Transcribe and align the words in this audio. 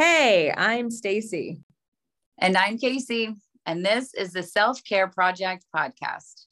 Hey, 0.00 0.54
I'm 0.56 0.92
Stacy. 0.92 1.58
And 2.38 2.56
I'm 2.56 2.78
Kasey. 2.78 3.34
And 3.66 3.84
this 3.84 4.14
is 4.14 4.32
the 4.32 4.44
Self 4.44 4.84
Care 4.84 5.08
Project 5.08 5.64
podcast, 5.74 6.44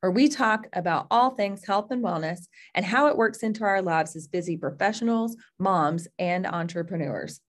where 0.00 0.10
we 0.10 0.28
talk 0.28 0.66
about 0.72 1.06
all 1.08 1.30
things 1.30 1.64
health 1.64 1.92
and 1.92 2.02
wellness 2.02 2.40
and 2.74 2.84
how 2.84 3.06
it 3.06 3.16
works 3.16 3.44
into 3.44 3.62
our 3.62 3.80
lives 3.82 4.16
as 4.16 4.26
busy 4.26 4.56
professionals, 4.56 5.36
moms, 5.60 6.08
and 6.18 6.44
entrepreneurs. 6.44 7.40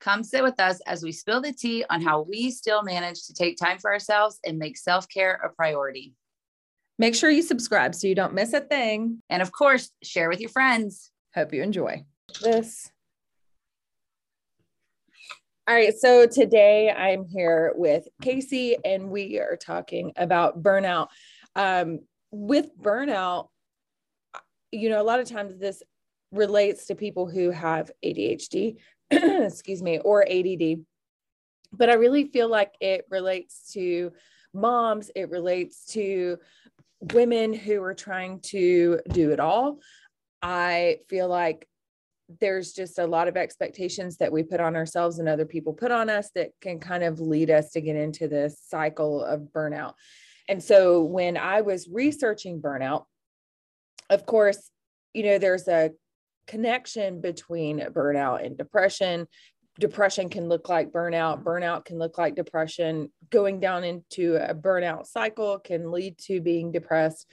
Come 0.00 0.24
sit 0.24 0.42
with 0.42 0.58
us 0.58 0.80
as 0.86 1.02
we 1.02 1.12
spill 1.12 1.42
the 1.42 1.52
tea 1.52 1.84
on 1.90 2.00
how 2.00 2.22
we 2.22 2.50
still 2.50 2.82
manage 2.82 3.26
to 3.26 3.34
take 3.34 3.58
time 3.58 3.76
for 3.78 3.92
ourselves 3.92 4.38
and 4.46 4.56
make 4.56 4.78
self 4.78 5.06
care 5.10 5.34
a 5.44 5.50
priority. 5.50 6.14
Make 6.98 7.14
sure 7.14 7.28
you 7.28 7.42
subscribe 7.42 7.94
so 7.94 8.06
you 8.06 8.14
don't 8.14 8.32
miss 8.32 8.54
a 8.54 8.60
thing. 8.60 9.20
And 9.28 9.42
of 9.42 9.52
course, 9.52 9.90
share 10.02 10.30
with 10.30 10.40
your 10.40 10.48
friends. 10.48 11.10
Hope 11.34 11.52
you 11.52 11.62
enjoy 11.62 12.06
this. 12.40 12.90
All 15.66 15.74
right, 15.74 15.96
so 15.96 16.26
today 16.26 16.90
I'm 16.90 17.24
here 17.24 17.72
with 17.74 18.06
Kasey, 18.22 18.74
and 18.84 19.08
we 19.08 19.38
are 19.38 19.56
talking 19.56 20.12
about 20.14 20.62
burnout. 20.62 21.08
Um, 21.56 22.00
with 22.30 22.76
burnout, 22.78 23.48
you 24.72 24.90
know, 24.90 25.00
a 25.00 25.02
lot 25.02 25.20
of 25.20 25.28
times 25.30 25.56
this 25.56 25.82
relates 26.32 26.88
to 26.88 26.94
people 26.94 27.30
who 27.30 27.50
have 27.50 27.90
ADHD, 28.04 28.76
excuse 29.10 29.82
me, 29.82 30.00
or 30.00 30.26
ADD, 30.30 30.84
but 31.72 31.88
I 31.88 31.94
really 31.94 32.26
feel 32.26 32.50
like 32.50 32.74
it 32.78 33.06
relates 33.08 33.72
to 33.72 34.12
moms, 34.52 35.10
it 35.16 35.30
relates 35.30 35.86
to 35.92 36.36
women 37.00 37.54
who 37.54 37.82
are 37.82 37.94
trying 37.94 38.40
to 38.40 39.00
do 39.10 39.30
it 39.30 39.40
all. 39.40 39.78
I 40.42 40.98
feel 41.08 41.28
like 41.28 41.66
there's 42.40 42.72
just 42.72 42.98
a 42.98 43.06
lot 43.06 43.28
of 43.28 43.36
expectations 43.36 44.16
that 44.16 44.32
we 44.32 44.42
put 44.42 44.60
on 44.60 44.76
ourselves 44.76 45.18
and 45.18 45.28
other 45.28 45.44
people 45.44 45.72
put 45.72 45.90
on 45.90 46.08
us 46.08 46.30
that 46.34 46.50
can 46.60 46.78
kind 46.78 47.04
of 47.04 47.20
lead 47.20 47.50
us 47.50 47.72
to 47.72 47.80
get 47.80 47.96
into 47.96 48.28
this 48.28 48.58
cycle 48.66 49.22
of 49.22 49.40
burnout. 49.54 49.94
And 50.48 50.62
so 50.62 51.02
when 51.02 51.36
I 51.36 51.62
was 51.62 51.88
researching 51.88 52.60
burnout, 52.60 53.04
of 54.10 54.26
course, 54.26 54.70
you 55.12 55.22
know, 55.22 55.38
there's 55.38 55.68
a 55.68 55.90
connection 56.46 57.20
between 57.20 57.80
burnout 57.80 58.44
and 58.44 58.56
depression. 58.56 59.26
Depression 59.80 60.28
can 60.28 60.48
look 60.48 60.68
like 60.68 60.92
burnout, 60.92 61.42
burnout 61.42 61.84
can 61.84 61.98
look 61.98 62.18
like 62.18 62.36
depression. 62.36 63.10
Going 63.30 63.60
down 63.60 63.84
into 63.84 64.36
a 64.36 64.54
burnout 64.54 65.06
cycle 65.06 65.58
can 65.58 65.90
lead 65.90 66.18
to 66.26 66.40
being 66.40 66.72
depressed. 66.72 67.26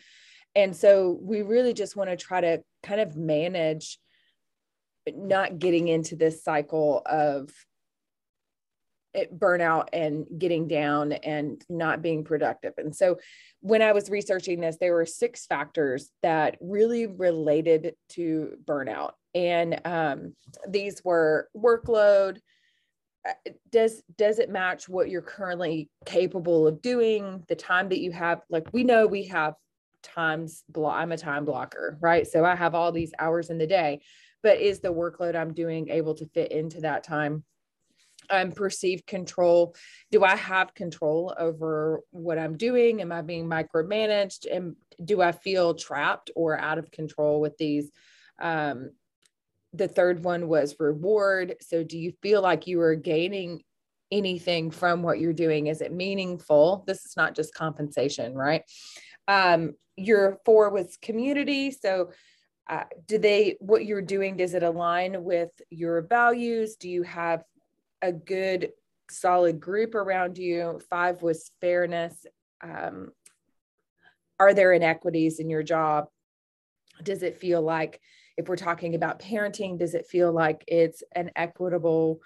And 0.56 0.76
so 0.76 1.18
we 1.22 1.44
really 1.44 1.74
just 1.74 1.96
want 1.96 2.10
to 2.10 2.18
try 2.18 2.42
to 2.42 2.62
kind 2.84 3.00
of 3.00 3.16
manage 3.16 4.00
not 5.08 5.60
getting 5.60 5.88
into 5.88 6.16
this 6.16 6.44
cycle 6.44 7.02
of 7.06 7.50
burnout 9.34 9.88
and 9.94 10.26
getting 10.38 10.68
down 10.68 11.12
and 11.12 11.64
not 11.70 12.02
being 12.02 12.24
productive. 12.24 12.74
And 12.78 12.96
so 12.96 13.20
when 13.60 13.82
I 13.82 13.92
was 13.92 14.10
researching 14.10 14.62
this, 14.62 14.78
there 14.80 14.94
were 14.94 15.06
six 15.06 15.46
factors 15.46 16.12
that 16.24 16.58
really 16.62 17.08
related 17.08 17.96
to 18.10 18.58
burnout. 18.66 19.12
And 19.36 19.82
um, 19.86 20.36
these 20.68 21.04
were 21.04 21.50
workload. 21.56 22.40
Uh, 23.28 23.34
does 23.72 24.02
does 24.18 24.40
it 24.40 24.50
match 24.50 24.90
what 24.90 25.10
you're 25.10 25.22
currently 25.22 25.90
capable 26.06 26.68
of 26.68 26.82
doing? 26.82 27.44
The 27.48 27.56
time 27.56 27.90
that 27.90 28.00
you 28.00 28.12
have, 28.12 28.42
like 28.50 28.68
we 28.74 28.84
know 28.84 29.08
we 29.08 29.26
have 29.26 29.56
times 30.02 30.64
block. 30.70 30.96
I'm 30.96 31.12
a 31.12 31.18
time 31.18 31.46
blocker, 31.46 31.98
right? 32.02 32.28
So 32.28 32.44
I 32.44 32.56
have 32.56 32.76
all 32.76 32.92
these 32.92 33.14
hours 33.20 33.50
in 33.50 33.58
the 33.58 33.68
day 33.68 34.02
but 34.44 34.60
is 34.60 34.80
the 34.80 34.94
workload 34.94 35.36
I'm 35.36 35.54
doing 35.54 35.90
able 35.90 36.16
to 36.16 36.26
fit 36.28 36.52
into 36.52 36.82
that 36.82 37.04
time? 37.04 37.44
Um, 38.30 38.52
perceived 38.52 39.08
control. 39.08 39.76
Do 40.12 40.24
I 40.24 40.36
have 40.36 40.74
control 40.74 41.34
over 41.38 42.02
what 42.12 42.38
I'm 42.38 42.56
doing? 42.56 43.02
Am 43.02 43.12
I 43.12 43.22
being 43.22 43.46
micromanaged? 43.46 44.46
And 44.50 44.76
do 45.04 45.22
I 45.22 45.32
feel 45.32 45.74
trapped 45.74 46.32
or 46.36 46.58
out 46.58 46.78
of 46.78 46.92
control 46.92 47.42
with 47.42 47.58
these? 47.58 47.92
Um, 48.40 48.92
the 49.74 49.88
third 49.88 50.24
one 50.24 50.48
was 50.48 50.76
reward. 50.80 51.56
So, 51.62 51.84
do 51.84 51.98
you 51.98 52.14
feel 52.22 52.42
like 52.42 52.68
you 52.68 52.82
are 52.82 52.96
gaining 52.96 53.64
anything 54.12 54.72
from 54.72 55.02
what 55.02 55.20
you're 55.20 55.34
doing? 55.34 55.68
Is 55.68 55.82
it 55.82 55.94
meaningful? 55.94 56.84
This 56.88 57.06
is 57.06 57.16
not 57.16 57.36
just 57.36 57.54
compensation, 57.54 58.34
right? 58.34 58.64
Um, 59.28 59.74
your 59.96 60.40
four 60.46 60.70
was 60.70 60.98
community. 61.02 61.72
So, 61.72 62.12
uh, 62.72 62.86
do 63.06 63.18
they 63.18 63.58
what 63.60 63.86
you're 63.86 64.02
doing 64.02 64.38
does 64.38 64.54
it 64.54 64.64
align 64.64 65.26
with 65.26 65.50
your 65.70 66.02
values? 66.02 66.78
Do 66.78 66.90
you 66.90 67.04
have 67.04 67.44
a 68.02 68.14
good 68.14 68.72
solid 69.10 69.60
group 69.60 69.94
around 69.94 70.38
you? 70.38 70.80
Five 70.90 71.22
was 71.22 71.52
fairness. 71.60 72.26
Um, 72.64 73.12
are 74.40 74.54
there 74.54 74.72
inequities 74.72 75.40
in 75.40 75.50
your 75.50 75.64
job? 75.64 76.08
Does 77.04 77.24
it 77.24 77.40
feel 77.40 77.62
like 77.62 78.00
if 78.38 78.48
we're 78.48 78.56
talking 78.56 78.96
about 78.96 79.20
parenting 79.20 79.78
does 79.78 79.94
it 79.94 80.08
feel 80.08 80.32
like 80.32 80.64
it's 80.66 81.04
an 81.14 81.30
equitable 81.36 82.22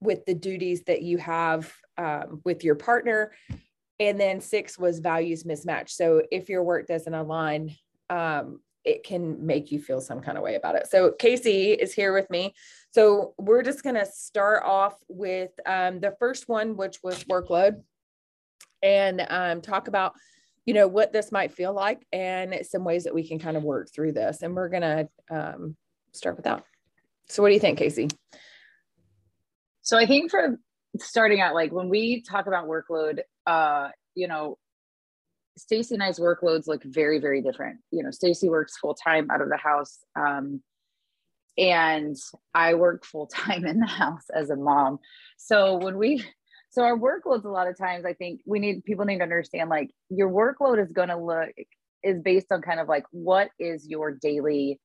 with 0.00 0.26
the 0.26 0.34
duties 0.34 0.84
that 0.84 1.00
you 1.00 1.16
have 1.16 1.72
um, 1.96 2.42
with 2.44 2.64
your 2.64 2.74
partner? 2.74 3.32
And 3.98 4.20
then 4.20 4.42
six 4.42 4.78
was 4.78 4.98
values 4.98 5.44
mismatch. 5.44 5.88
So 5.88 6.22
if 6.30 6.50
your 6.50 6.62
work 6.62 6.86
doesn't 6.86 7.14
align 7.14 7.74
um, 8.12 8.60
it 8.84 9.04
can 9.04 9.46
make 9.46 9.70
you 9.72 9.80
feel 9.80 10.00
some 10.00 10.20
kind 10.20 10.36
of 10.36 10.44
way 10.44 10.54
about 10.56 10.74
it. 10.74 10.86
So 10.88 11.12
Kasey 11.12 11.76
is 11.76 11.92
here 11.94 12.12
with 12.12 12.28
me. 12.30 12.54
So 12.90 13.32
we're 13.38 13.62
just 13.62 13.82
going 13.82 13.94
to 13.94 14.06
start 14.06 14.64
off 14.64 14.96
with 15.08 15.50
um, 15.64 16.00
the 16.00 16.14
first 16.18 16.48
one, 16.48 16.76
which 16.76 16.98
was 17.02 17.24
workload, 17.24 17.82
and 18.82 19.24
um, 19.30 19.60
talk 19.62 19.88
about, 19.88 20.12
you 20.66 20.74
know, 20.74 20.88
what 20.88 21.12
this 21.12 21.32
might 21.32 21.52
feel 21.52 21.72
like 21.72 22.06
and 22.12 22.58
some 22.66 22.84
ways 22.84 23.04
that 23.04 23.14
we 23.14 23.26
can 23.26 23.38
kind 23.38 23.56
of 23.56 23.62
work 23.62 23.88
through 23.94 24.12
this. 24.12 24.42
And 24.42 24.54
we're 24.54 24.68
going 24.68 24.82
to 24.82 25.08
um, 25.30 25.76
start 26.12 26.36
with 26.36 26.44
that. 26.44 26.64
So 27.28 27.42
what 27.42 27.48
do 27.48 27.54
you 27.54 27.60
think, 27.60 27.78
Kasey? 27.78 28.12
So 29.80 29.96
I 29.96 30.06
think 30.06 30.30
for 30.30 30.58
starting 30.98 31.40
out, 31.40 31.54
like 31.54 31.72
when 31.72 31.88
we 31.88 32.22
talk 32.22 32.46
about 32.46 32.66
workload, 32.66 33.20
uh, 33.46 33.88
you 34.14 34.28
know, 34.28 34.58
Stacy 35.56 35.94
and 35.94 36.02
I's 36.02 36.18
workloads 36.18 36.66
look 36.66 36.82
very, 36.84 37.18
very 37.18 37.42
different. 37.42 37.80
You 37.90 38.02
know, 38.02 38.10
Stacy 38.10 38.48
works 38.48 38.78
full 38.78 38.94
time 38.94 39.30
out 39.30 39.42
of 39.42 39.48
the 39.48 39.56
house. 39.56 39.98
Um, 40.16 40.62
and 41.58 42.16
I 42.54 42.74
work 42.74 43.04
full 43.04 43.26
time 43.26 43.66
in 43.66 43.80
the 43.80 43.86
house 43.86 44.24
as 44.34 44.50
a 44.50 44.56
mom. 44.56 44.98
So 45.36 45.76
when 45.76 45.98
we, 45.98 46.24
so 46.70 46.82
our 46.82 46.96
workloads, 46.96 47.44
a 47.44 47.48
lot 47.48 47.68
of 47.68 47.76
times, 47.76 48.04
I 48.06 48.14
think 48.14 48.40
we 48.46 48.58
need 48.58 48.84
people 48.84 49.04
need 49.04 49.18
to 49.18 49.24
understand 49.24 49.68
like 49.68 49.90
your 50.08 50.30
workload 50.30 50.82
is 50.82 50.92
going 50.92 51.08
to 51.08 51.18
look, 51.18 51.50
is 52.02 52.20
based 52.20 52.50
on 52.50 52.62
kind 52.62 52.80
of 52.80 52.88
like 52.88 53.04
what 53.10 53.50
is 53.58 53.86
your 53.86 54.10
daily 54.10 54.80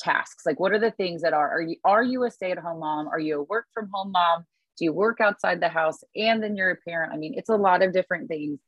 tasks? 0.00 0.44
Like, 0.44 0.58
what 0.58 0.72
are 0.72 0.78
the 0.78 0.90
things 0.90 1.22
that 1.22 1.32
are, 1.32 1.50
are 1.50 1.62
you, 1.62 1.76
are 1.84 2.02
you 2.02 2.24
a 2.24 2.30
stay 2.30 2.50
at 2.50 2.58
home 2.58 2.80
mom? 2.80 3.08
Are 3.08 3.20
you 3.20 3.40
a 3.40 3.42
work 3.44 3.66
from 3.72 3.88
home 3.92 4.10
mom? 4.10 4.44
Do 4.76 4.84
you 4.84 4.92
work 4.92 5.20
outside 5.20 5.60
the 5.60 5.68
house? 5.68 6.02
And 6.16 6.42
then 6.42 6.56
you're 6.56 6.70
a 6.70 6.76
parent. 6.76 7.12
I 7.12 7.16
mean, 7.16 7.34
it's 7.36 7.50
a 7.50 7.56
lot 7.56 7.82
of 7.82 7.92
different 7.92 8.28
things 8.28 8.58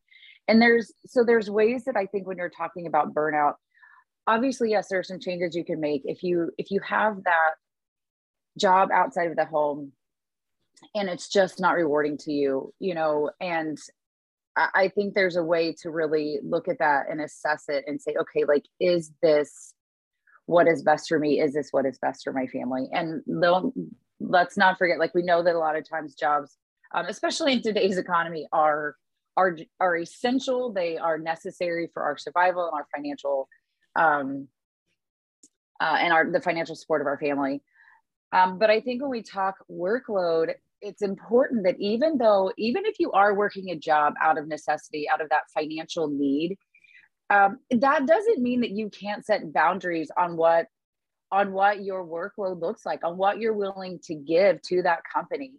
and 0.49 0.61
there's 0.61 0.93
so 1.07 1.25
there's 1.25 1.51
ways 1.51 1.85
that 1.85 1.97
i 1.97 2.07
think 2.07 2.27
when 2.27 2.37
you're 2.37 2.51
talking 2.51 2.87
about 2.87 3.15
burnout 3.15 3.55
obviously 4.27 4.71
yes 4.71 4.89
there 4.89 4.99
are 4.99 5.05
some 5.05 5.21
changes 5.21 5.55
you 5.55 5.65
can 5.65 5.81
make 5.81 6.03
if 6.05 6.23
you 6.23 6.51
if 6.59 6.71
you 6.71 6.81
have 6.81 7.23
that 7.25 7.55
job 8.59 8.91
outside 8.93 9.31
of 9.31 9.37
the 9.37 9.45
home 9.45 9.93
and 10.95 11.09
it's 11.09 11.29
just 11.29 11.61
not 11.61 11.75
rewarding 11.75 12.17
to 12.19 12.33
you 12.33 12.73
you 12.79 12.95
know 12.95 13.31
and 13.41 13.79
I 14.57 14.93
think 14.95 15.15
there's 15.15 15.37
a 15.37 15.43
way 15.43 15.73
to 15.81 15.91
really 15.91 16.39
look 16.43 16.69
at 16.69 16.79
that 16.79 17.07
and 17.11 17.21
assess 17.21 17.65
it 17.69 17.85
and 17.87 18.01
say, 18.01 18.15
okay, 18.21 18.45
like, 18.45 18.65
is 18.79 19.13
this 19.23 19.75
what 20.47 20.69
is 20.69 20.83
best 20.83 21.09
for 21.09 21.19
me? 21.19 21.41
Is 21.41 21.55
this 21.55 21.69
what 21.71 21.87
is 21.87 21.99
best 21.99 22.23
for 22.25 22.33
my 22.33 22.47
family? 22.47 22.89
And 22.93 23.23
don't, 23.41 23.75
let's 24.21 24.59
not 24.59 24.77
forget, 24.77 24.99
like, 24.99 25.15
we 25.15 25.23
know 25.23 25.43
that 25.43 25.55
a 25.55 25.59
lot 25.59 25.77
of 25.77 25.89
times 25.89 26.15
jobs, 26.15 26.59
um, 26.95 27.07
especially 27.07 27.55
in 27.55 27.63
today's 27.63 27.97
economy, 27.97 28.47
are 28.53 28.97
are 29.37 29.57
are 29.81 29.97
essential. 29.97 30.73
They 30.73 30.99
are 30.99 31.19
necessary 31.19 31.89
for 31.93 32.03
our 32.03 32.17
survival 32.17 32.65
and 32.65 32.75
our 32.75 32.87
financial 32.95 33.49
um, 33.97 34.49
uh, 35.81 35.97
and 35.99 36.13
our 36.13 36.31
the 36.31 36.41
financial 36.41 36.77
support 36.77 37.01
of 37.01 37.07
our 37.07 37.19
family. 37.19 37.63
Um, 38.33 38.59
but 38.59 38.71
I 38.71 38.81
think 38.81 39.03
when 39.03 39.11
we 39.11 39.23
talk 39.23 39.57
workload, 39.71 40.55
it's 40.81 41.03
important 41.03 41.65
that 41.65 41.79
even 41.79 42.19
though 42.19 42.53
even 42.57 42.85
if 42.87 42.97
you 42.99 43.13
are 43.13 43.35
working 43.35 43.71
a 43.71 43.77
job 43.77 44.15
out 44.23 44.39
of 44.39 44.49
necessity, 44.49 45.09
out 45.09 45.21
of 45.21 45.29
that 45.31 45.51
financial 45.55 46.09
need, 46.09 46.57
um, 47.31 47.59
that 47.71 48.07
doesn't 48.07 48.43
mean 48.43 48.61
that 48.61 48.71
you 48.71 48.91
can't 48.91 49.25
set 49.25 49.53
boundaries 49.53 50.11
on 50.17 50.37
what 50.37 50.67
on 51.31 51.53
what 51.53 51.83
your 51.83 52.05
workload 52.05 52.61
looks 52.61 52.85
like, 52.85 53.03
on 53.05 53.17
what 53.17 53.39
you're 53.39 53.55
willing 53.55 53.99
to 54.05 54.15
give 54.15 54.61
to 54.61 54.83
that 54.83 55.01
company. 55.11 55.53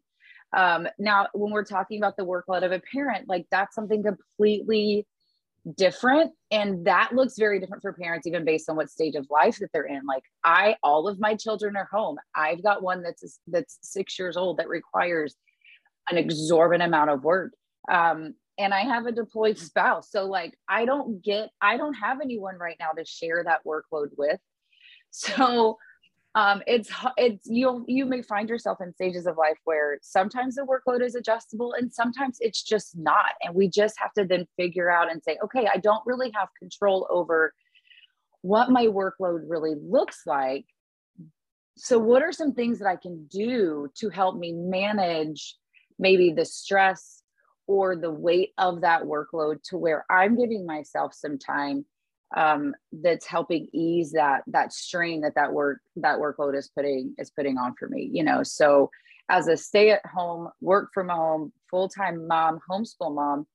Um, 0.53 0.87
now, 0.99 1.27
when 1.33 1.51
we're 1.51 1.63
talking 1.63 1.97
about 1.97 2.15
the 2.17 2.25
workload 2.25 2.63
of 2.63 2.71
a 2.71 2.81
parent, 2.91 3.27
like 3.27 3.45
that's 3.51 3.75
something 3.75 4.03
completely 4.03 5.07
different 5.75 6.31
and 6.51 6.85
that 6.85 7.13
looks 7.13 7.37
very 7.37 7.59
different 7.59 7.81
for 7.81 7.93
parents 7.93 8.27
even 8.27 8.43
based 8.43 8.69
on 8.69 8.75
what 8.75 8.89
stage 8.89 9.15
of 9.15 9.25
life 9.29 9.57
that 9.59 9.69
they're 9.71 9.85
in. 9.85 10.05
Like 10.05 10.23
i 10.43 10.75
all 10.83 11.07
of 11.07 11.19
my 11.19 11.35
children 11.35 11.77
are 11.77 11.87
home. 11.89 12.17
I've 12.35 12.61
got 12.61 12.83
one 12.83 13.01
that's 13.01 13.39
that's 13.47 13.79
six 13.81 14.19
years 14.19 14.35
old 14.35 14.57
that 14.57 14.67
requires 14.67 15.35
an 16.09 16.17
exorbitant 16.17 16.87
amount 16.87 17.11
of 17.11 17.23
work. 17.23 17.53
Um, 17.89 18.35
and 18.59 18.73
i 18.73 18.81
have 18.81 19.05
a 19.05 19.11
deployed 19.11 19.57
spouse. 19.57 20.11
So 20.11 20.25
like 20.25 20.53
i 20.67 20.85
don't 20.85 21.23
get 21.23 21.49
i 21.61 21.77
don't 21.77 21.95
have 21.95 22.19
anyone 22.21 22.57
right 22.57 22.77
now 22.79 22.91
to 22.91 23.05
share 23.05 23.43
that 23.45 23.61
workload 23.65 24.09
with. 24.17 24.39
So 25.11 25.77
um, 26.35 26.63
it's 26.65 26.91
it's 27.17 27.45
you'll 27.45 27.83
you 27.87 28.05
may 28.05 28.21
find 28.21 28.49
yourself 28.49 28.79
in 28.81 28.93
stages 28.93 29.27
of 29.27 29.37
life 29.37 29.57
where 29.65 29.99
sometimes 30.01 30.55
the 30.55 30.65
workload 30.65 31.03
is 31.03 31.15
adjustable 31.15 31.73
and 31.73 31.93
sometimes 31.93 32.37
it's 32.39 32.63
just 32.63 32.97
not 32.97 33.33
and 33.41 33.53
we 33.53 33.69
just 33.69 33.95
have 33.99 34.13
to 34.13 34.25
then 34.25 34.47
figure 34.57 34.89
out 34.89 35.11
and 35.11 35.21
say 35.23 35.37
okay 35.43 35.67
i 35.73 35.77
don't 35.77 36.01
really 36.05 36.31
have 36.33 36.49
control 36.59 37.07
over 37.11 37.53
what 38.43 38.69
my 38.69 38.85
workload 38.85 39.43
really 39.47 39.73
looks 39.81 40.23
like. 40.27 40.65
So 41.77 41.97
what 41.97 42.21
are 42.21 42.31
some 42.31 42.53
things 42.53 42.77
that 42.79 42.87
i 42.87 42.95
can 42.95 43.25
do 43.25 43.89
to 43.95 44.09
help 44.09 44.37
me 44.37 44.51
manage 44.51 45.55
maybe 45.97 46.31
the 46.31 46.45
stress 46.45 47.23
or 47.65 47.95
the 47.95 48.11
weight 48.11 48.51
of 48.57 48.81
that 48.81 49.03
workload 49.03 49.63
to 49.63 49.77
where 49.77 50.05
i'm 50.09 50.37
giving 50.37 50.65
myself 50.65 51.13
some 51.13 51.39
time 51.39 51.85
um, 52.35 52.73
that's 52.91 53.25
helping 53.25 53.67
ease 53.73 54.11
that 54.11 54.41
that 54.47 54.73
strain 54.73 55.21
that 55.21 55.35
that 55.35 55.53
work 55.53 55.79
that 55.97 56.19
workload 56.19 56.57
is 56.57 56.69
putting 56.75 57.13
is 57.17 57.31
putting 57.31 57.57
on 57.57 57.75
for 57.77 57.87
me 57.87 58.09
you 58.11 58.23
know? 58.23 58.43
So 58.43 58.89
as 59.29 59.47
a 59.47 59.57
stay 59.57 59.91
at 59.91 60.05
home 60.05 60.49
work 60.61 60.89
from 60.93 61.09
home 61.09 61.51
full-time 61.69 62.27
mom 62.27 62.59
homeschool 62.69 63.13
mom 63.15 63.45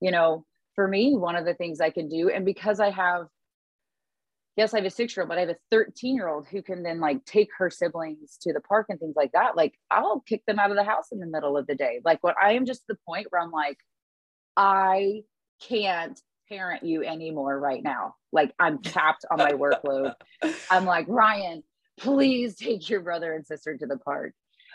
you 0.00 0.10
know 0.10 0.44
for 0.74 0.88
me 0.88 1.14
one 1.14 1.36
of 1.36 1.44
the 1.44 1.54
things 1.54 1.80
i 1.80 1.90
can 1.90 2.08
do 2.08 2.30
and 2.30 2.44
because 2.44 2.80
i 2.80 2.90
have 2.90 3.26
yes 4.56 4.72
i 4.72 4.78
have 4.78 4.86
a 4.86 4.90
six 4.90 5.14
year 5.14 5.22
old 5.22 5.28
but 5.28 5.38
i 5.38 5.42
have 5.42 5.50
a 5.50 5.56
13 5.70 6.14
year 6.14 6.28
old 6.28 6.46
who 6.48 6.62
can 6.62 6.82
then 6.82 7.00
like 7.00 7.24
take 7.24 7.48
her 7.58 7.70
siblings 7.70 8.38
to 8.40 8.52
the 8.52 8.60
park 8.60 8.86
and 8.88 8.98
things 8.98 9.14
like 9.16 9.32
that 9.32 9.56
like 9.56 9.74
i'll 9.90 10.20
kick 10.20 10.42
them 10.46 10.58
out 10.58 10.70
of 10.70 10.76
the 10.76 10.84
house 10.84 11.12
in 11.12 11.18
the 11.18 11.26
middle 11.26 11.56
of 11.56 11.66
the 11.66 11.74
day. 11.74 12.00
Like 12.04 12.22
what 12.22 12.36
i 12.42 12.52
am 12.52 12.66
just 12.66 12.86
the 12.88 12.98
point 13.06 13.26
where 13.30 13.42
i'm 13.42 13.50
like 13.50 13.78
i 14.56 15.22
can't 15.68 16.18
parent 16.50 16.84
you 16.84 17.04
anymore 17.04 17.58
right 17.58 17.82
now. 17.82 18.14
Like 18.32 18.52
I'm 18.58 18.78
capped 18.78 19.24
on 19.30 19.38
my 19.38 19.52
workload. 19.52 20.14
I'm 20.70 20.84
like, 20.84 21.06
Ryan, 21.08 21.62
please 21.98 22.56
take 22.56 22.88
your 22.90 23.00
brother 23.00 23.32
and 23.34 23.46
sister 23.46 23.76
to 23.76 23.86
the 23.86 23.98
park. 23.98 24.34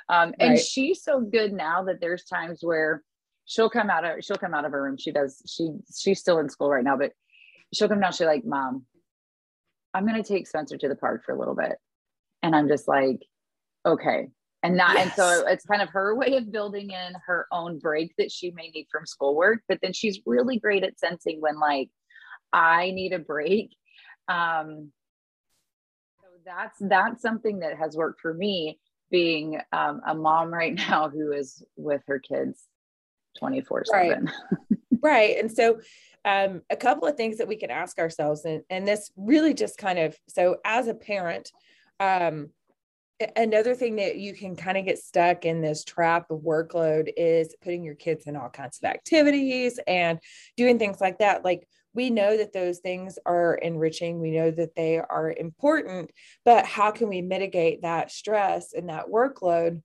Um, 0.09 0.33
and 0.39 0.51
right. 0.51 0.59
she's 0.59 1.03
so 1.03 1.19
good 1.19 1.53
now 1.53 1.83
that 1.83 1.99
there's 1.99 2.23
times 2.23 2.59
where 2.61 3.03
she'll 3.45 3.69
come 3.69 3.89
out 3.89 4.05
of 4.05 4.23
she'll 4.23 4.37
come 4.37 4.53
out 4.53 4.65
of 4.65 4.71
her 4.71 4.83
room. 4.83 4.97
She 4.97 5.11
does, 5.11 5.41
she 5.47 5.69
she's 5.95 6.19
still 6.19 6.39
in 6.39 6.49
school 6.49 6.69
right 6.69 6.83
now, 6.83 6.97
but 6.97 7.11
she'll 7.73 7.89
come 7.89 7.99
down, 7.99 8.11
she's 8.11 8.27
like, 8.27 8.45
Mom, 8.45 8.85
I'm 9.93 10.05
gonna 10.05 10.23
take 10.23 10.47
Spencer 10.47 10.77
to 10.77 10.87
the 10.87 10.95
park 10.95 11.23
for 11.25 11.33
a 11.33 11.39
little 11.39 11.55
bit. 11.55 11.73
And 12.43 12.55
I'm 12.55 12.67
just 12.67 12.87
like, 12.87 13.21
okay, 13.85 14.27
and 14.65 14.75
not 14.75 14.95
yes. 14.95 15.03
and 15.03 15.13
so 15.13 15.47
it's 15.47 15.65
kind 15.65 15.81
of 15.81 15.89
her 15.89 16.15
way 16.15 16.35
of 16.37 16.51
building 16.51 16.89
in 16.89 17.13
her 17.25 17.47
own 17.51 17.77
break 17.77 18.13
that 18.17 18.31
she 18.31 18.51
may 18.51 18.69
need 18.69 18.87
from 18.91 19.05
schoolwork 19.05 19.61
but 19.69 19.79
then 19.81 19.93
she's 19.93 20.19
really 20.25 20.59
great 20.59 20.83
at 20.83 20.99
sensing 20.99 21.39
when 21.39 21.59
like 21.59 21.89
i 22.51 22.91
need 22.91 23.13
a 23.13 23.19
break 23.19 23.75
um 24.27 24.91
so 26.19 26.27
that's 26.45 26.77
that's 26.81 27.21
something 27.21 27.59
that 27.59 27.77
has 27.77 27.95
worked 27.95 28.21
for 28.21 28.33
me 28.33 28.79
being 29.11 29.59
um, 29.71 30.01
a 30.07 30.15
mom 30.15 30.51
right 30.51 30.75
now 30.89 31.09
who 31.09 31.31
is 31.31 31.63
with 31.77 32.01
her 32.07 32.19
kids 32.19 32.63
24 33.37 33.83
right. 33.93 34.11
7 34.11 34.31
right 35.01 35.37
and 35.37 35.51
so 35.51 35.79
um, 36.23 36.63
a 36.71 36.75
couple 36.75 37.07
of 37.07 37.15
things 37.15 37.37
that 37.37 37.47
we 37.47 37.55
can 37.55 37.69
ask 37.69 37.99
ourselves 37.99 38.45
and, 38.45 38.63
and 38.71 38.87
this 38.87 39.11
really 39.15 39.53
just 39.53 39.77
kind 39.77 39.99
of 39.99 40.17
so 40.27 40.57
as 40.65 40.87
a 40.87 40.95
parent 40.95 41.51
um, 41.99 42.49
another 43.35 43.75
thing 43.75 43.95
that 43.97 44.17
you 44.17 44.33
can 44.33 44.55
kind 44.55 44.77
of 44.77 44.85
get 44.85 44.99
stuck 44.99 45.45
in 45.45 45.61
this 45.61 45.83
trap 45.83 46.29
of 46.31 46.39
workload 46.39 47.09
is 47.15 47.55
putting 47.61 47.83
your 47.83 47.95
kids 47.95 48.27
in 48.27 48.35
all 48.35 48.49
kinds 48.49 48.79
of 48.81 48.89
activities 48.89 49.79
and 49.87 50.19
doing 50.57 50.77
things 50.77 50.99
like 50.99 51.19
that. 51.19 51.43
Like 51.43 51.67
we 51.95 52.09
know 52.09 52.37
that 52.37 52.53
those 52.53 52.79
things 52.79 53.17
are 53.25 53.55
enriching 53.55 54.19
we 54.19 54.31
know 54.31 54.51
that 54.51 54.75
they 54.75 54.97
are 54.97 55.33
important 55.35 56.11
but 56.43 56.65
how 56.65 56.91
can 56.91 57.07
we 57.07 57.21
mitigate 57.21 57.81
that 57.81 58.11
stress 58.11 58.73
and 58.73 58.89
that 58.89 59.07
workload 59.07 59.81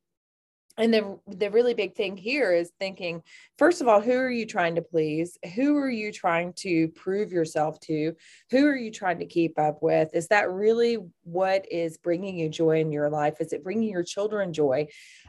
and 0.79 0.95
the 0.95 1.19
the 1.27 1.51
really 1.51 1.75
big 1.75 1.95
thing 1.95 2.17
here 2.17 2.53
is 2.53 2.73
thinking 2.79 3.23
first 3.59 3.81
of 3.81 3.89
all 3.89 4.01
who 4.01 4.13
are 4.13 4.31
you 4.31 4.47
trying 4.47 4.77
to 4.77 4.83
please? 4.83 5.37
Who 5.55 5.77
are 5.77 5.91
you 5.91 6.13
trying 6.13 6.53
to 6.59 6.89
prove 6.89 7.33
yourself 7.33 7.81
to? 7.81 8.15
Who 8.51 8.67
are 8.67 8.77
you 8.77 8.91
trying 8.91 9.19
to 9.19 9.27
keep 9.27 9.59
up 9.59 9.83
with? 9.83 10.15
Is 10.15 10.29
that 10.29 10.51
really 10.51 10.99
what 11.25 11.67
is 11.71 11.99
bringing 11.99 12.39
you 12.39 12.49
joy 12.49 12.81
in 12.81 12.93
your 12.93 13.11
life? 13.11 13.41
Is 13.41 13.53
it 13.53 13.65
bringing 13.65 13.91
your 13.91 14.05
children 14.05 14.53
joy? 14.53 14.87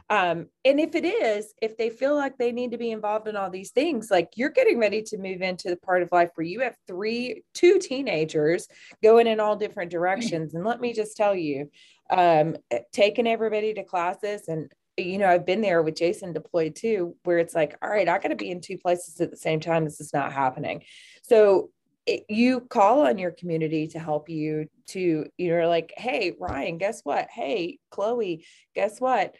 Um, 0.08 0.46
and 0.64 0.78
if 0.80 0.94
it 0.94 1.04
is 1.04 1.52
if 1.60 1.76
they 1.76 1.90
feel 1.90 2.14
like 2.14 2.38
they 2.38 2.52
need 2.52 2.70
to 2.70 2.78
be 2.78 2.90
involved 2.90 3.28
in 3.28 3.36
all 3.36 3.50
these 3.50 3.70
things 3.70 4.10
like 4.10 4.30
you're 4.36 4.50
getting 4.50 4.78
ready 4.78 5.02
to 5.02 5.18
move 5.18 5.42
into 5.42 5.70
the 5.70 5.76
part 5.76 6.02
of 6.02 6.12
life 6.12 6.30
where 6.34 6.46
you 6.46 6.60
have 6.60 6.76
three 6.86 7.42
two 7.52 7.78
teenagers 7.78 8.68
going 9.02 9.26
in 9.26 9.40
all 9.40 9.56
different 9.56 9.90
directions. 9.90 10.54
And 10.54 10.64
let 10.64 10.80
me 10.80 10.92
just 10.92 11.16
tell 11.16 11.34
you 11.34 11.70
um, 12.10 12.56
taking 12.92 13.26
everybody 13.26 13.74
to 13.74 13.84
classes 13.84 14.48
and 14.48 14.70
you 15.02 15.18
know, 15.18 15.28
I've 15.28 15.46
been 15.46 15.60
there 15.60 15.82
with 15.82 15.96
Jason 15.96 16.32
deployed 16.32 16.74
too, 16.74 17.16
where 17.24 17.38
it's 17.38 17.54
like, 17.54 17.76
all 17.82 17.90
right, 17.90 18.08
I 18.08 18.18
got 18.18 18.28
to 18.28 18.36
be 18.36 18.50
in 18.50 18.60
two 18.60 18.78
places 18.78 19.20
at 19.20 19.30
the 19.30 19.36
same 19.36 19.60
time. 19.60 19.84
This 19.84 20.00
is 20.00 20.12
not 20.12 20.32
happening. 20.32 20.82
So 21.22 21.70
it, 22.06 22.24
you 22.28 22.60
call 22.60 23.06
on 23.06 23.18
your 23.18 23.30
community 23.30 23.88
to 23.88 23.98
help 23.98 24.28
you 24.28 24.68
to, 24.88 25.26
you 25.36 25.56
know, 25.56 25.68
like, 25.68 25.92
hey, 25.96 26.32
Ryan, 26.38 26.78
guess 26.78 27.02
what? 27.04 27.28
Hey, 27.30 27.78
Chloe, 27.90 28.44
guess 28.74 29.00
what? 29.00 29.34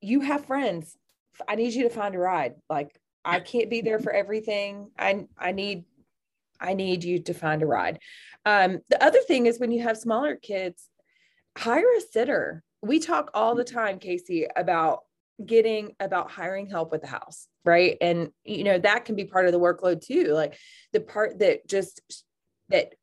You 0.00 0.20
have 0.20 0.46
friends. 0.46 0.96
I 1.46 1.54
need 1.54 1.74
you 1.74 1.84
to 1.84 1.90
find 1.90 2.14
a 2.14 2.18
ride. 2.18 2.54
Like, 2.68 2.98
I 3.24 3.40
can't 3.40 3.70
be 3.70 3.82
there 3.82 3.98
for 3.98 4.12
everything. 4.12 4.90
I, 4.98 5.26
I 5.36 5.52
need 5.52 5.84
I 6.60 6.74
need 6.74 7.04
you 7.04 7.20
to 7.20 7.34
find 7.34 7.62
a 7.62 7.66
ride. 7.66 8.00
Um, 8.44 8.80
the 8.88 9.00
other 9.04 9.20
thing 9.20 9.46
is 9.46 9.60
when 9.60 9.70
you 9.70 9.84
have 9.84 9.96
smaller 9.96 10.34
kids, 10.34 10.88
hire 11.56 11.86
a 11.96 12.00
sitter 12.00 12.64
we 12.82 12.98
talk 12.98 13.30
all 13.34 13.54
the 13.54 13.64
time, 13.64 13.98
Kasey, 13.98 14.46
about 14.56 15.00
getting 15.44 15.94
about 16.00 16.30
hiring 16.30 16.68
help 16.68 16.90
with 16.90 17.02
the 17.02 17.08
house, 17.08 17.46
right? 17.64 17.96
And 18.00 18.30
you 18.44 18.64
know, 18.64 18.78
that 18.78 19.04
can 19.04 19.14
be 19.14 19.24
part 19.24 19.46
of 19.46 19.52
the 19.52 19.60
workload 19.60 20.04
too. 20.04 20.32
Like 20.32 20.58
the 20.92 21.00
part 21.00 21.38
that 21.40 21.66
just 21.68 22.00
that 22.68 22.94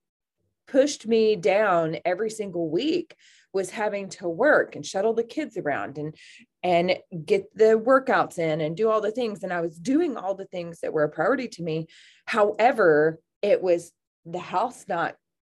pushed 0.67 1.07
me 1.07 1.35
down 1.35 1.97
every 2.05 2.29
single 2.29 2.69
week 2.69 3.15
was 3.53 3.69
having 3.69 4.09
to 4.09 4.27
work 4.27 4.75
and 4.75 4.85
shuttle 4.85 5.13
the 5.13 5.23
kids 5.23 5.57
around 5.57 5.97
and 5.97 6.15
and 6.61 6.97
get 7.25 7.45
the 7.55 7.79
workouts 7.79 8.37
in 8.37 8.59
and 8.59 8.75
do 8.75 8.89
all 8.89 8.99
the 8.99 9.11
things 9.11 9.43
and 9.43 9.53
I 9.53 9.61
was 9.61 9.77
doing 9.77 10.17
all 10.17 10.35
the 10.35 10.45
things 10.45 10.79
that 10.81 10.91
were 10.91 11.03
a 11.03 11.09
priority 11.09 11.47
to 11.49 11.63
me 11.63 11.87
however 12.25 13.19
it 13.41 13.61
was 13.61 13.91
the 14.25 14.39
house 14.39 14.85
not 14.89 15.15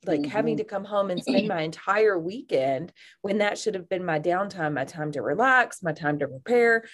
like 0.08 0.22
mm-hmm. 0.22 0.32
having 0.32 0.58
to 0.58 0.64
come 0.64 0.86
home 0.86 1.10
and 1.10 1.22
spend 1.22 1.48
my 1.48 1.62
entire 1.64 2.18
weekend 2.18 2.94
when 3.22 3.40
that 3.40 3.58
should 3.58 3.76
have 3.76 3.90
been 3.90 4.06
my 4.06 4.20
downtime, 4.20 4.74
my 4.74 4.86
time 4.86 5.12
to 5.14 5.22
relax, 5.22 5.84
my 5.84 5.94
time 5.94 6.20
to 6.20 6.28
prepare. 6.28 6.86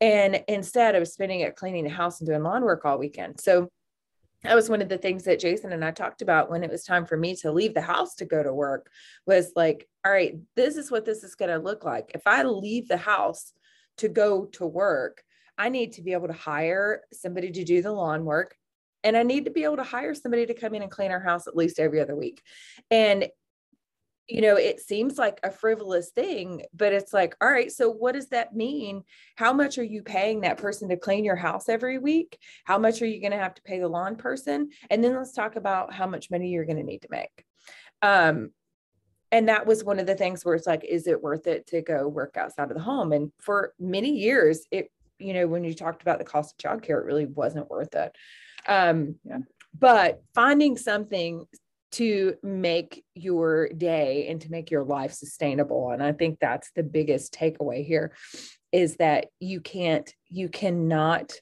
And 0.00 0.44
instead, 0.48 0.94
I 0.94 0.98
was 0.98 1.12
spending 1.12 1.40
it 1.40 1.56
cleaning 1.56 1.84
the 1.84 1.90
house 1.90 2.20
and 2.20 2.28
doing 2.28 2.42
lawn 2.42 2.62
work 2.62 2.84
all 2.84 2.98
weekend. 2.98 3.40
So 3.40 3.70
that 4.42 4.54
was 4.54 4.68
one 4.68 4.82
of 4.82 4.88
the 4.88 4.98
things 4.98 5.24
that 5.24 5.40
Jason 5.40 5.72
and 5.72 5.84
I 5.84 5.90
talked 5.90 6.22
about 6.22 6.50
when 6.50 6.62
it 6.62 6.70
was 6.70 6.84
time 6.84 7.06
for 7.06 7.16
me 7.16 7.34
to 7.36 7.50
leave 7.50 7.74
the 7.74 7.80
house 7.80 8.14
to 8.16 8.24
go 8.24 8.42
to 8.42 8.52
work 8.52 8.90
was 9.26 9.52
like, 9.56 9.88
all 10.04 10.12
right, 10.12 10.36
this 10.54 10.76
is 10.76 10.90
what 10.90 11.04
this 11.04 11.24
is 11.24 11.34
going 11.34 11.50
to 11.50 11.58
look 11.58 11.84
like. 11.84 12.12
If 12.14 12.26
I 12.26 12.42
leave 12.42 12.86
the 12.88 12.96
house 12.96 13.52
to 13.98 14.08
go 14.08 14.44
to 14.52 14.66
work, 14.66 15.22
I 15.58 15.70
need 15.70 15.94
to 15.94 16.02
be 16.02 16.12
able 16.12 16.28
to 16.28 16.34
hire 16.34 17.02
somebody 17.12 17.50
to 17.50 17.64
do 17.64 17.82
the 17.82 17.92
lawn 17.92 18.24
work 18.24 18.56
and 19.06 19.16
I 19.16 19.22
need 19.22 19.44
to 19.44 19.52
be 19.52 19.62
able 19.62 19.76
to 19.76 19.84
hire 19.84 20.14
somebody 20.14 20.46
to 20.46 20.54
come 20.54 20.74
in 20.74 20.82
and 20.82 20.90
clean 20.90 21.12
our 21.12 21.20
house 21.20 21.46
at 21.46 21.56
least 21.56 21.78
every 21.78 22.00
other 22.00 22.16
week. 22.16 22.42
And 22.90 23.28
you 24.26 24.40
know, 24.40 24.56
it 24.56 24.80
seems 24.80 25.18
like 25.18 25.38
a 25.44 25.52
frivolous 25.52 26.10
thing, 26.10 26.62
but 26.74 26.92
it's 26.92 27.12
like, 27.12 27.36
all 27.40 27.48
right, 27.48 27.70
so 27.70 27.88
what 27.88 28.14
does 28.16 28.30
that 28.30 28.56
mean? 28.56 29.04
How 29.36 29.52
much 29.52 29.78
are 29.78 29.84
you 29.84 30.02
paying 30.02 30.40
that 30.40 30.58
person 30.58 30.88
to 30.88 30.96
clean 30.96 31.24
your 31.24 31.36
house 31.36 31.68
every 31.68 31.98
week? 31.98 32.36
How 32.64 32.76
much 32.76 33.00
are 33.00 33.06
you 33.06 33.20
going 33.20 33.30
to 33.30 33.38
have 33.38 33.54
to 33.54 33.62
pay 33.62 33.78
the 33.78 33.86
lawn 33.86 34.16
person? 34.16 34.70
And 34.90 35.04
then 35.04 35.14
let's 35.14 35.32
talk 35.32 35.54
about 35.54 35.94
how 35.94 36.08
much 36.08 36.28
money 36.28 36.48
you're 36.48 36.64
going 36.64 36.78
to 36.78 36.82
need 36.82 37.02
to 37.02 37.08
make. 37.08 37.44
Um, 38.02 38.50
and 39.30 39.48
that 39.48 39.64
was 39.64 39.84
one 39.84 40.00
of 40.00 40.06
the 40.08 40.16
things 40.16 40.44
where 40.44 40.56
it's 40.56 40.66
like, 40.66 40.82
is 40.82 41.06
it 41.06 41.22
worth 41.22 41.46
it 41.46 41.68
to 41.68 41.80
go 41.80 42.08
work 42.08 42.36
outside 42.36 42.72
of 42.72 42.76
the 42.76 42.82
home? 42.82 43.12
And 43.12 43.30
for 43.38 43.74
many 43.78 44.10
years, 44.10 44.66
it, 44.72 44.90
you 45.20 45.34
know, 45.34 45.46
when 45.46 45.62
you 45.62 45.72
talked 45.72 46.02
about 46.02 46.18
the 46.18 46.24
cost 46.24 46.52
of 46.52 46.58
childcare, 46.58 46.98
it 46.98 47.06
really 47.06 47.26
wasn't 47.26 47.70
worth 47.70 47.94
it. 47.94 48.16
Um, 48.66 49.16
yeah. 49.24 49.38
But 49.78 50.22
finding 50.34 50.76
something 50.76 51.44
to 51.92 52.34
make 52.42 53.04
your 53.14 53.68
day 53.68 54.28
and 54.28 54.40
to 54.40 54.50
make 54.50 54.70
your 54.70 54.84
life 54.84 55.12
sustainable. 55.12 55.90
And 55.90 56.02
I 56.02 56.12
think 56.12 56.38
that's 56.40 56.70
the 56.74 56.82
biggest 56.82 57.32
takeaway 57.32 57.86
here 57.86 58.12
is 58.72 58.96
that 58.96 59.26
you 59.40 59.60
can't, 59.60 60.12
you 60.28 60.48
cannot, 60.48 61.32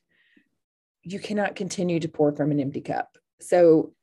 you 1.03 1.19
cannot 1.19 1.57
continue 1.57 1.99
to 2.01 2.09
pour 2.09 2.33
from 2.33 2.51
an 2.51 2.61
empty 2.61 2.81
cup. 2.81 3.17
So 3.41 3.95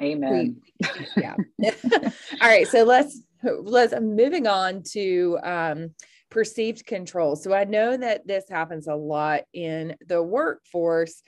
Amen. 0.00 0.60
We, 0.80 0.88
yeah. 1.16 1.36
All 1.64 2.48
right. 2.48 2.66
So 2.66 2.84
let's 2.84 3.20
let's 3.42 3.94
moving 4.00 4.46
on 4.46 4.82
to 4.92 5.38
um, 5.42 5.90
perceived 6.30 6.86
control. 6.86 7.36
So 7.36 7.52
I 7.52 7.64
know 7.64 7.96
that 7.96 8.26
this 8.26 8.44
happens 8.48 8.86
a 8.86 8.94
lot 8.94 9.42
in 9.52 9.96
the 10.06 10.22
workforce 10.22 11.22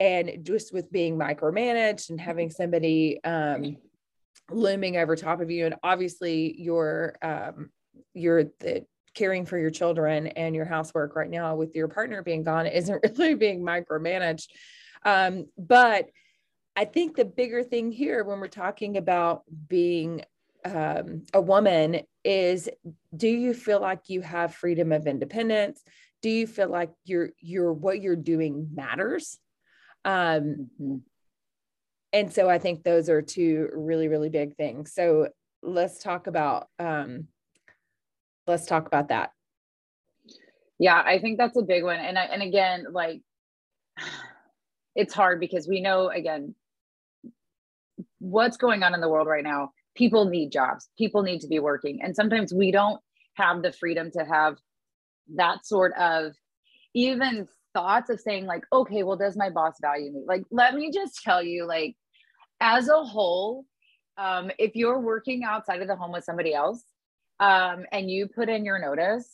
and 0.00 0.38
just 0.42 0.72
with 0.72 0.90
being 0.90 1.16
micromanaged 1.16 2.08
and 2.08 2.20
having 2.20 2.50
somebody 2.50 3.22
um, 3.22 3.76
looming 4.50 4.96
over 4.96 5.14
top 5.14 5.40
of 5.40 5.50
you. 5.50 5.66
And 5.66 5.76
obviously 5.82 6.56
you're 6.58 7.14
um, 7.22 7.70
you're 8.14 8.44
the 8.60 8.86
caring 9.14 9.44
for 9.44 9.58
your 9.58 9.70
children 9.70 10.28
and 10.28 10.54
your 10.54 10.64
housework 10.64 11.14
right 11.14 11.30
now 11.30 11.54
with 11.54 11.74
your 11.74 11.88
partner 11.88 12.22
being 12.22 12.42
gone 12.42 12.66
isn't 12.66 13.04
really 13.18 13.34
being 13.34 13.62
micromanaged. 13.62 14.48
Um, 15.04 15.46
but 15.58 16.08
I 16.76 16.86
think 16.86 17.16
the 17.16 17.24
bigger 17.24 17.62
thing 17.62 17.92
here 17.92 18.24
when 18.24 18.40
we're 18.40 18.48
talking 18.48 18.96
about 18.96 19.42
being 19.68 20.22
um, 20.64 21.24
a 21.34 21.40
woman 21.40 22.00
is 22.24 22.68
do 23.16 23.28
you 23.28 23.54
feel 23.54 23.80
like 23.80 24.08
you 24.08 24.20
have 24.20 24.54
freedom 24.54 24.92
of 24.92 25.06
independence 25.06 25.82
do 26.20 26.28
you 26.28 26.46
feel 26.46 26.68
like 26.68 26.90
you're 27.06 27.30
you're 27.40 27.72
what 27.72 28.02
you're 28.02 28.14
doing 28.14 28.68
matters 28.74 29.38
um 30.04 30.70
mm-hmm. 30.80 30.96
and 32.12 32.32
so 32.32 32.48
i 32.48 32.58
think 32.58 32.82
those 32.82 33.08
are 33.08 33.22
two 33.22 33.68
really 33.74 34.08
really 34.08 34.30
big 34.30 34.56
things. 34.56 34.92
So 34.94 35.28
let's 35.62 36.02
talk 36.02 36.26
about 36.26 36.68
um 36.78 37.28
let's 38.46 38.66
talk 38.66 38.86
about 38.86 39.08
that. 39.08 39.30
Yeah 40.78 41.02
i 41.04 41.18
think 41.18 41.38
that's 41.38 41.56
a 41.56 41.62
big 41.62 41.84
one. 41.84 42.00
And 42.00 42.18
I, 42.18 42.24
and 42.24 42.42
again 42.42 42.86
like 42.90 43.20
it's 44.94 45.14
hard 45.14 45.40
because 45.40 45.68
we 45.68 45.80
know 45.80 46.08
again 46.08 46.54
what's 48.18 48.56
going 48.56 48.82
on 48.82 48.94
in 48.94 49.00
the 49.00 49.08
world 49.08 49.28
right 49.28 49.44
now 49.44 49.70
people 49.94 50.24
need 50.24 50.50
jobs 50.50 50.88
people 50.96 51.22
need 51.22 51.40
to 51.40 51.48
be 51.48 51.58
working. 51.58 52.00
And 52.02 52.16
sometimes 52.16 52.54
we 52.54 52.70
don't 52.70 53.00
have 53.34 53.62
the 53.62 53.72
freedom 53.72 54.10
to 54.12 54.24
have 54.24 54.56
that 55.36 55.64
sort 55.66 55.92
of 55.98 56.32
even 56.94 57.46
thoughts 57.74 58.10
of 58.10 58.20
saying 58.20 58.46
like 58.46 58.64
okay 58.72 59.02
well 59.02 59.16
does 59.16 59.36
my 59.36 59.50
boss 59.50 59.74
value 59.80 60.12
me 60.12 60.22
like 60.26 60.42
let 60.50 60.74
me 60.74 60.90
just 60.90 61.22
tell 61.22 61.42
you 61.42 61.66
like 61.66 61.96
as 62.60 62.88
a 62.88 63.04
whole 63.04 63.64
um, 64.18 64.50
if 64.58 64.76
you're 64.76 64.98
working 64.98 65.44
outside 65.44 65.80
of 65.80 65.88
the 65.88 65.96
home 65.96 66.12
with 66.12 66.24
somebody 66.24 66.52
else 66.52 66.82
um, 67.38 67.86
and 67.90 68.10
you 68.10 68.26
put 68.26 68.48
in 68.48 68.64
your 68.64 68.78
notice 68.78 69.28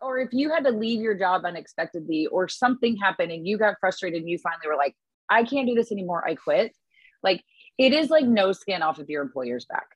or 0.00 0.18
if 0.18 0.30
you 0.32 0.50
had 0.50 0.64
to 0.64 0.70
leave 0.70 1.00
your 1.00 1.14
job 1.14 1.44
unexpectedly 1.44 2.26
or 2.26 2.48
something 2.48 2.96
happened 2.96 3.32
and 3.32 3.46
you 3.46 3.58
got 3.58 3.76
frustrated 3.80 4.20
and 4.20 4.30
you 4.30 4.38
finally 4.38 4.66
were 4.66 4.76
like 4.76 4.94
i 5.28 5.42
can't 5.42 5.66
do 5.66 5.74
this 5.74 5.92
anymore 5.92 6.26
i 6.26 6.34
quit 6.34 6.74
like 7.22 7.42
it 7.80 7.94
is 7.94 8.10
like 8.10 8.26
no 8.26 8.52
skin 8.52 8.82
off 8.82 8.98
of 8.98 9.08
your 9.08 9.22
employer's 9.22 9.64
back. 9.64 9.86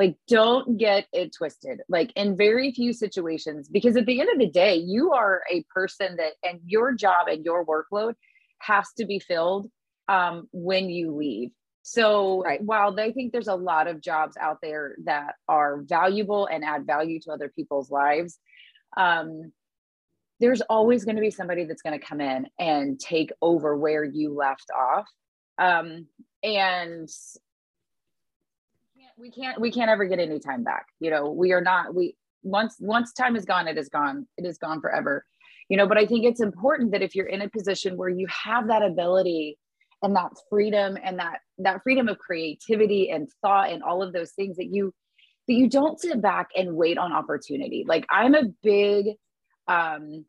Like 0.00 0.16
don't 0.28 0.78
get 0.78 1.06
it 1.12 1.34
twisted. 1.36 1.82
Like 1.86 2.10
in 2.16 2.34
very 2.34 2.72
few 2.72 2.94
situations, 2.94 3.68
because 3.68 3.96
at 3.98 4.06
the 4.06 4.18
end 4.18 4.30
of 4.32 4.38
the 4.38 4.48
day, 4.48 4.76
you 4.76 5.12
are 5.12 5.42
a 5.52 5.62
person 5.74 6.16
that, 6.16 6.32
and 6.42 6.58
your 6.64 6.94
job 6.94 7.28
and 7.28 7.44
your 7.44 7.66
workload 7.66 8.14
has 8.60 8.86
to 8.96 9.04
be 9.04 9.18
filled 9.18 9.70
um, 10.08 10.48
when 10.52 10.88
you 10.88 11.14
leave. 11.14 11.50
So 11.82 12.42
right. 12.42 12.62
while 12.62 12.94
they 12.94 13.12
think 13.12 13.32
there's 13.32 13.48
a 13.48 13.54
lot 13.54 13.88
of 13.88 14.00
jobs 14.00 14.38
out 14.38 14.58
there 14.62 14.96
that 15.04 15.34
are 15.48 15.82
valuable 15.82 16.46
and 16.46 16.64
add 16.64 16.86
value 16.86 17.20
to 17.20 17.32
other 17.32 17.52
people's 17.54 17.90
lives, 17.90 18.38
um, 18.96 19.52
there's 20.40 20.62
always 20.62 21.04
going 21.04 21.16
to 21.16 21.22
be 21.22 21.30
somebody 21.30 21.64
that's 21.64 21.82
going 21.82 21.98
to 22.00 22.06
come 22.06 22.22
in 22.22 22.46
and 22.58 22.98
take 22.98 23.32
over 23.42 23.76
where 23.76 24.04
you 24.04 24.34
left 24.34 24.70
off. 24.70 25.06
Um, 25.58 26.06
and 26.42 27.06
we 29.20 29.30
can't 29.30 29.60
we 29.60 29.70
can't 29.70 29.90
ever 29.90 30.06
get 30.06 30.18
any 30.18 30.40
time 30.40 30.64
back. 30.64 30.86
You 30.98 31.10
know 31.10 31.30
we 31.30 31.52
are 31.52 31.60
not 31.60 31.94
we 31.94 32.16
once 32.42 32.76
once 32.80 33.12
time 33.12 33.36
is 33.36 33.44
gone 33.44 33.68
it 33.68 33.76
is 33.76 33.88
gone 33.88 34.26
it 34.36 34.46
is 34.46 34.58
gone 34.58 34.80
forever. 34.80 35.24
You 35.68 35.76
know 35.76 35.86
but 35.86 35.98
i 35.98 36.06
think 36.06 36.24
it's 36.24 36.40
important 36.40 36.90
that 36.92 37.02
if 37.02 37.14
you're 37.14 37.26
in 37.26 37.42
a 37.42 37.48
position 37.48 37.96
where 37.96 38.08
you 38.08 38.26
have 38.28 38.66
that 38.68 38.82
ability 38.82 39.56
and 40.02 40.16
that 40.16 40.32
freedom 40.48 40.96
and 41.04 41.18
that 41.18 41.40
that 41.58 41.82
freedom 41.82 42.08
of 42.08 42.18
creativity 42.18 43.10
and 43.10 43.28
thought 43.42 43.70
and 43.70 43.82
all 43.82 44.02
of 44.02 44.12
those 44.12 44.32
things 44.32 44.56
that 44.56 44.66
you 44.72 44.92
that 45.46 45.54
you 45.54 45.68
don't 45.68 46.00
sit 46.00 46.20
back 46.20 46.48
and 46.56 46.74
wait 46.74 46.98
on 46.98 47.12
opportunity. 47.12 47.84
Like 47.86 48.06
i'm 48.10 48.34
a 48.34 48.44
big 48.62 49.16
um 49.68 50.24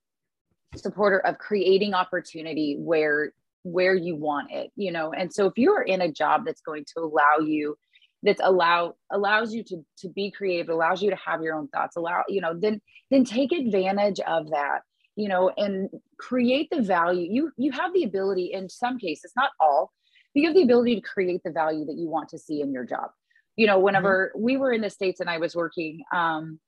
supporter 0.75 1.19
of 1.19 1.37
creating 1.37 1.93
opportunity 1.93 2.75
where 2.77 3.33
where 3.63 3.95
you 3.95 4.15
want 4.15 4.51
it 4.51 4.71
you 4.75 4.91
know? 4.91 5.11
And 5.11 5.33
so 5.33 5.47
if 5.47 5.53
you're 5.55 5.81
in 5.81 6.01
a 6.01 6.11
job 6.11 6.45
that's 6.45 6.61
going 6.61 6.85
to 6.95 7.01
allow 7.01 7.39
you 7.39 7.77
that's 8.23 8.41
allow 8.43 8.93
allows 9.11 9.53
you 9.53 9.63
to 9.63 9.83
to 9.97 10.09
be 10.09 10.31
creative 10.31 10.69
allows 10.69 11.01
you 11.01 11.09
to 11.09 11.15
have 11.15 11.41
your 11.41 11.55
own 11.55 11.67
thoughts 11.69 11.95
allow 11.95 12.23
you 12.27 12.41
know 12.41 12.53
then 12.57 12.81
then 13.09 13.23
take 13.23 13.51
advantage 13.51 14.19
of 14.21 14.49
that 14.49 14.81
you 15.15 15.27
know 15.27 15.51
and 15.57 15.89
create 16.19 16.67
the 16.71 16.81
value 16.81 17.27
you 17.29 17.51
you 17.57 17.71
have 17.71 17.93
the 17.93 18.03
ability 18.03 18.51
in 18.53 18.69
some 18.69 18.97
cases 18.97 19.31
not 19.35 19.51
all 19.59 19.91
you 20.33 20.47
have 20.47 20.55
the 20.55 20.63
ability 20.63 20.95
to 20.95 21.01
create 21.01 21.41
the 21.43 21.51
value 21.51 21.85
that 21.85 21.97
you 21.97 22.07
want 22.07 22.29
to 22.29 22.37
see 22.37 22.61
in 22.61 22.71
your 22.71 22.85
job 22.85 23.09
you 23.55 23.67
know 23.67 23.79
whenever 23.79 24.31
mm-hmm. 24.35 24.43
we 24.43 24.57
were 24.57 24.71
in 24.71 24.81
the 24.81 24.89
states 24.89 25.19
and 25.19 25.29
i 25.29 25.37
was 25.37 25.55
working 25.55 26.03
um 26.13 26.59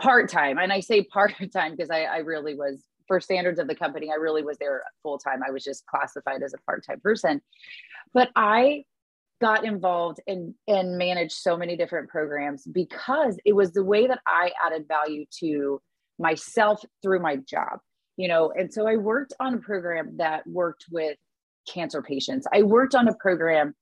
part-time 0.00 0.58
and 0.58 0.72
i 0.72 0.80
say 0.80 1.02
part-time 1.02 1.72
because 1.72 1.90
I, 1.90 2.04
I 2.04 2.16
really 2.18 2.54
was 2.54 2.82
for 3.10 3.20
standards 3.20 3.58
of 3.58 3.66
the 3.66 3.74
company, 3.74 4.08
I 4.12 4.14
really 4.14 4.44
was 4.44 4.56
there 4.58 4.84
full 5.02 5.18
time. 5.18 5.40
I 5.44 5.50
was 5.50 5.64
just 5.64 5.84
classified 5.86 6.44
as 6.44 6.54
a 6.54 6.58
part 6.58 6.86
time 6.86 7.00
person. 7.00 7.42
But 8.14 8.30
I 8.36 8.84
got 9.40 9.64
involved 9.64 10.20
and 10.26 10.54
and 10.68 10.98
managed 10.98 11.32
so 11.32 11.56
many 11.56 11.76
different 11.76 12.08
programs 12.08 12.64
because 12.66 13.38
it 13.44 13.54
was 13.54 13.72
the 13.72 13.84
way 13.84 14.06
that 14.06 14.20
I 14.26 14.52
added 14.64 14.86
value 14.86 15.24
to 15.40 15.80
myself 16.18 16.82
through 17.02 17.20
my 17.20 17.36
job. 17.36 17.78
You 18.16 18.28
know, 18.28 18.52
and 18.54 18.72
so 18.72 18.86
I 18.86 18.96
worked 18.96 19.32
on 19.40 19.54
a 19.54 19.58
program 19.58 20.16
that 20.18 20.46
worked 20.46 20.84
with 20.90 21.16
cancer 21.72 22.02
patients. 22.02 22.46
I 22.52 22.62
worked 22.62 22.94
on 22.94 23.08
a 23.08 23.14
program 23.14 23.74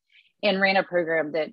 and 0.42 0.60
ran 0.60 0.76
a 0.76 0.84
program 0.84 1.32
that 1.32 1.50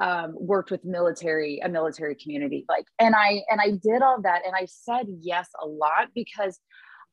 um, 0.00 0.34
worked 0.38 0.70
with 0.70 0.84
military 0.84 1.58
a 1.58 1.68
military 1.68 2.14
community 2.14 2.64
like 2.68 2.84
and 3.00 3.16
i 3.16 3.42
and 3.50 3.60
i 3.60 3.70
did 3.70 4.00
all 4.00 4.22
that 4.22 4.42
and 4.46 4.54
i 4.54 4.64
said 4.64 5.06
yes 5.20 5.48
a 5.60 5.66
lot 5.66 6.08
because 6.14 6.60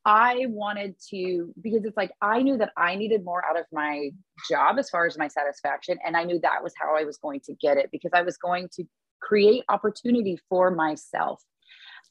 I 0.05 0.45
wanted 0.49 0.95
to, 1.09 1.51
because 1.61 1.83
it's 1.83 1.97
like 1.97 2.11
I 2.21 2.43
knew 2.43 2.57
that 2.57 2.71
I 2.77 2.95
needed 2.95 3.25
more 3.25 3.43
out 3.43 3.59
of 3.59 3.65
my 3.71 4.11
job 4.49 4.77
as 4.77 4.89
far 4.89 5.07
as 5.07 5.17
my 5.17 5.27
satisfaction. 5.27 5.97
And 6.05 6.15
I 6.15 6.23
knew 6.23 6.39
that 6.41 6.63
was 6.63 6.73
how 6.79 6.95
I 6.95 7.03
was 7.03 7.17
going 7.17 7.39
to 7.45 7.55
get 7.55 7.77
it 7.77 7.89
because 7.91 8.11
I 8.13 8.21
was 8.21 8.37
going 8.37 8.69
to 8.73 8.83
create 9.19 9.63
opportunity 9.67 10.37
for 10.47 10.69
myself. 10.69 11.41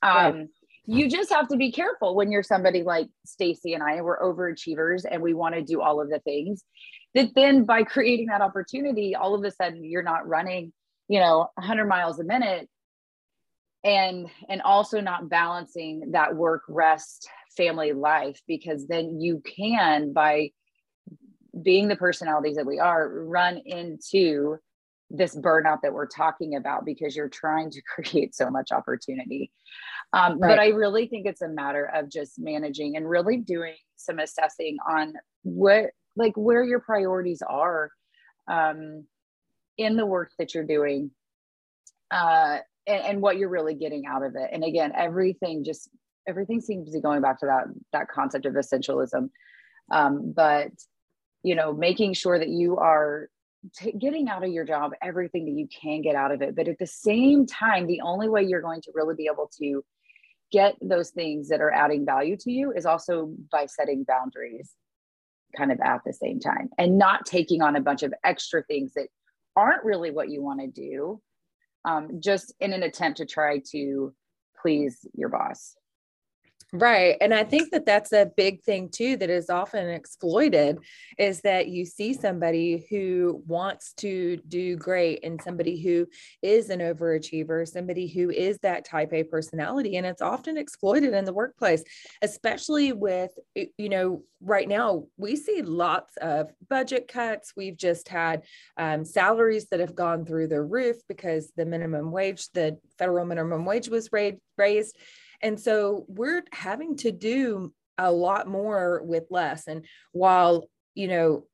Um, 0.02 0.34
right. 0.34 0.48
You 0.86 1.08
just 1.08 1.32
have 1.32 1.48
to 1.48 1.56
be 1.56 1.70
careful 1.70 2.14
when 2.16 2.30
you're 2.32 2.42
somebody 2.42 2.82
like 2.82 3.08
Stacy 3.24 3.72
and 3.74 3.82
I, 3.82 4.02
we're 4.02 4.20
overachievers 4.20 5.04
and 5.08 5.22
we 5.22 5.32
want 5.32 5.54
to 5.54 5.62
do 5.62 5.80
all 5.80 6.00
of 6.00 6.10
the 6.10 6.18
things. 6.18 6.64
That 7.14 7.30
then 7.36 7.64
by 7.64 7.84
creating 7.84 8.26
that 8.26 8.42
opportunity, 8.42 9.14
all 9.14 9.34
of 9.34 9.44
a 9.44 9.50
sudden 9.52 9.84
you're 9.84 10.02
not 10.02 10.26
running, 10.28 10.72
you 11.08 11.20
know, 11.20 11.48
100 11.54 11.86
miles 11.86 12.18
a 12.18 12.24
minute 12.24 12.68
and 13.84 14.28
and 14.48 14.62
also 14.62 15.00
not 15.00 15.28
balancing 15.28 16.10
that 16.12 16.34
work 16.34 16.62
rest 16.68 17.28
family 17.56 17.92
life 17.92 18.40
because 18.48 18.86
then 18.86 19.20
you 19.20 19.40
can 19.44 20.12
by 20.12 20.50
being 21.62 21.86
the 21.86 21.96
personalities 21.96 22.56
that 22.56 22.66
we 22.66 22.80
are 22.80 23.08
run 23.08 23.58
into 23.64 24.56
this 25.10 25.36
burnout 25.36 25.80
that 25.82 25.92
we're 25.92 26.06
talking 26.06 26.56
about 26.56 26.84
because 26.84 27.14
you're 27.14 27.28
trying 27.28 27.70
to 27.70 27.80
create 27.94 28.34
so 28.34 28.50
much 28.50 28.72
opportunity 28.72 29.52
um, 30.12 30.38
right. 30.38 30.48
but 30.48 30.58
i 30.58 30.68
really 30.68 31.06
think 31.06 31.26
it's 31.26 31.42
a 31.42 31.48
matter 31.48 31.90
of 31.94 32.08
just 32.08 32.38
managing 32.38 32.96
and 32.96 33.08
really 33.08 33.36
doing 33.36 33.76
some 33.96 34.18
assessing 34.18 34.76
on 34.88 35.12
what 35.42 35.90
like 36.16 36.36
where 36.36 36.64
your 36.64 36.80
priorities 36.80 37.42
are 37.46 37.90
um, 38.48 39.04
in 39.76 39.96
the 39.96 40.06
work 40.06 40.30
that 40.38 40.54
you're 40.54 40.64
doing 40.64 41.10
uh, 42.10 42.58
and, 42.86 43.02
and 43.04 43.22
what 43.22 43.36
you're 43.36 43.48
really 43.48 43.74
getting 43.74 44.06
out 44.06 44.22
of 44.24 44.34
it. 44.36 44.50
And 44.52 44.64
again 44.64 44.92
everything 44.96 45.64
just 45.64 45.88
everything 46.26 46.60
seems 46.60 46.86
to 46.86 46.92
be 46.92 47.00
going 47.00 47.22
back 47.22 47.40
to 47.40 47.46
that 47.46 47.64
that 47.92 48.08
concept 48.08 48.46
of 48.46 48.54
essentialism. 48.54 49.30
Um, 49.90 50.32
but 50.34 50.68
you 51.42 51.54
know 51.54 51.72
making 51.72 52.14
sure 52.14 52.38
that 52.38 52.48
you 52.48 52.76
are 52.76 53.28
t- 53.76 53.92
getting 53.92 54.28
out 54.28 54.44
of 54.44 54.50
your 54.50 54.64
job 54.64 54.92
everything 55.02 55.44
that 55.44 55.52
you 55.52 55.68
can 55.68 56.02
get 56.02 56.14
out 56.14 56.32
of 56.32 56.42
it. 56.42 56.56
But 56.56 56.68
at 56.68 56.78
the 56.78 56.86
same 56.86 57.46
time 57.46 57.86
the 57.86 58.00
only 58.00 58.28
way 58.28 58.42
you're 58.44 58.62
going 58.62 58.82
to 58.82 58.92
really 58.94 59.14
be 59.14 59.28
able 59.30 59.50
to 59.60 59.84
get 60.52 60.76
those 60.80 61.10
things 61.10 61.48
that 61.48 61.60
are 61.60 61.72
adding 61.72 62.06
value 62.06 62.36
to 62.36 62.50
you 62.52 62.72
is 62.72 62.86
also 62.86 63.34
by 63.50 63.66
setting 63.66 64.04
boundaries 64.04 64.72
kind 65.56 65.72
of 65.72 65.80
at 65.80 66.00
the 66.04 66.12
same 66.12 66.38
time 66.38 66.68
and 66.78 66.98
not 66.98 67.26
taking 67.26 67.62
on 67.62 67.76
a 67.76 67.80
bunch 67.80 68.02
of 68.02 68.12
extra 68.24 68.62
things 68.64 68.92
that 68.94 69.08
aren't 69.56 69.84
really 69.84 70.10
what 70.10 70.30
you 70.30 70.42
want 70.42 70.60
to 70.60 70.66
do 70.66 71.20
um, 71.84 72.20
just 72.20 72.54
in 72.60 72.72
an 72.72 72.82
attempt 72.82 73.18
to 73.18 73.26
try 73.26 73.60
to 73.70 74.14
please 74.60 75.06
your 75.14 75.28
boss 75.28 75.76
Right. 76.76 77.16
And 77.20 77.32
I 77.32 77.44
think 77.44 77.70
that 77.70 77.86
that's 77.86 78.12
a 78.12 78.32
big 78.36 78.60
thing 78.64 78.88
too 78.88 79.16
that 79.18 79.30
is 79.30 79.48
often 79.48 79.88
exploited 79.88 80.78
is 81.16 81.40
that 81.42 81.68
you 81.68 81.84
see 81.86 82.12
somebody 82.12 82.84
who 82.90 83.44
wants 83.46 83.92
to 83.98 84.38
do 84.48 84.74
great 84.74 85.22
and 85.22 85.40
somebody 85.40 85.80
who 85.80 86.08
is 86.42 86.70
an 86.70 86.80
overachiever, 86.80 87.66
somebody 87.68 88.08
who 88.08 88.28
is 88.28 88.58
that 88.58 88.84
type 88.84 89.12
A 89.12 89.22
personality. 89.22 89.96
And 89.98 90.04
it's 90.04 90.20
often 90.20 90.56
exploited 90.56 91.14
in 91.14 91.24
the 91.24 91.32
workplace, 91.32 91.84
especially 92.22 92.92
with, 92.92 93.30
you 93.54 93.88
know, 93.88 94.24
right 94.40 94.66
now 94.66 95.04
we 95.16 95.36
see 95.36 95.62
lots 95.62 96.16
of 96.16 96.50
budget 96.68 97.06
cuts. 97.06 97.52
We've 97.56 97.76
just 97.76 98.08
had 98.08 98.42
um, 98.76 99.04
salaries 99.04 99.68
that 99.68 99.78
have 99.78 99.94
gone 99.94 100.26
through 100.26 100.48
the 100.48 100.60
roof 100.60 100.96
because 101.08 101.52
the 101.56 101.66
minimum 101.66 102.10
wage, 102.10 102.48
the 102.50 102.78
federal 102.98 103.26
minimum 103.26 103.64
wage 103.64 103.88
was 103.88 104.10
raised 104.58 104.96
and 105.44 105.60
so 105.60 106.06
we're 106.08 106.42
having 106.52 106.96
to 106.96 107.12
do 107.12 107.72
a 107.98 108.10
lot 108.10 108.48
more 108.48 109.02
with 109.04 109.24
less. 109.30 109.68
And 109.68 109.84
while, 110.12 110.68
you 110.94 111.06
know, 111.06 111.44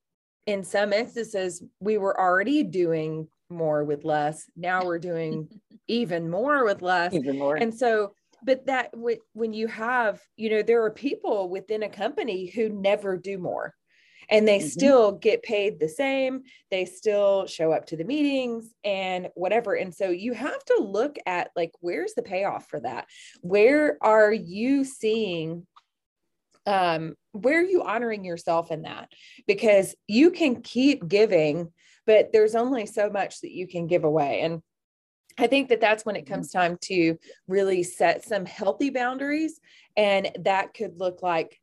in 0.47 0.63
some 0.63 0.93
instances, 0.93 1.63
we 1.81 1.99
were 1.99 2.19
already 2.19 2.63
doing 2.63 3.29
more 3.51 3.85
with 3.85 4.05
less, 4.05 4.45
now 4.57 4.85
we're 4.85 5.01
doing 5.01 5.49
even 5.89 6.31
more 6.31 6.65
with 6.65 6.83
less. 6.83 7.13
Even 7.13 7.37
more. 7.37 7.57
And 7.57 7.75
so, 7.75 8.15
but 8.45 8.65
that 8.67 8.95
when 8.95 9.53
you 9.53 9.67
have, 9.67 10.21
you 10.37 10.51
know, 10.51 10.63
there 10.63 10.85
are 10.85 10.91
people 10.91 11.51
within 11.51 11.83
a 11.83 11.89
company 11.89 12.47
who 12.47 12.69
never 12.69 13.19
do 13.19 13.39
more 13.39 13.75
and 14.29 14.47
they 14.47 14.59
mm-hmm. 14.59 14.69
still 14.69 15.13
get 15.13 15.43
paid 15.43 15.79
the 15.79 15.89
same 15.89 16.43
they 16.71 16.85
still 16.85 17.47
show 17.47 17.73
up 17.73 17.87
to 17.87 17.97
the 17.97 18.05
meetings 18.05 18.73
and 18.85 19.29
whatever 19.35 19.75
and 19.75 19.95
so 19.95 20.11
you 20.11 20.33
have 20.33 20.65
to 20.65 20.83
look 20.83 21.17
at 21.27 21.51
like 21.57 21.73
where's 21.81 22.15
the 22.15 22.23
payoff 22.23 22.69
for 22.69 22.81
that 22.81 23.07
where 23.41 23.99
are 24.01 24.33
you 24.33 24.85
seeing 24.85 25.67
um 26.67 27.15
where 27.33 27.61
are 27.61 27.65
you 27.65 27.83
honoring 27.83 28.25
yourself 28.25 28.71
in 28.71 28.83
that 28.83 29.09
because 29.47 29.95
you 30.07 30.31
can 30.31 30.63
keep 30.63 31.07
giving 31.09 31.73
but 32.07 32.33
there's 32.33 32.55
only 32.55 32.87
so 32.87 33.09
much 33.09 33.41
that 33.41 33.53
you 33.53 33.67
can 33.67 33.87
give 33.87 34.05
away 34.05 34.41
and 34.41 34.63
I 35.39 35.47
think 35.47 35.69
that 35.69 35.81
that's 35.81 36.05
when 36.05 36.17
it 36.17 36.25
mm-hmm. 36.25 36.35
comes 36.35 36.51
time 36.51 36.79
to 36.83 37.17
really 37.49 37.83
set 37.83 38.25
some 38.25 38.45
healthy 38.45 38.91
boundaries. 38.91 39.61
And 39.97 40.31
that 40.41 40.75
could 40.75 40.99
look 40.99 41.23
like 41.23 41.60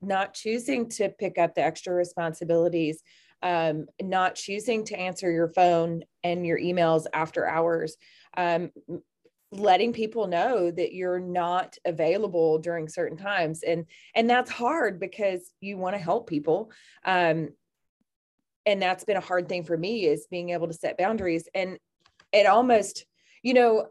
not 0.00 0.34
choosing 0.34 0.88
to 0.90 1.08
pick 1.08 1.38
up 1.38 1.54
the 1.54 1.62
extra 1.62 1.94
responsibilities, 1.94 3.02
um, 3.42 3.86
not 4.00 4.34
choosing 4.34 4.84
to 4.84 4.98
answer 4.98 5.30
your 5.30 5.48
phone 5.48 6.02
and 6.22 6.46
your 6.46 6.58
emails 6.58 7.04
after 7.12 7.46
hours, 7.46 7.96
um, 8.36 8.70
letting 9.52 9.92
people 9.92 10.26
know 10.26 10.70
that 10.70 10.92
you're 10.92 11.20
not 11.20 11.76
available 11.84 12.58
during 12.58 12.88
certain 12.88 13.16
times, 13.16 13.62
and 13.62 13.86
and 14.14 14.28
that's 14.28 14.50
hard 14.50 14.98
because 15.00 15.50
you 15.60 15.76
want 15.76 15.94
to 15.94 16.02
help 16.02 16.28
people. 16.28 16.70
Um, 17.04 17.50
and 18.66 18.82
that's 18.82 19.04
been 19.04 19.16
a 19.16 19.20
hard 19.20 19.48
thing 19.48 19.62
for 19.62 19.76
me 19.76 20.06
is 20.06 20.26
being 20.28 20.50
able 20.50 20.66
to 20.66 20.74
set 20.74 20.98
boundaries 20.98 21.48
and 21.54 21.78
it 22.32 22.46
almost 22.46 23.06
you 23.42 23.54
know 23.54 23.86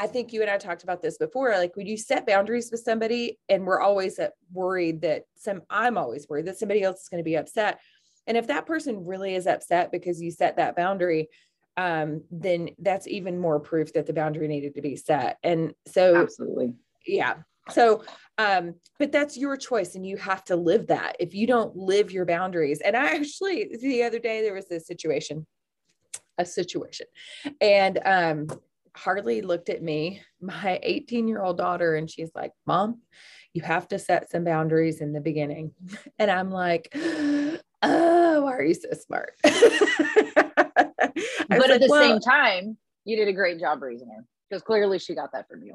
I 0.00 0.06
think 0.06 0.32
you 0.32 0.40
and 0.40 0.50
I 0.50 0.56
talked 0.56 0.82
about 0.82 1.02
this 1.02 1.18
before. 1.18 1.50
Like 1.50 1.76
when 1.76 1.86
you 1.86 1.98
set 1.98 2.26
boundaries 2.26 2.70
with 2.70 2.80
somebody, 2.80 3.38
and 3.50 3.66
we're 3.66 3.80
always 3.80 4.18
worried 4.50 5.02
that 5.02 5.24
some, 5.36 5.60
I'm 5.68 5.98
always 5.98 6.26
worried 6.26 6.46
that 6.46 6.58
somebody 6.58 6.82
else 6.82 7.02
is 7.02 7.08
going 7.10 7.22
to 7.22 7.24
be 7.24 7.36
upset. 7.36 7.80
And 8.26 8.34
if 8.34 8.46
that 8.46 8.64
person 8.64 9.04
really 9.04 9.34
is 9.34 9.46
upset 9.46 9.92
because 9.92 10.18
you 10.22 10.30
set 10.30 10.56
that 10.56 10.74
boundary, 10.74 11.28
um, 11.76 12.22
then 12.30 12.70
that's 12.78 13.06
even 13.08 13.38
more 13.38 13.60
proof 13.60 13.92
that 13.92 14.06
the 14.06 14.14
boundary 14.14 14.48
needed 14.48 14.74
to 14.76 14.80
be 14.80 14.96
set. 14.96 15.36
And 15.42 15.74
so, 15.86 16.16
absolutely, 16.16 16.76
yeah. 17.06 17.34
So, 17.68 18.02
um, 18.38 18.76
but 18.98 19.12
that's 19.12 19.36
your 19.36 19.58
choice, 19.58 19.96
and 19.96 20.06
you 20.06 20.16
have 20.16 20.44
to 20.44 20.56
live 20.56 20.86
that. 20.86 21.16
If 21.20 21.34
you 21.34 21.46
don't 21.46 21.76
live 21.76 22.10
your 22.10 22.24
boundaries, 22.24 22.80
and 22.80 22.96
I 22.96 23.16
actually 23.16 23.76
the 23.80 24.02
other 24.04 24.18
day 24.18 24.40
there 24.40 24.54
was 24.54 24.66
this 24.66 24.86
situation, 24.86 25.46
a 26.38 26.46
situation, 26.46 27.06
and 27.60 27.98
um, 28.04 28.46
Harley 28.96 29.42
looked 29.42 29.68
at 29.68 29.82
me, 29.82 30.22
my 30.40 30.80
18 30.82 31.28
year 31.28 31.42
old 31.42 31.58
daughter, 31.58 31.94
and 31.94 32.10
she's 32.10 32.30
like, 32.34 32.50
Mom, 32.66 33.02
you 33.52 33.62
have 33.62 33.86
to 33.88 33.98
set 33.98 34.30
some 34.30 34.44
boundaries 34.44 35.00
in 35.00 35.12
the 35.12 35.20
beginning. 35.20 35.72
And 36.18 36.30
I'm 36.30 36.50
like, 36.50 36.94
Oh, 37.82 38.42
why 38.42 38.56
are 38.56 38.62
you 38.62 38.74
so 38.74 38.90
smart? 38.92 39.32
but 39.42 39.52
at 39.52 39.64
the 41.80 41.86
well, 41.88 42.02
same 42.02 42.20
time, 42.20 42.76
you 43.04 43.16
did 43.16 43.28
a 43.28 43.32
great 43.32 43.58
job 43.58 43.82
raising 43.82 44.10
her 44.10 44.22
because 44.50 44.62
clearly 44.62 44.98
she 44.98 45.14
got 45.14 45.32
that 45.32 45.48
from 45.48 45.62
you. 45.62 45.74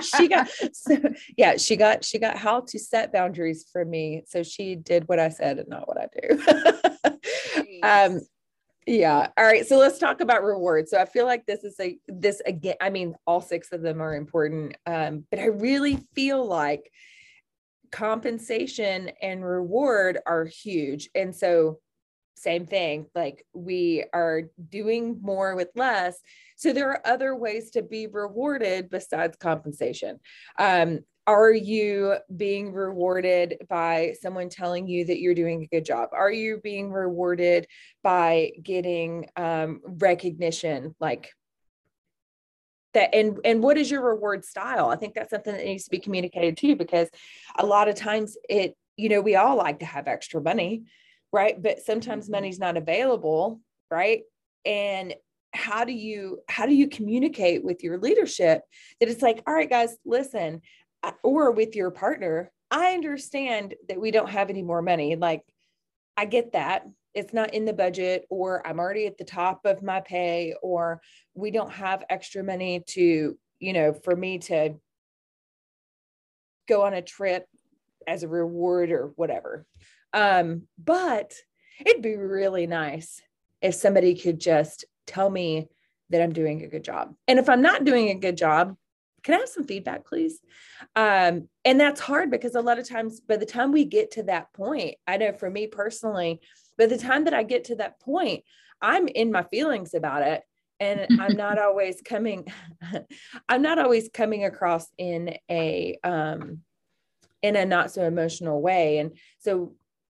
she 0.00 0.26
got 0.26 0.48
so, 0.72 0.96
yeah, 1.36 1.56
she 1.56 1.76
got 1.76 2.04
she 2.04 2.18
got 2.18 2.36
how 2.36 2.58
to 2.60 2.80
set 2.80 3.12
boundaries 3.12 3.64
for 3.70 3.84
me. 3.84 4.24
So 4.26 4.42
she 4.42 4.74
did 4.74 5.08
what 5.08 5.20
I 5.20 5.28
said 5.28 5.58
and 5.58 5.68
not 5.68 5.86
what 5.86 6.00
I 6.00 6.08
do. 6.18 6.30
um, 7.82 8.20
yeah. 8.86 9.28
All 9.36 9.44
right. 9.44 9.66
So 9.66 9.78
let's 9.78 9.98
talk 9.98 10.20
about 10.20 10.42
rewards. 10.42 10.90
So 10.90 10.98
I 10.98 11.04
feel 11.04 11.26
like 11.26 11.46
this 11.46 11.64
is 11.64 11.76
a 11.80 11.98
this 12.06 12.40
again. 12.44 12.76
I 12.80 12.90
mean, 12.90 13.14
all 13.26 13.40
six 13.40 13.72
of 13.72 13.82
them 13.82 14.00
are 14.00 14.14
important, 14.14 14.76
um, 14.86 15.24
but 15.30 15.38
I 15.38 15.46
really 15.46 16.04
feel 16.14 16.44
like 16.44 16.90
compensation 17.90 19.10
and 19.22 19.44
reward 19.44 20.18
are 20.26 20.44
huge. 20.44 21.08
And 21.14 21.34
so, 21.34 21.78
same 22.36 22.66
thing. 22.66 23.06
Like 23.14 23.46
we 23.54 24.04
are 24.12 24.42
doing 24.68 25.18
more 25.22 25.54
with 25.54 25.68
less. 25.76 26.18
So 26.56 26.72
there 26.72 26.90
are 26.90 27.06
other 27.06 27.34
ways 27.34 27.70
to 27.70 27.82
be 27.82 28.06
rewarded 28.06 28.90
besides 28.90 29.36
compensation. 29.36 30.20
Um, 30.58 31.00
are 31.26 31.52
you 31.52 32.16
being 32.36 32.72
rewarded 32.72 33.58
by 33.68 34.14
someone 34.20 34.48
telling 34.48 34.86
you 34.86 35.06
that 35.06 35.20
you're 35.20 35.34
doing 35.34 35.62
a 35.62 35.66
good 35.66 35.84
job? 35.84 36.10
Are 36.12 36.30
you 36.30 36.60
being 36.62 36.92
rewarded 36.92 37.66
by 38.02 38.52
getting 38.62 39.28
um, 39.36 39.80
recognition 39.84 40.94
like 41.00 41.30
that 42.92 43.14
and 43.14 43.38
and 43.44 43.62
what 43.62 43.76
is 43.76 43.90
your 43.90 44.02
reward 44.02 44.44
style? 44.44 44.88
I 44.88 44.96
think 44.96 45.14
that's 45.14 45.30
something 45.30 45.54
that 45.54 45.64
needs 45.64 45.84
to 45.84 45.90
be 45.90 45.98
communicated 45.98 46.56
too 46.56 46.76
because 46.76 47.08
a 47.58 47.66
lot 47.66 47.88
of 47.88 47.96
times 47.96 48.36
it 48.48 48.76
you 48.96 49.08
know 49.08 49.20
we 49.20 49.34
all 49.34 49.56
like 49.56 49.80
to 49.80 49.86
have 49.86 50.06
extra 50.06 50.40
money 50.40 50.84
right? 51.32 51.60
But 51.60 51.80
sometimes 51.80 52.26
mm-hmm. 52.26 52.32
money's 52.32 52.60
not 52.60 52.76
available 52.76 53.60
right? 53.90 54.22
And 54.64 55.14
how 55.54 55.84
do 55.84 55.92
you 55.92 56.40
how 56.48 56.66
do 56.66 56.74
you 56.74 56.88
communicate 56.88 57.64
with 57.64 57.82
your 57.82 57.96
leadership 57.98 58.62
that 58.98 59.08
it's 59.08 59.22
like 59.22 59.42
all 59.46 59.54
right 59.54 59.70
guys 59.70 59.96
listen 60.04 60.60
or 61.22 61.50
with 61.50 61.74
your 61.76 61.90
partner, 61.90 62.50
I 62.70 62.94
understand 62.94 63.74
that 63.88 64.00
we 64.00 64.10
don't 64.10 64.30
have 64.30 64.50
any 64.50 64.62
more 64.62 64.82
money. 64.82 65.16
Like, 65.16 65.42
I 66.16 66.24
get 66.24 66.52
that. 66.52 66.86
It's 67.14 67.32
not 67.32 67.54
in 67.54 67.64
the 67.64 67.72
budget, 67.72 68.26
or 68.28 68.66
I'm 68.66 68.80
already 68.80 69.06
at 69.06 69.18
the 69.18 69.24
top 69.24 69.64
of 69.64 69.82
my 69.82 70.00
pay, 70.00 70.54
or 70.62 71.00
we 71.34 71.50
don't 71.50 71.72
have 71.72 72.04
extra 72.10 72.42
money 72.42 72.82
to, 72.88 73.38
you 73.60 73.72
know, 73.72 73.92
for 73.92 74.16
me 74.16 74.38
to 74.38 74.74
go 76.68 76.82
on 76.82 76.94
a 76.94 77.02
trip 77.02 77.46
as 78.06 78.22
a 78.22 78.28
reward 78.28 78.90
or 78.90 79.12
whatever. 79.16 79.64
Um, 80.12 80.62
but 80.82 81.34
it'd 81.84 82.02
be 82.02 82.16
really 82.16 82.66
nice 82.66 83.20
if 83.60 83.74
somebody 83.74 84.14
could 84.14 84.40
just 84.40 84.84
tell 85.06 85.30
me 85.30 85.68
that 86.10 86.22
I'm 86.22 86.32
doing 86.32 86.62
a 86.62 86.68
good 86.68 86.84
job. 86.84 87.14
And 87.26 87.38
if 87.38 87.48
I'm 87.48 87.62
not 87.62 87.84
doing 87.84 88.10
a 88.10 88.14
good 88.14 88.36
job, 88.36 88.76
can 89.24 89.34
I 89.34 89.38
have 89.38 89.48
some 89.48 89.64
feedback, 89.64 90.04
please? 90.04 90.40
Um, 90.94 91.48
and 91.64 91.80
that's 91.80 92.00
hard 92.00 92.30
because 92.30 92.54
a 92.54 92.60
lot 92.60 92.78
of 92.78 92.88
times, 92.88 93.20
by 93.20 93.36
the 93.36 93.46
time 93.46 93.72
we 93.72 93.84
get 93.84 94.12
to 94.12 94.22
that 94.24 94.52
point, 94.52 94.96
I 95.06 95.16
know 95.16 95.32
for 95.32 95.50
me 95.50 95.66
personally, 95.66 96.40
by 96.78 96.86
the 96.86 96.98
time 96.98 97.24
that 97.24 97.34
I 97.34 97.42
get 97.42 97.64
to 97.64 97.76
that 97.76 97.98
point, 98.00 98.44
I'm 98.82 99.08
in 99.08 99.32
my 99.32 99.42
feelings 99.44 99.94
about 99.94 100.22
it. 100.22 100.42
And 100.78 101.06
I'm 101.20 101.36
not 101.36 101.58
always 101.58 102.02
coming, 102.02 102.46
I'm 103.48 103.62
not 103.62 103.78
always 103.78 104.10
coming 104.12 104.44
across 104.44 104.86
in 104.98 105.36
a, 105.50 105.98
um, 106.04 106.60
in 107.42 107.56
a 107.56 107.64
not 107.64 107.90
so 107.90 108.04
emotional 108.04 108.60
way. 108.60 108.98
And 108.98 109.16
so 109.38 109.74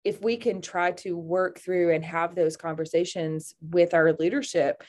if 0.05 0.23
we 0.23 0.37
can 0.37 0.61
try 0.61 0.93
to 0.93 1.17
work 1.17 1.59
through 1.59 1.95
and 1.95 2.05
have 2.05 2.35
those 2.35 2.57
conversations 2.57 3.55
with 3.61 3.95
our 3.95 4.13
leadership 4.13 4.83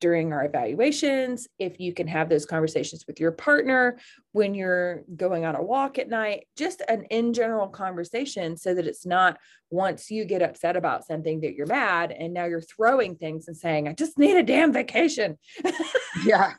during 0.00 0.32
our 0.32 0.44
evaluations, 0.44 1.48
if 1.58 1.80
you 1.80 1.92
can 1.92 2.06
have 2.06 2.28
those 2.28 2.46
conversations 2.46 3.04
with 3.06 3.18
your 3.18 3.32
partner 3.32 3.98
when 4.32 4.54
you're 4.54 5.02
going 5.16 5.44
on 5.44 5.56
a 5.56 5.62
walk 5.62 5.98
at 5.98 6.08
night, 6.08 6.46
just 6.56 6.82
an 6.88 7.04
in 7.04 7.32
general 7.32 7.68
conversation 7.68 8.56
so 8.56 8.74
that 8.74 8.86
it's 8.86 9.06
not 9.06 9.38
once 9.70 10.10
you 10.10 10.24
get 10.24 10.42
upset 10.42 10.76
about 10.76 11.06
something 11.06 11.40
that 11.40 11.54
you're 11.54 11.66
mad 11.66 12.12
and 12.12 12.34
now 12.34 12.44
you're 12.44 12.60
throwing 12.60 13.16
things 13.16 13.48
and 13.48 13.56
saying, 13.56 13.88
I 13.88 13.92
just 13.92 14.18
need 14.18 14.36
a 14.36 14.42
damn 14.42 14.72
vacation. 14.72 15.38
yeah. 16.24 16.52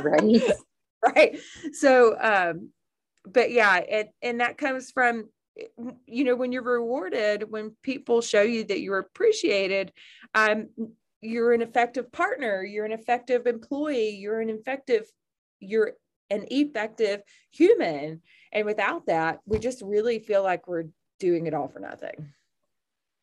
Right. 0.00 0.42
right. 1.02 1.38
So, 1.72 2.16
um, 2.20 2.70
but 3.26 3.50
yeah, 3.50 3.76
and, 3.76 4.08
and 4.22 4.40
that 4.40 4.58
comes 4.58 4.90
from 4.90 5.28
you 6.06 6.24
know 6.24 6.36
when 6.36 6.52
you're 6.52 6.62
rewarded 6.62 7.50
when 7.50 7.76
people 7.82 8.20
show 8.20 8.42
you 8.42 8.64
that 8.64 8.80
you're 8.80 8.98
appreciated 8.98 9.92
um 10.34 10.68
you're 11.20 11.52
an 11.52 11.62
effective 11.62 12.10
partner 12.12 12.64
you're 12.64 12.84
an 12.84 12.92
effective 12.92 13.46
employee 13.46 14.10
you're 14.10 14.40
an 14.40 14.50
effective 14.50 15.04
you're 15.60 15.94
an 16.30 16.46
effective 16.50 17.22
human. 17.50 18.22
And 18.52 18.66
without 18.66 19.06
that, 19.06 19.40
we 19.46 19.58
just 19.58 19.82
really 19.82 20.18
feel 20.18 20.42
like 20.42 20.66
we're 20.66 20.84
doing 21.18 21.46
it 21.46 21.54
all 21.54 21.68
for 21.68 21.80
nothing. 21.80 22.32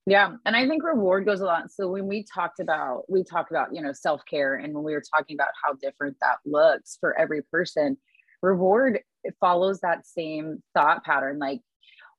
Yeah. 0.07 0.35
And 0.45 0.55
I 0.55 0.67
think 0.67 0.83
reward 0.83 1.25
goes 1.25 1.41
a 1.41 1.45
lot. 1.45 1.71
So 1.71 1.87
when 1.87 2.07
we 2.07 2.25
talked 2.31 2.59
about, 2.59 3.09
we 3.09 3.23
talked 3.23 3.49
about, 3.49 3.73
you 3.73 3.81
know, 3.81 3.93
self 3.93 4.21
care. 4.29 4.55
And 4.55 4.73
when 4.73 4.83
we 4.83 4.93
were 4.93 5.03
talking 5.15 5.35
about 5.35 5.49
how 5.63 5.73
different 5.73 6.17
that 6.21 6.37
looks 6.45 6.97
for 6.99 7.17
every 7.17 7.41
person, 7.41 7.97
reward 8.43 8.99
follows 9.39 9.79
that 9.79 10.05
same 10.05 10.61
thought 10.75 11.03
pattern. 11.03 11.39
Like, 11.39 11.61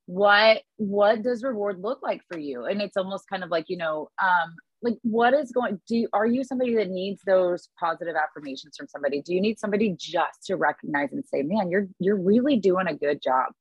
what 0.07 0.63
what 0.77 1.23
does 1.23 1.43
reward 1.43 1.81
look 1.83 2.01
like 2.01 2.23
for 2.31 2.39
you 2.39 2.67
and 2.67 2.81
it's 2.81 2.97
almost 2.97 3.29
kind 3.29 3.43
of 3.43 3.51
like 3.51 3.65
you 3.67 3.77
know 3.77 4.09
um 4.23 4.55
like 4.83 4.97
what 5.03 5.35
is 5.35 5.53
going 5.53 5.81
do 5.87 5.97
you, 5.97 6.09
are 6.13 6.27
you 6.27 6.45
somebody 6.45 6.75
that 6.77 6.91
needs 6.91 7.23
those 7.27 7.69
positive 7.79 8.15
affirmations 8.15 8.77
from 8.77 8.87
somebody? 8.89 9.23
Do 9.23 9.35
you 9.35 9.41
need 9.41 9.59
somebody 9.59 9.95
just 9.99 10.45
to 10.47 10.57
recognize 10.57 11.13
and 11.13 11.25
say 11.25 11.43
man 11.43 11.71
you're 11.71 11.89
you're 11.99 12.21
really 12.21 12.57
doing 12.57 12.87
a 12.87 12.95
good 12.95 13.23
job. 13.23 13.53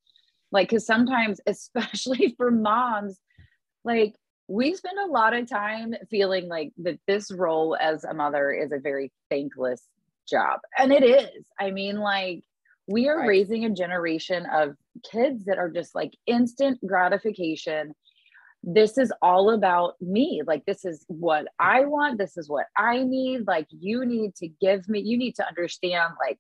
Like 0.52 0.70
because 0.70 0.86
sometimes 0.86 1.40
especially 1.48 2.34
for 2.38 2.52
moms 2.52 3.20
like 3.84 4.16
we 4.48 4.76
spend 4.76 5.00
a 5.00 5.12
lot 5.12 5.34
of 5.34 5.50
time 5.50 5.96
feeling 6.12 6.48
like 6.48 6.72
that 6.78 7.00
this 7.08 7.32
role 7.32 7.76
as 7.80 8.04
a 8.04 8.14
mother 8.14 8.52
is 8.52 8.72
a 8.72 8.80
very 8.80 9.12
thankless 9.32 9.82
job. 10.28 10.60
And 10.78 10.92
it 10.92 11.04
is. 11.04 11.46
I 11.60 11.72
mean 11.72 11.98
like 12.00 12.44
we 12.88 13.08
are 13.08 13.20
right. 13.20 13.28
raising 13.28 13.66
a 13.66 13.72
generation 13.72 14.46
of 14.52 14.76
kids 15.10 15.46
that 15.46 15.58
are 15.58 15.70
just 15.70 15.96
like 15.96 16.16
instant 16.28 16.80
gratification 16.86 17.94
this 18.66 18.98
is 18.98 19.14
all 19.22 19.52
about 19.52 19.94
me. 20.02 20.42
Like 20.46 20.66
this 20.66 20.86
is 20.86 21.06
what 21.08 21.48
i 21.60 21.86
want. 21.86 22.18
This 22.18 22.36
is 22.36 22.50
what 22.50 22.66
i 22.76 23.04
need. 23.04 23.46
Like 23.48 23.68
you 23.70 24.06
need 24.06 24.36
to 24.38 24.48
give 24.60 24.90
me 24.90 25.00
you 25.02 25.18
need 25.18 25.36
to 25.36 25.48
understand 25.48 26.14
like 26.20 26.40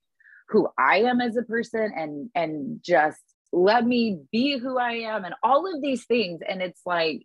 who 0.49 0.67
i 0.77 0.97
am 0.97 1.21
as 1.21 1.37
a 1.37 1.43
person 1.43 1.91
and 1.95 2.29
and 2.33 2.79
just 2.83 3.21
let 3.53 3.85
me 3.85 4.19
be 4.31 4.57
who 4.57 4.77
i 4.77 4.93
am 4.93 5.23
and 5.23 5.35
all 5.43 5.71
of 5.71 5.81
these 5.81 6.05
things. 6.05 6.41
And 6.47 6.61
it's 6.63 6.81
like 6.85 7.21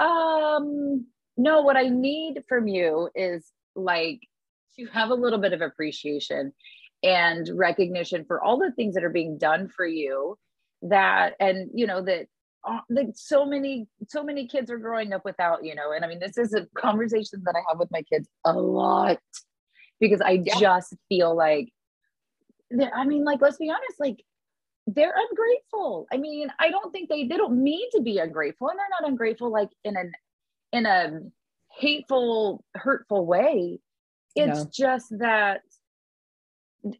um 0.00 1.06
no 1.36 1.62
what 1.62 1.76
i 1.76 1.88
need 1.88 2.42
from 2.48 2.66
you 2.66 3.08
is 3.14 3.46
like 3.76 4.20
to 4.76 4.86
have 4.86 5.10
a 5.10 5.14
little 5.14 5.38
bit 5.38 5.52
of 5.52 5.60
appreciation 5.60 6.52
and 7.04 7.48
recognition 7.54 8.24
for 8.24 8.42
all 8.42 8.58
the 8.58 8.72
things 8.72 8.94
that 8.94 9.04
are 9.04 9.10
being 9.10 9.38
done 9.38 9.68
for 9.68 9.86
you 9.86 10.36
that 10.82 11.34
and 11.38 11.70
you 11.74 11.86
know 11.86 12.02
that 12.02 12.26
uh, 12.64 12.80
that 12.90 13.16
so 13.16 13.44
many 13.44 13.86
so 14.08 14.22
many 14.22 14.46
kids 14.46 14.70
are 14.70 14.78
growing 14.78 15.12
up 15.12 15.24
without 15.24 15.64
you 15.64 15.74
know 15.74 15.92
and 15.92 16.04
i 16.04 16.08
mean 16.08 16.18
this 16.18 16.38
is 16.38 16.54
a 16.54 16.66
conversation 16.76 17.42
that 17.44 17.54
i 17.56 17.62
have 17.68 17.78
with 17.78 17.90
my 17.90 18.02
kids 18.02 18.28
a 18.44 18.52
lot 18.52 19.18
because 20.00 20.20
i 20.20 20.42
yeah. 20.44 20.58
just 20.58 20.94
feel 21.08 21.36
like 21.36 21.68
i 22.94 23.04
mean 23.04 23.24
like 23.24 23.40
let's 23.40 23.56
be 23.56 23.70
honest 23.70 23.98
like 23.98 24.22
they're 24.86 25.14
ungrateful 25.30 26.06
i 26.12 26.16
mean 26.16 26.48
i 26.58 26.70
don't 26.70 26.92
think 26.92 27.08
they 27.08 27.26
they 27.26 27.36
don't 27.36 27.62
mean 27.62 27.88
to 27.90 28.00
be 28.00 28.18
ungrateful 28.18 28.68
and 28.68 28.78
they're 28.78 29.00
not 29.00 29.08
ungrateful 29.08 29.50
like 29.50 29.70
in 29.84 29.96
an 29.96 30.12
in 30.72 30.86
a 30.86 31.20
hateful 31.78 32.64
hurtful 32.74 33.26
way 33.26 33.78
it's 34.34 34.64
no. 34.64 34.70
just 34.72 35.18
that 35.18 35.60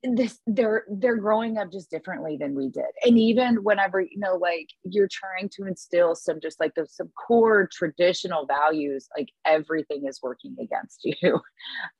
this 0.04 0.38
they're 0.46 0.84
they're 0.88 1.16
growing 1.16 1.58
up 1.58 1.72
just 1.72 1.90
differently 1.90 2.36
than 2.38 2.54
we 2.54 2.68
did. 2.68 2.84
And 3.04 3.18
even 3.18 3.56
whenever 3.64 4.00
you 4.00 4.18
know 4.18 4.36
like 4.36 4.68
you're 4.84 5.08
trying 5.10 5.48
to 5.56 5.66
instill 5.66 6.14
some 6.14 6.40
just 6.40 6.60
like 6.60 6.74
the 6.74 6.86
some 6.86 7.10
core 7.16 7.68
traditional 7.72 8.46
values 8.46 9.08
like 9.16 9.30
everything 9.44 10.06
is 10.06 10.20
working 10.22 10.56
against 10.60 11.00
you. 11.04 11.40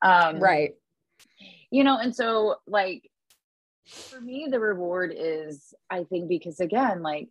Um 0.03 0.39
right. 0.39 0.73
you 1.71 1.85
know 1.85 1.99
and 1.99 2.15
so 2.15 2.57
like 2.67 3.03
for 3.87 4.21
me 4.21 4.47
the 4.49 4.61
reward 4.61 5.13
is 5.17 5.75
i 5.91 6.05
think 6.05 6.29
because 6.29 6.61
again 6.61 7.03
like 7.03 7.29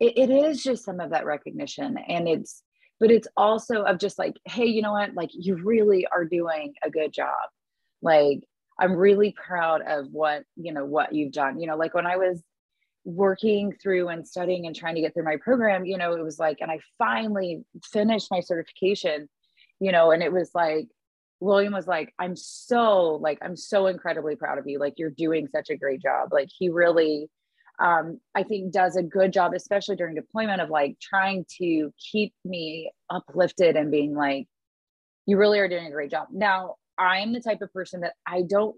it, 0.00 0.16
it 0.16 0.30
is 0.30 0.62
just 0.62 0.82
some 0.82 0.98
of 0.98 1.10
that 1.10 1.26
recognition 1.26 1.98
and 2.08 2.26
it's 2.26 2.62
but 3.00 3.10
it's 3.10 3.28
also 3.36 3.82
of 3.82 3.98
just 3.98 4.18
like 4.18 4.36
hey 4.44 4.66
you 4.66 4.82
know 4.82 4.92
what? 4.92 5.14
Like 5.14 5.30
you 5.32 5.56
really 5.56 6.06
are 6.06 6.24
doing 6.24 6.74
a 6.84 6.90
good 6.90 7.12
job. 7.12 7.34
Like 8.02 8.44
I'm 8.80 8.94
really 8.94 9.32
proud 9.32 9.82
of 9.86 10.06
what, 10.10 10.44
you 10.56 10.72
know, 10.72 10.86
what 10.86 11.14
you've 11.14 11.32
done. 11.32 11.60
You 11.60 11.66
know, 11.66 11.76
like 11.76 11.94
when 11.94 12.06
I 12.06 12.16
was 12.16 12.42
working 13.04 13.72
through 13.80 14.08
and 14.08 14.26
studying 14.26 14.66
and 14.66 14.74
trying 14.74 14.94
to 14.94 15.00
get 15.00 15.14
through 15.14 15.24
my 15.24 15.36
program, 15.36 15.84
you 15.84 15.98
know, 15.98 16.14
it 16.14 16.22
was 16.22 16.38
like, 16.38 16.58
and 16.60 16.70
I 16.70 16.80
finally 16.98 17.62
finished 17.84 18.28
my 18.30 18.40
certification, 18.40 19.28
you 19.80 19.92
know, 19.92 20.10
and 20.10 20.22
it 20.22 20.32
was 20.32 20.50
like, 20.54 20.88
William 21.40 21.72
was 21.72 21.86
like, 21.86 22.12
I'm 22.18 22.36
so, 22.36 23.18
like, 23.22 23.38
I'm 23.42 23.56
so 23.56 23.86
incredibly 23.86 24.36
proud 24.36 24.58
of 24.58 24.66
you. 24.66 24.78
Like, 24.78 24.94
you're 24.96 25.10
doing 25.10 25.48
such 25.48 25.70
a 25.70 25.76
great 25.76 26.02
job. 26.02 26.32
Like, 26.32 26.48
he 26.58 26.68
really, 26.68 27.28
um, 27.78 28.20
I 28.34 28.42
think, 28.42 28.72
does 28.72 28.96
a 28.96 29.02
good 29.02 29.32
job, 29.32 29.54
especially 29.54 29.96
during 29.96 30.14
deployment, 30.14 30.60
of 30.60 30.68
like 30.68 30.98
trying 31.00 31.46
to 31.58 31.92
keep 32.12 32.34
me 32.44 32.92
uplifted 33.08 33.76
and 33.76 33.90
being 33.90 34.14
like, 34.14 34.48
you 35.24 35.38
really 35.38 35.58
are 35.58 35.68
doing 35.68 35.86
a 35.86 35.90
great 35.90 36.10
job. 36.10 36.28
Now, 36.30 36.76
I'm 37.00 37.32
the 37.32 37.40
type 37.40 37.62
of 37.62 37.72
person 37.72 38.02
that 38.02 38.14
I 38.26 38.42
don't 38.42 38.76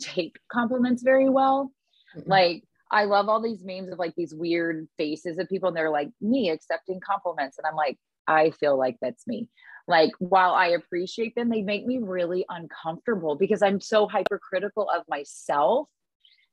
take 0.00 0.38
compliments 0.50 1.02
very 1.02 1.28
well. 1.28 1.72
Mm-hmm. 2.16 2.30
Like 2.30 2.64
I 2.90 3.04
love 3.04 3.28
all 3.28 3.42
these 3.42 3.64
memes 3.64 3.90
of 3.90 3.98
like 3.98 4.14
these 4.16 4.34
weird 4.34 4.86
faces 4.96 5.38
of 5.38 5.48
people 5.48 5.68
and 5.68 5.76
they're 5.76 5.90
like 5.90 6.10
me 6.20 6.50
accepting 6.50 7.00
compliments 7.00 7.58
and 7.58 7.66
I'm 7.66 7.76
like 7.76 7.98
I 8.26 8.50
feel 8.50 8.78
like 8.78 8.96
that's 9.02 9.26
me. 9.26 9.48
Like 9.86 10.12
while 10.18 10.54
I 10.54 10.68
appreciate 10.68 11.34
them 11.34 11.50
they 11.50 11.62
make 11.62 11.86
me 11.86 11.98
really 11.98 12.44
uncomfortable 12.48 13.36
because 13.36 13.62
I'm 13.62 13.80
so 13.80 14.06
hypercritical 14.06 14.88
of 14.88 15.02
myself 15.08 15.88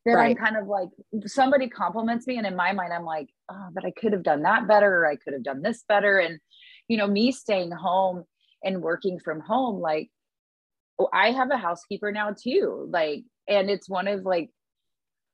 that 0.06 0.14
right. 0.14 0.36
I'm 0.36 0.44
kind 0.44 0.58
of 0.58 0.68
like 0.68 0.90
somebody 1.28 1.70
compliments 1.70 2.26
me 2.26 2.38
and 2.38 2.48
in 2.48 2.56
my 2.56 2.74
mind 2.74 2.92
I'm 2.92 3.06
like 3.06 3.30
oh 3.50 3.68
but 3.74 3.86
I 3.86 3.92
could 3.92 4.14
have 4.14 4.24
done 4.24 4.42
that 4.44 4.68
better 4.68 5.02
or 5.02 5.08
I 5.08 5.16
could 5.16 5.34
have 5.34 5.44
done 5.44 5.62
this 5.62 5.84
better 5.88 6.18
and 6.18 6.40
you 6.88 6.98
know 6.98 7.08
me 7.08 7.32
staying 7.32 7.72
home 7.72 8.24
and 8.64 8.82
working 8.82 9.20
from 9.20 9.40
home 9.40 9.80
like 9.80 10.10
I 11.12 11.32
have 11.32 11.52
a 11.52 11.58
housekeeper 11.58 12.12
now 12.12 12.32
too. 12.32 12.88
Like, 12.92 13.24
and 13.48 13.70
it's 13.70 13.90
one 13.90 14.08
of 14.08 14.26
like, 14.26 14.50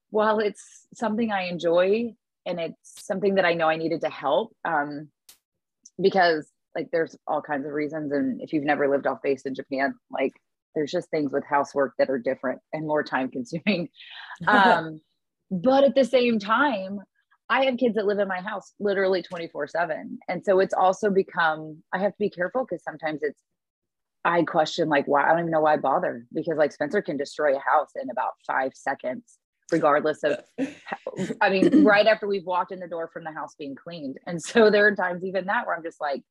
while 0.10 0.40
it's 0.40 0.88
something 0.94 1.32
I 1.32 1.48
enjoy 1.48 2.14
and 2.46 2.60
it's 2.60 3.06
something 3.06 3.36
that 3.36 3.46
I 3.46 3.54
know 3.54 3.68
I 3.68 3.76
needed 3.76 4.02
to 4.02 4.10
help, 4.10 4.56
um, 4.64 5.10
because 6.02 6.50
like 6.76 6.90
there's 6.92 7.18
all 7.28 7.42
kinds 7.42 7.66
of 7.66 7.74
reasons. 7.74 8.12
And 8.12 8.42
if 8.42 8.54
you've 8.54 8.64
never 8.64 8.88
lived 8.88 9.08
off 9.08 9.22
base 9.22 9.44
in 9.44 9.56
Japan, 9.56 9.96
like 10.12 10.34
there's 10.76 10.92
just 10.92 11.10
things 11.10 11.34
with 11.34 11.44
housework 11.44 11.94
that 11.98 12.10
are 12.10 12.20
different 12.20 12.62
and 12.72 12.86
more 12.86 13.04
time 13.04 13.30
consuming. 13.30 13.90
um, 14.48 15.02
but 15.50 15.84
at 15.84 15.96
the 15.96 16.06
same 16.06 16.40
time, 16.40 17.00
I 17.50 17.66
have 17.66 17.78
kids 17.78 17.96
that 17.96 18.06
live 18.06 18.20
in 18.20 18.28
my 18.28 18.42
house 18.42 18.74
literally 18.80 19.22
24 19.22 19.68
7. 19.68 20.20
And 20.28 20.44
so 20.44 20.60
it's 20.60 20.74
also 20.74 21.10
become, 21.10 21.82
I 21.94 22.00
have 22.00 22.12
to 22.12 22.20
be 22.20 22.30
careful 22.30 22.66
because 22.70 22.84
sometimes 22.84 23.22
it's 23.24 23.40
I 24.28 24.44
question 24.44 24.90
like 24.90 25.08
why 25.08 25.24
I 25.24 25.30
don't 25.30 25.40
even 25.40 25.52
know 25.52 25.62
why 25.62 25.78
bother 25.78 26.26
because 26.34 26.58
like 26.58 26.74
Spencer 26.74 27.02
can 27.02 27.16
destroy 27.16 27.56
a 27.56 27.60
house 27.60 27.92
in 28.00 28.10
about 28.10 28.34
five 28.46 28.74
seconds, 28.76 29.38
regardless 29.72 30.22
of 30.24 30.40
I 31.42 31.50
mean, 31.50 31.84
right 31.86 32.06
after 32.06 32.28
we've 32.28 32.46
walked 32.46 32.74
in 32.74 32.80
the 32.82 32.90
door 32.90 33.10
from 33.12 33.24
the 33.24 33.32
house 33.32 33.56
being 33.58 33.74
cleaned. 33.74 34.18
And 34.28 34.44
so 34.44 34.70
there 34.70 34.86
are 34.86 34.96
times 34.96 35.24
even 35.24 35.46
that 35.46 35.66
where 35.66 35.78
I'm 35.78 35.84
just 35.84 36.02
like, 36.02 36.24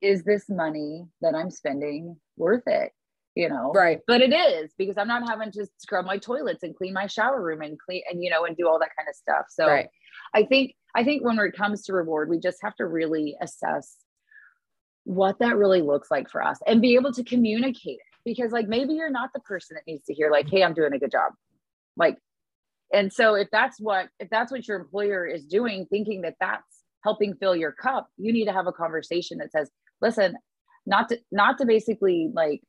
is 0.00 0.24
this 0.24 0.48
money 0.48 1.06
that 1.20 1.36
I'm 1.36 1.52
spending 1.52 2.16
worth 2.36 2.64
it? 2.66 2.90
You 3.36 3.48
know, 3.48 3.70
right. 3.72 4.00
But 4.08 4.20
it 4.20 4.34
is 4.34 4.72
because 4.76 4.98
I'm 4.98 5.06
not 5.06 5.28
having 5.28 5.52
to 5.52 5.66
scrub 5.78 6.06
my 6.06 6.18
toilets 6.18 6.64
and 6.64 6.74
clean 6.74 6.92
my 6.92 7.06
shower 7.06 7.40
room 7.40 7.62
and 7.62 7.78
clean 7.78 8.02
and 8.10 8.20
you 8.20 8.30
know 8.30 8.46
and 8.46 8.56
do 8.56 8.66
all 8.66 8.80
that 8.80 8.90
kind 8.98 9.08
of 9.08 9.14
stuff. 9.14 9.44
So 9.48 9.68
right. 9.68 9.88
I 10.34 10.42
think 10.42 10.74
I 10.96 11.04
think 11.04 11.24
when 11.24 11.38
it 11.38 11.56
comes 11.56 11.84
to 11.84 11.92
reward, 11.92 12.30
we 12.30 12.40
just 12.40 12.58
have 12.62 12.74
to 12.76 12.86
really 12.86 13.36
assess 13.40 13.94
what 15.08 15.38
that 15.38 15.56
really 15.56 15.80
looks 15.80 16.10
like 16.10 16.28
for 16.28 16.42
us 16.42 16.58
and 16.66 16.82
be 16.82 16.94
able 16.94 17.10
to 17.10 17.24
communicate 17.24 17.96
it 17.96 18.20
because 18.26 18.52
like 18.52 18.68
maybe 18.68 18.92
you're 18.92 19.08
not 19.08 19.30
the 19.32 19.40
person 19.40 19.74
that 19.74 19.82
needs 19.90 20.04
to 20.04 20.12
hear 20.12 20.30
like 20.30 20.46
hey 20.50 20.62
i'm 20.62 20.74
doing 20.74 20.92
a 20.92 20.98
good 20.98 21.10
job 21.10 21.32
like 21.96 22.18
and 22.92 23.10
so 23.10 23.34
if 23.34 23.48
that's 23.50 23.80
what 23.80 24.08
if 24.20 24.28
that's 24.28 24.52
what 24.52 24.68
your 24.68 24.78
employer 24.78 25.26
is 25.26 25.46
doing 25.46 25.86
thinking 25.88 26.20
that 26.20 26.34
that's 26.38 26.84
helping 27.04 27.34
fill 27.36 27.56
your 27.56 27.72
cup 27.72 28.10
you 28.18 28.34
need 28.34 28.44
to 28.44 28.52
have 28.52 28.66
a 28.66 28.72
conversation 28.72 29.38
that 29.38 29.50
says 29.50 29.70
listen 30.02 30.36
not 30.84 31.08
to 31.08 31.18
not 31.32 31.56
to 31.56 31.64
basically 31.64 32.30
like 32.34 32.60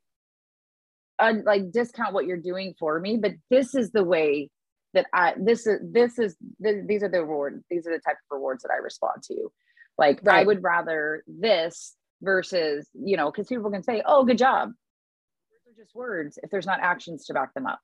uh, 1.19 1.34
like 1.43 1.69
discount 1.73 2.13
what 2.13 2.25
you're 2.25 2.38
doing 2.38 2.73
for 2.80 3.02
me 3.02 3.17
but 3.17 3.34
this 3.49 3.75
is 3.75 3.91
the 3.91 4.04
way 4.04 4.49
that 4.93 5.06
i 5.13 5.34
this 5.38 5.67
is 5.67 5.82
this 5.84 6.17
is 6.17 6.38
th- 6.63 6.86
these 6.88 7.04
are 7.04 7.10
the 7.10 7.19
reward 7.19 7.62
these 7.69 7.86
are 7.86 7.91
the 7.91 7.99
type 7.99 8.15
of 8.15 8.38
rewards 8.38 8.63
that 8.63 8.71
i 8.71 8.78
respond 8.78 9.21
to 9.21 9.52
like 9.97 10.21
right. 10.23 10.39
i 10.39 10.43
would 10.45 10.63
rather 10.63 11.21
this 11.28 11.97
versus, 12.21 12.88
you 12.93 13.17
know, 13.17 13.32
because 13.32 13.47
people 13.47 13.71
can 13.71 13.84
say, 13.84 14.01
oh, 14.05 14.23
good 14.23 14.38
job. 14.38 14.69
Words 14.69 15.67
are 15.67 15.84
just 15.84 15.95
words 15.95 16.39
if 16.43 16.49
there's 16.49 16.65
not 16.65 16.79
actions 16.82 17.25
to 17.25 17.34
back 17.34 17.53
them 17.53 17.65
up. 17.65 17.79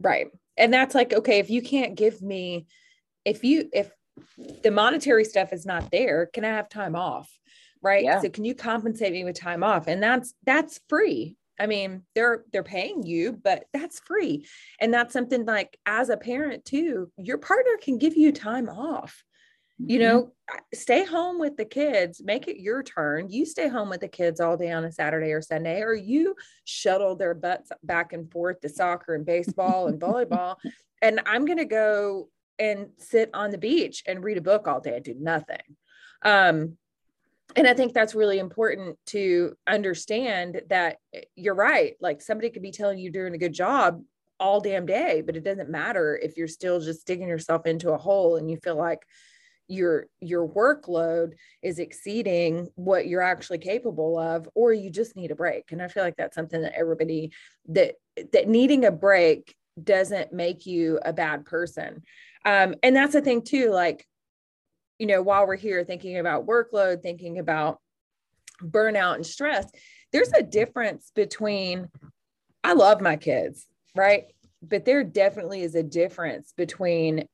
Right. 0.00 0.28
And 0.56 0.72
that's 0.72 0.94
like, 0.94 1.12
okay, 1.12 1.38
if 1.38 1.50
you 1.50 1.62
can't 1.62 1.94
give 1.94 2.20
me, 2.22 2.66
if 3.24 3.44
you, 3.44 3.68
if 3.72 3.90
the 4.62 4.70
monetary 4.70 5.24
stuff 5.24 5.52
is 5.52 5.66
not 5.66 5.90
there, 5.90 6.26
can 6.32 6.44
I 6.44 6.50
have 6.50 6.68
time 6.68 6.96
off? 6.96 7.30
Right. 7.82 8.04
Yeah. 8.04 8.20
So 8.20 8.30
can 8.30 8.44
you 8.44 8.54
compensate 8.54 9.12
me 9.12 9.24
with 9.24 9.38
time 9.38 9.62
off? 9.62 9.86
And 9.86 10.02
that's, 10.02 10.34
that's 10.44 10.80
free. 10.88 11.36
I 11.58 11.66
mean, 11.66 12.02
they're 12.14 12.44
they're 12.52 12.64
paying 12.64 13.04
you, 13.04 13.32
but 13.32 13.66
that's 13.72 14.00
free. 14.00 14.46
And 14.80 14.92
that's 14.92 15.12
something 15.12 15.44
like 15.44 15.78
as 15.86 16.08
a 16.08 16.16
parent 16.16 16.64
too, 16.64 17.12
your 17.16 17.38
partner 17.38 17.72
can 17.80 17.98
give 17.98 18.16
you 18.16 18.32
time 18.32 18.68
off. 18.68 19.22
You 19.78 19.98
mm-hmm. 19.98 20.08
know, 20.08 20.32
stay 20.72 21.04
home 21.04 21.38
with 21.38 21.56
the 21.56 21.64
kids, 21.64 22.22
make 22.22 22.48
it 22.48 22.60
your 22.60 22.82
turn. 22.82 23.30
You 23.30 23.44
stay 23.44 23.68
home 23.68 23.90
with 23.90 24.00
the 24.00 24.08
kids 24.08 24.40
all 24.40 24.56
day 24.56 24.70
on 24.70 24.84
a 24.84 24.92
Saturday 24.92 25.32
or 25.32 25.42
Sunday, 25.42 25.80
or 25.80 25.94
you 25.94 26.36
shuttle 26.64 27.16
their 27.16 27.34
butts 27.34 27.70
back 27.82 28.12
and 28.12 28.30
forth 28.30 28.60
to 28.60 28.68
soccer 28.68 29.14
and 29.14 29.26
baseball 29.26 29.88
and 29.88 30.00
volleyball. 30.00 30.56
And 31.02 31.20
I'm 31.26 31.44
going 31.44 31.58
to 31.58 31.64
go 31.64 32.28
and 32.58 32.88
sit 32.98 33.30
on 33.34 33.50
the 33.50 33.58
beach 33.58 34.04
and 34.06 34.22
read 34.22 34.38
a 34.38 34.42
book 34.42 34.68
all 34.68 34.80
day 34.80 34.96
and 34.96 35.04
do 35.04 35.16
nothing. 35.18 35.58
Um, 36.22 36.76
and 37.56 37.66
I 37.66 37.74
think 37.74 37.92
that's 37.92 38.14
really 38.14 38.38
important 38.38 38.96
to 39.06 39.54
understand 39.66 40.62
that 40.70 40.98
eh, 41.12 41.22
you're 41.34 41.54
right. 41.54 41.94
Like 42.00 42.22
somebody 42.22 42.50
could 42.50 42.62
be 42.62 42.70
telling 42.70 42.98
you 42.98 43.10
doing 43.10 43.34
a 43.34 43.38
good 43.38 43.52
job 43.52 44.02
all 44.40 44.60
damn 44.60 44.86
day, 44.86 45.22
but 45.24 45.36
it 45.36 45.44
doesn't 45.44 45.70
matter 45.70 46.18
if 46.20 46.36
you're 46.36 46.48
still 46.48 46.80
just 46.80 47.06
digging 47.06 47.28
yourself 47.28 47.66
into 47.66 47.92
a 47.92 47.98
hole 47.98 48.36
and 48.36 48.50
you 48.50 48.56
feel 48.56 48.76
like 48.76 49.00
your 49.68 50.06
your 50.20 50.46
workload 50.46 51.32
is 51.62 51.78
exceeding 51.78 52.68
what 52.74 53.06
you're 53.06 53.22
actually 53.22 53.58
capable 53.58 54.18
of 54.18 54.48
or 54.54 54.72
you 54.72 54.90
just 54.90 55.16
need 55.16 55.30
a 55.30 55.34
break 55.34 55.72
and 55.72 55.80
i 55.80 55.88
feel 55.88 56.02
like 56.02 56.16
that's 56.16 56.34
something 56.34 56.60
that 56.60 56.78
everybody 56.78 57.32
that 57.66 57.94
that 58.32 58.46
needing 58.46 58.84
a 58.84 58.90
break 58.90 59.54
doesn't 59.82 60.32
make 60.32 60.66
you 60.66 61.00
a 61.04 61.12
bad 61.12 61.46
person 61.46 62.02
um, 62.44 62.74
and 62.82 62.94
that's 62.94 63.14
the 63.14 63.22
thing 63.22 63.40
too 63.40 63.70
like 63.70 64.06
you 64.98 65.06
know, 65.06 65.22
while 65.22 65.46
we're 65.46 65.56
here 65.56 65.84
thinking 65.84 66.18
about 66.18 66.46
workload, 66.46 67.02
thinking 67.02 67.38
about 67.38 67.80
burnout 68.62 69.16
and 69.16 69.26
stress, 69.26 69.70
there's 70.12 70.32
a 70.32 70.42
difference 70.42 71.10
between, 71.14 71.88
I 72.62 72.74
love 72.74 73.00
my 73.00 73.16
kids, 73.16 73.66
right? 73.94 74.24
But 74.62 74.84
there 74.84 75.02
definitely 75.04 75.62
is 75.62 75.74
a 75.74 75.82
difference 75.82 76.52
between 76.56 77.26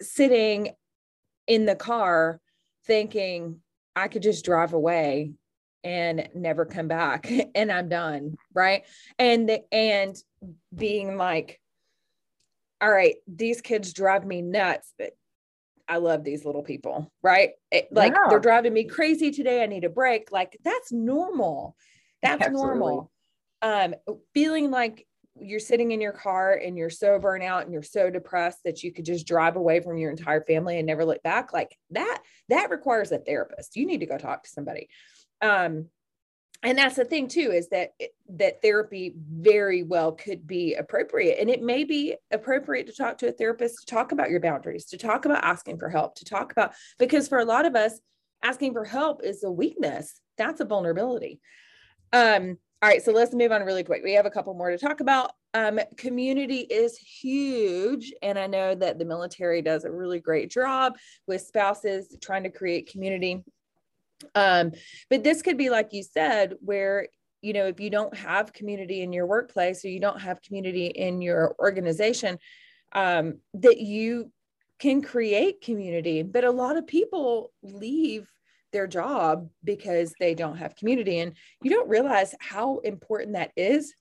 sitting 0.00 0.70
in 1.46 1.66
the 1.66 1.76
car 1.76 2.40
thinking 2.86 3.60
I 3.94 4.08
could 4.08 4.22
just 4.22 4.44
drive 4.44 4.72
away 4.72 5.32
and 5.84 6.28
never 6.34 6.64
come 6.64 6.88
back 6.88 7.30
and 7.54 7.70
I'm 7.70 7.88
done, 7.88 8.36
right? 8.52 8.84
And 9.18 9.48
the, 9.48 9.74
and 9.74 10.16
being 10.74 11.16
like 11.16 11.60
all 12.80 12.90
right, 12.90 13.16
these 13.26 13.60
kids 13.60 13.92
drive 13.92 14.26
me 14.26 14.42
nuts, 14.42 14.92
but 14.98 15.16
I 15.88 15.98
love 15.98 16.24
these 16.24 16.44
little 16.44 16.62
people, 16.62 17.10
right? 17.22 17.52
It, 17.70 17.88
like 17.90 18.12
yeah. 18.12 18.28
they're 18.28 18.40
driving 18.40 18.72
me 18.72 18.84
crazy 18.84 19.30
today. 19.30 19.62
I 19.62 19.66
need 19.66 19.84
a 19.84 19.88
break. 19.88 20.32
Like 20.32 20.58
that's 20.64 20.92
normal. 20.92 21.76
That's 22.22 22.42
Absolutely. 22.42 22.66
normal. 22.66 23.10
Um, 23.62 23.94
feeling 24.34 24.70
like 24.70 25.06
you're 25.40 25.60
sitting 25.60 25.92
in 25.92 26.00
your 26.00 26.12
car 26.12 26.54
and 26.54 26.76
you're 26.76 26.90
so 26.90 27.18
burnt 27.18 27.44
out 27.44 27.64
and 27.64 27.72
you're 27.72 27.82
so 27.82 28.10
depressed 28.10 28.58
that 28.64 28.82
you 28.82 28.92
could 28.92 29.04
just 29.04 29.26
drive 29.26 29.56
away 29.56 29.80
from 29.80 29.98
your 29.98 30.10
entire 30.10 30.42
family 30.42 30.78
and 30.78 30.86
never 30.86 31.04
look 31.04 31.22
back 31.22 31.52
like 31.52 31.76
that 31.90 32.22
that 32.48 32.70
requires 32.70 33.12
a 33.12 33.18
therapist. 33.18 33.76
You 33.76 33.86
need 33.86 34.00
to 34.00 34.06
go 34.06 34.18
talk 34.18 34.44
to 34.44 34.50
somebody. 34.50 34.88
Um 35.40 35.86
and 36.62 36.78
that's 36.78 36.96
the 36.96 37.04
thing 37.04 37.28
too 37.28 37.52
is 37.52 37.68
that 37.68 37.90
that 38.30 38.62
therapy 38.62 39.14
very 39.16 39.82
well 39.82 40.12
could 40.12 40.46
be 40.46 40.74
appropriate. 40.74 41.38
And 41.38 41.50
it 41.50 41.62
may 41.62 41.84
be 41.84 42.16
appropriate 42.32 42.86
to 42.86 42.94
talk 42.94 43.18
to 43.18 43.28
a 43.28 43.32
therapist 43.32 43.80
to 43.80 43.86
talk 43.86 44.12
about 44.12 44.30
your 44.30 44.40
boundaries 44.40 44.86
to 44.86 44.98
talk 44.98 45.26
about 45.26 45.44
asking 45.44 45.78
for 45.78 45.90
help 45.90 46.14
to 46.16 46.24
talk 46.24 46.52
about 46.52 46.72
because 46.98 47.28
for 47.28 47.38
a 47.38 47.44
lot 47.44 47.66
of 47.66 47.76
us 47.76 48.00
asking 48.42 48.72
for 48.72 48.84
help 48.84 49.22
is 49.22 49.44
a 49.44 49.50
weakness. 49.50 50.20
That's 50.38 50.60
a 50.60 50.64
vulnerability. 50.64 51.40
Um 52.12 52.58
all 52.82 52.88
right 52.88 53.02
so 53.02 53.12
let's 53.12 53.34
move 53.34 53.52
on 53.52 53.62
really 53.62 53.84
quick. 53.84 54.02
We 54.04 54.14
have 54.14 54.26
a 54.26 54.30
couple 54.30 54.54
more 54.54 54.70
to 54.70 54.78
talk 54.78 55.00
about. 55.00 55.32
Um, 55.54 55.80
community 55.96 56.60
is 56.60 56.98
huge 56.98 58.12
and 58.22 58.38
i 58.38 58.46
know 58.46 58.74
that 58.74 58.98
the 58.98 59.06
military 59.06 59.62
does 59.62 59.84
a 59.84 59.90
really 59.90 60.20
great 60.20 60.50
job 60.50 60.98
with 61.26 61.40
spouses 61.40 62.14
trying 62.20 62.42
to 62.42 62.50
create 62.50 62.90
community. 62.90 63.42
Um, 64.34 64.72
but 65.10 65.24
this 65.24 65.42
could 65.42 65.56
be, 65.56 65.70
like 65.70 65.92
you 65.92 66.02
said, 66.02 66.54
where 66.60 67.08
you 67.42 67.52
know 67.52 67.66
if 67.66 67.80
you 67.80 67.90
don't 67.90 68.16
have 68.16 68.52
community 68.52 69.02
in 69.02 69.12
your 69.12 69.26
workplace 69.26 69.84
or 69.84 69.88
you 69.88 70.00
don't 70.00 70.20
have 70.20 70.42
community 70.42 70.86
in 70.86 71.20
your 71.20 71.54
organization, 71.58 72.38
um, 72.92 73.38
that 73.54 73.78
you 73.78 74.30
can 74.78 75.02
create 75.02 75.60
community. 75.60 76.22
But 76.22 76.44
a 76.44 76.50
lot 76.50 76.76
of 76.76 76.86
people 76.86 77.52
leave 77.62 78.26
their 78.76 78.86
job 78.86 79.48
because 79.64 80.12
they 80.20 80.34
don't 80.34 80.58
have 80.58 80.76
community, 80.76 81.20
and 81.20 81.32
you 81.62 81.70
don't 81.70 81.88
realize 81.88 82.34
how 82.40 82.78
important 82.78 83.32
that 83.32 83.52
is 83.56 83.94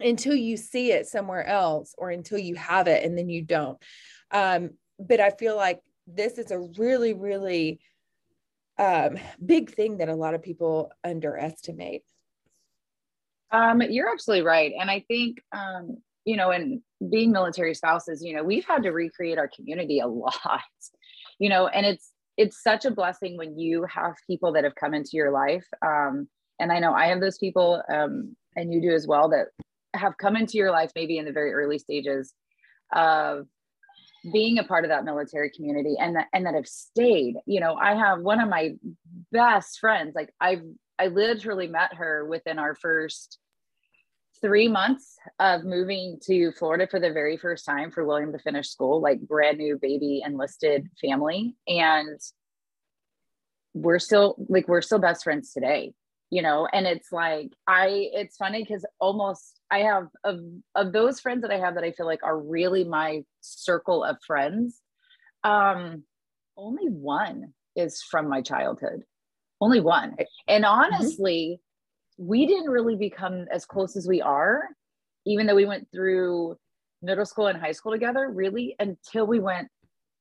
until 0.00 0.34
you 0.34 0.56
see 0.56 0.92
it 0.92 1.06
somewhere 1.06 1.46
else 1.46 1.94
or 1.98 2.10
until 2.10 2.38
you 2.38 2.54
have 2.54 2.88
it 2.88 3.04
and 3.04 3.16
then 3.16 3.28
you 3.28 3.42
don't. 3.42 3.78
Um, 4.30 4.70
but 4.98 5.20
I 5.20 5.30
feel 5.30 5.56
like 5.56 5.80
this 6.06 6.38
is 6.38 6.50
a 6.50 6.58
really, 6.58 7.12
really 7.12 7.80
um, 8.78 9.18
big 9.44 9.70
thing 9.70 9.98
that 9.98 10.08
a 10.08 10.14
lot 10.14 10.34
of 10.34 10.42
people 10.42 10.90
underestimate. 11.04 12.02
Um, 13.50 13.82
you're 13.82 14.10
absolutely 14.10 14.46
right. 14.46 14.72
And 14.80 14.90
I 14.90 15.04
think, 15.06 15.42
um, 15.52 15.98
you 16.24 16.36
know, 16.36 16.50
and 16.50 16.80
being 17.10 17.32
military 17.32 17.74
spouses, 17.74 18.22
you 18.24 18.34
know, 18.34 18.42
we've 18.42 18.64
had 18.64 18.84
to 18.84 18.90
recreate 18.90 19.38
our 19.38 19.50
community 19.54 20.00
a 20.00 20.06
lot, 20.06 20.62
you 21.38 21.50
know, 21.50 21.66
and 21.66 21.84
it's, 21.84 22.11
it's 22.36 22.62
such 22.62 22.84
a 22.84 22.90
blessing 22.90 23.36
when 23.36 23.58
you 23.58 23.84
have 23.84 24.14
people 24.26 24.52
that 24.52 24.64
have 24.64 24.74
come 24.74 24.94
into 24.94 25.10
your 25.12 25.30
life. 25.30 25.66
Um, 25.84 26.28
and 26.58 26.72
I 26.72 26.78
know 26.78 26.92
I 26.92 27.06
have 27.06 27.20
those 27.20 27.38
people, 27.38 27.82
um, 27.92 28.36
and 28.56 28.72
you 28.72 28.80
do 28.80 28.94
as 28.94 29.06
well, 29.06 29.28
that 29.30 29.48
have 29.94 30.16
come 30.18 30.36
into 30.36 30.56
your 30.56 30.70
life 30.70 30.90
maybe 30.94 31.18
in 31.18 31.24
the 31.24 31.32
very 31.32 31.52
early 31.52 31.78
stages 31.78 32.32
of 32.92 33.46
being 34.32 34.58
a 34.58 34.64
part 34.64 34.84
of 34.84 34.90
that 34.90 35.04
military 35.04 35.50
community 35.50 35.96
and 35.98 36.16
that 36.16 36.28
and 36.32 36.46
that 36.46 36.54
have 36.54 36.66
stayed 36.66 37.34
you 37.44 37.58
know 37.58 37.74
i 37.74 37.94
have 37.94 38.20
one 38.20 38.40
of 38.40 38.48
my 38.48 38.70
best 39.32 39.80
friends 39.80 40.14
like 40.14 40.32
i've 40.40 40.62
i 40.98 41.08
literally 41.08 41.66
met 41.66 41.92
her 41.94 42.24
within 42.24 42.58
our 42.58 42.74
first 42.76 43.38
three 44.42 44.68
months 44.68 45.16
of 45.38 45.64
moving 45.64 46.18
to 46.22 46.52
florida 46.52 46.86
for 46.86 47.00
the 47.00 47.12
very 47.12 47.36
first 47.36 47.64
time 47.64 47.90
for 47.90 48.04
william 48.04 48.32
to 48.32 48.38
finish 48.38 48.68
school 48.68 49.00
like 49.00 49.20
brand 49.20 49.58
new 49.58 49.78
baby 49.80 50.22
enlisted 50.24 50.88
family. 51.00 51.54
And 51.66 52.20
we're 53.74 53.98
still 53.98 54.36
like 54.48 54.68
we're 54.68 54.82
still 54.82 54.98
best 54.98 55.24
friends 55.24 55.52
today 55.52 55.94
you 56.30 56.40
know? 56.40 56.66
And 56.72 56.86
it's 56.86 57.12
like 57.12 57.52
i 57.66 58.08
it's 58.14 58.36
funny 58.36 58.62
because 58.62 58.86
almost 58.98 59.60
i 59.70 59.80
have 59.80 60.08
of 60.24 60.40
of 60.74 60.92
those 60.92 61.20
friends 61.20 61.42
that 61.42 61.50
i 61.50 61.58
have 61.58 61.74
that 61.74 61.84
i 61.84 61.92
feel 61.92 62.06
like 62.06 62.22
are 62.22 62.38
really 62.38 62.84
my 62.84 63.22
circle 63.40 64.02
of 64.02 64.16
friends 64.26 64.80
um 65.44 66.04
only 66.56 66.88
one 66.88 67.54
is 67.76 68.02
from 68.02 68.28
my 68.28 68.42
childhood. 68.42 69.04
Only 69.60 69.80
one. 69.80 70.16
And 70.48 70.64
honestly. 70.64 71.60
We 72.18 72.46
didn't 72.46 72.70
really 72.70 72.96
become 72.96 73.46
as 73.52 73.64
close 73.64 73.96
as 73.96 74.06
we 74.06 74.20
are 74.20 74.68
even 75.24 75.46
though 75.46 75.54
we 75.54 75.66
went 75.66 75.88
through 75.92 76.56
middle 77.02 77.26
school 77.26 77.48
and 77.48 77.60
high 77.60 77.72
school 77.72 77.92
together 77.92 78.30
really 78.30 78.76
until 78.78 79.26
we 79.26 79.40
went 79.40 79.68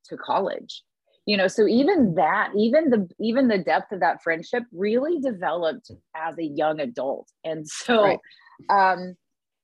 to 0.06 0.18
college. 0.18 0.84
You 1.28 1.38
know 1.38 1.48
so 1.48 1.68
even 1.68 2.16
that 2.16 2.52
even 2.58 2.90
the 2.90 3.08
even 3.20 3.48
the 3.48 3.60
depth 3.60 3.92
of 3.92 4.00
that 4.00 4.24
friendship 4.24 4.64
really 4.72 5.20
developed 5.20 5.92
as 6.16 6.38
a 6.40 6.44
young 6.44 6.80
adult. 6.80 7.30
And 7.44 7.68
so 7.68 8.04
right. 8.04 8.20
um 8.70 9.16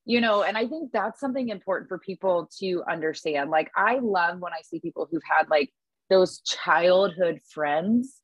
you 0.05 0.21
know 0.21 0.43
and 0.43 0.55
i 0.55 0.67
think 0.67 0.91
that's 0.93 1.19
something 1.19 1.49
important 1.49 1.89
for 1.89 1.97
people 1.97 2.47
to 2.59 2.83
understand. 2.89 3.49
Like 3.49 3.71
i 3.75 3.97
love 3.97 4.39
when 4.39 4.53
i 4.53 4.61
see 4.63 4.79
people 4.79 5.07
who've 5.09 5.21
had 5.27 5.49
like 5.49 5.73
those 6.11 6.41
childhood 6.41 7.41
friends 7.51 8.21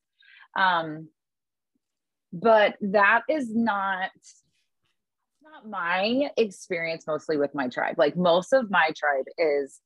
um 0.55 1.07
but 2.33 2.75
that 2.81 3.21
is 3.29 3.55
not 3.55 4.11
not 5.43 5.69
my 5.69 6.29
experience 6.35 7.05
mostly 7.05 7.37
with 7.37 7.53
my 7.53 7.67
tribe. 7.69 7.95
Like 7.97 8.17
most 8.17 8.53
of 8.53 8.71
my 8.71 8.89
tribe 8.97 9.25
is 9.37 9.79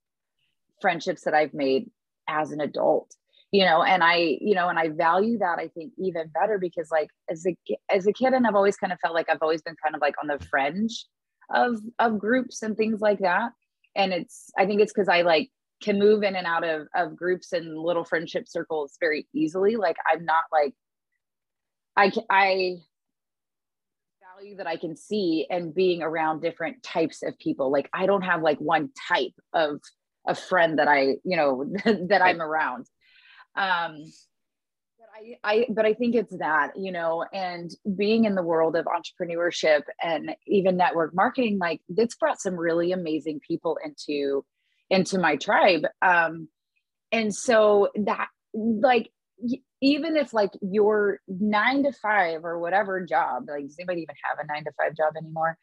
friendships 0.80 1.24
that 1.24 1.34
i've 1.34 1.56
made 1.56 1.90
as 2.30 2.52
an 2.52 2.62
adult 2.62 3.16
you 3.52 3.66
know 3.66 3.82
and 3.82 4.04
i 4.04 4.38
you 4.40 4.54
know 4.54 4.70
and 4.70 4.78
i 4.78 4.90
value 4.90 5.40
that 5.40 5.58
i 5.58 5.68
think 5.70 5.92
even 5.98 6.28
better 6.36 6.60
because 6.60 6.90
like 6.92 7.10
as 7.32 7.48
a 7.48 7.56
as 7.90 8.06
a 8.06 8.14
kid 8.14 8.34
and 8.34 8.46
i've 8.46 8.54
always 8.54 8.78
kind 8.78 8.94
of 8.94 9.00
felt 9.00 9.16
like 9.16 9.28
i've 9.28 9.42
always 9.42 9.64
been 9.64 9.76
kind 9.82 9.96
of 9.96 10.02
like 10.02 10.14
on 10.22 10.28
the 10.28 10.38
fringe 10.46 11.08
of 11.54 11.80
of 12.00 12.20
groups 12.20 12.62
and 12.62 12.76
things 12.76 13.02
like 13.02 13.20
that. 13.20 13.52
And 13.96 14.14
it's 14.14 14.52
i 14.58 14.66
think 14.66 14.82
it's 14.82 14.94
because 14.94 15.10
i 15.10 15.22
like 15.22 15.50
can 15.82 16.00
move 16.00 16.24
in 16.24 16.36
and 16.36 16.48
out 16.48 16.64
of 16.64 16.88
of 16.96 17.16
groups 17.16 17.54
and 17.54 17.78
little 17.78 18.04
friendship 18.04 18.48
circles 18.48 18.98
very 19.00 19.28
easily. 19.34 19.76
Like 19.76 19.98
i'm 20.12 20.26
not 20.26 20.44
like 20.52 20.74
i 21.98 22.12
i 22.30 22.76
value 24.36 24.56
that 24.56 24.68
i 24.68 24.78
can 24.78 24.96
see 24.96 25.48
and 25.50 25.74
being 25.74 26.02
around 26.02 26.42
different 26.42 26.84
types 26.84 27.24
of 27.24 27.38
people. 27.40 27.72
Like 27.72 27.90
i 27.94 28.06
don't 28.06 28.22
have 28.22 28.42
like 28.42 28.60
one 28.60 28.90
type 29.10 29.34
of 29.54 29.82
a 30.28 30.36
friend 30.36 30.80
that 30.80 30.88
i 30.88 31.16
you 31.24 31.38
know 31.38 31.66
that 32.08 32.22
i'm 32.22 32.42
around. 32.42 32.86
Um, 33.56 34.04
but 35.00 35.08
I, 35.16 35.38
I, 35.44 35.66
but 35.70 35.86
I 35.86 35.94
think 35.96 36.14
it's 36.14 36.38
that, 36.38 36.78
you 36.78 36.92
know, 36.92 37.26
and 37.34 37.72
being 37.98 38.26
in 38.26 38.36
the 38.36 38.44
world 38.44 38.76
of 38.76 38.86
entrepreneurship 38.86 39.82
and 40.02 40.36
even 40.46 40.78
network 40.78 41.16
marketing, 41.16 41.58
like 41.58 41.82
it's 41.90 42.16
brought 42.16 42.40
some 42.40 42.56
really 42.56 42.92
amazing 42.92 43.40
people 43.46 43.78
into 43.84 44.46
into 44.90 45.18
my 45.18 45.36
tribe. 45.36 45.86
Um, 46.02 46.50
and 47.12 47.34
so 47.34 47.90
that 48.06 48.28
like 48.54 49.10
even 49.82 50.18
if 50.18 50.34
like 50.34 50.52
your 50.62 51.20
nine 51.28 51.84
to 51.84 51.92
five 51.92 52.44
or 52.44 52.60
whatever 52.60 53.06
job, 53.06 53.46
like 53.48 53.66
does 53.66 53.78
anybody 53.80 54.02
even 54.02 54.16
have 54.24 54.40
a 54.44 54.48
nine 54.48 54.64
to 54.64 54.72
five 54.72 54.96
job 54.96 55.14
anymore? 55.18 55.58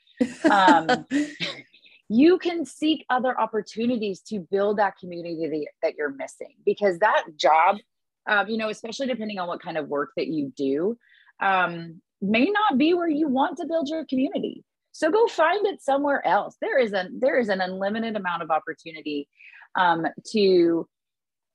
Um, 0.51 1.07
you 2.09 2.39
can 2.39 2.65
seek 2.65 3.05
other 3.11 3.39
opportunities 3.39 4.21
to 4.21 4.41
build 4.51 4.79
that 4.79 4.97
community 4.99 5.67
that 5.83 5.95
you're 5.97 6.13
missing 6.13 6.55
because 6.65 6.99
that 6.99 7.25
job 7.37 7.79
um, 8.27 8.49
you 8.49 8.57
know, 8.57 8.69
especially 8.69 9.07
depending 9.07 9.39
on 9.39 9.49
what 9.49 9.63
kind 9.63 9.77
of 9.77 9.89
work 9.89 10.13
that 10.17 10.29
you 10.29 10.53
do, 10.57 10.97
um, 11.41 12.01
may 12.23 12.47
not 12.47 12.79
be 12.79 12.95
where 12.95 13.09
you 13.09 13.29
want 13.29 13.59
to 13.59 13.67
build 13.67 13.89
your 13.89 14.05
community. 14.07 14.65
So 14.93 15.11
go 15.11 15.27
find 15.27 15.67
it 15.67 15.83
somewhere 15.83 16.27
else. 16.27 16.57
There 16.61 16.79
is 16.79 16.93
a 16.93 17.09
there 17.13 17.39
is 17.39 17.49
an 17.49 17.61
unlimited 17.61 18.17
amount 18.17 18.43
of 18.43 18.51
opportunity 18.51 19.29
um, 19.75 20.07
to, 20.33 20.89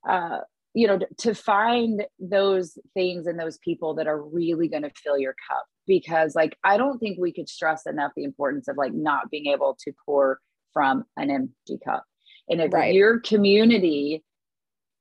uh, 0.08 0.40
you 0.74 0.88
know, 0.88 1.00
to 1.18 1.34
find 1.34 2.06
those 2.20 2.78
things 2.94 3.28
and 3.28 3.40
those 3.40 3.58
people 3.60 3.96
that 3.96 4.08
are 4.08 4.22
really 4.22 4.68
going 4.68 4.84
to 4.84 4.92
fill 5.04 5.18
your 5.18 5.36
cup. 5.50 5.66
Because 5.88 6.36
like 6.36 6.58
I 6.64 6.78
don't 6.78 7.00
think 7.00 7.18
we 7.20 7.34
could 7.34 7.50
stress 7.50 7.86
enough 7.88 8.12
the 8.16 8.24
importance 8.24 8.68
of 8.68 8.78
like 8.78 8.94
not 8.94 9.32
being 9.32 9.48
able 9.48 9.76
to 9.84 9.94
pour 10.06 10.40
from 10.72 11.06
an 11.18 11.32
empty 11.32 11.80
cup. 11.84 12.04
And 12.48 12.62
if 12.62 12.74
right. 12.74 12.94
your 12.94 13.20
community 13.20 14.24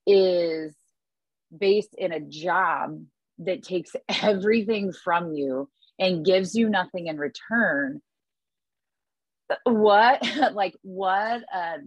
is 0.07 0.75
based 1.57 1.95
in 1.97 2.13
a 2.13 2.21
job 2.21 3.03
that 3.39 3.63
takes 3.63 3.93
everything 4.23 4.93
from 4.93 5.35
you 5.35 5.69
and 5.99 6.25
gives 6.25 6.55
you 6.55 6.69
nothing 6.69 7.07
in 7.09 7.19
return 7.19 8.01
what 9.65 10.23
like 10.53 10.77
what 10.83 11.43
a 11.55 11.79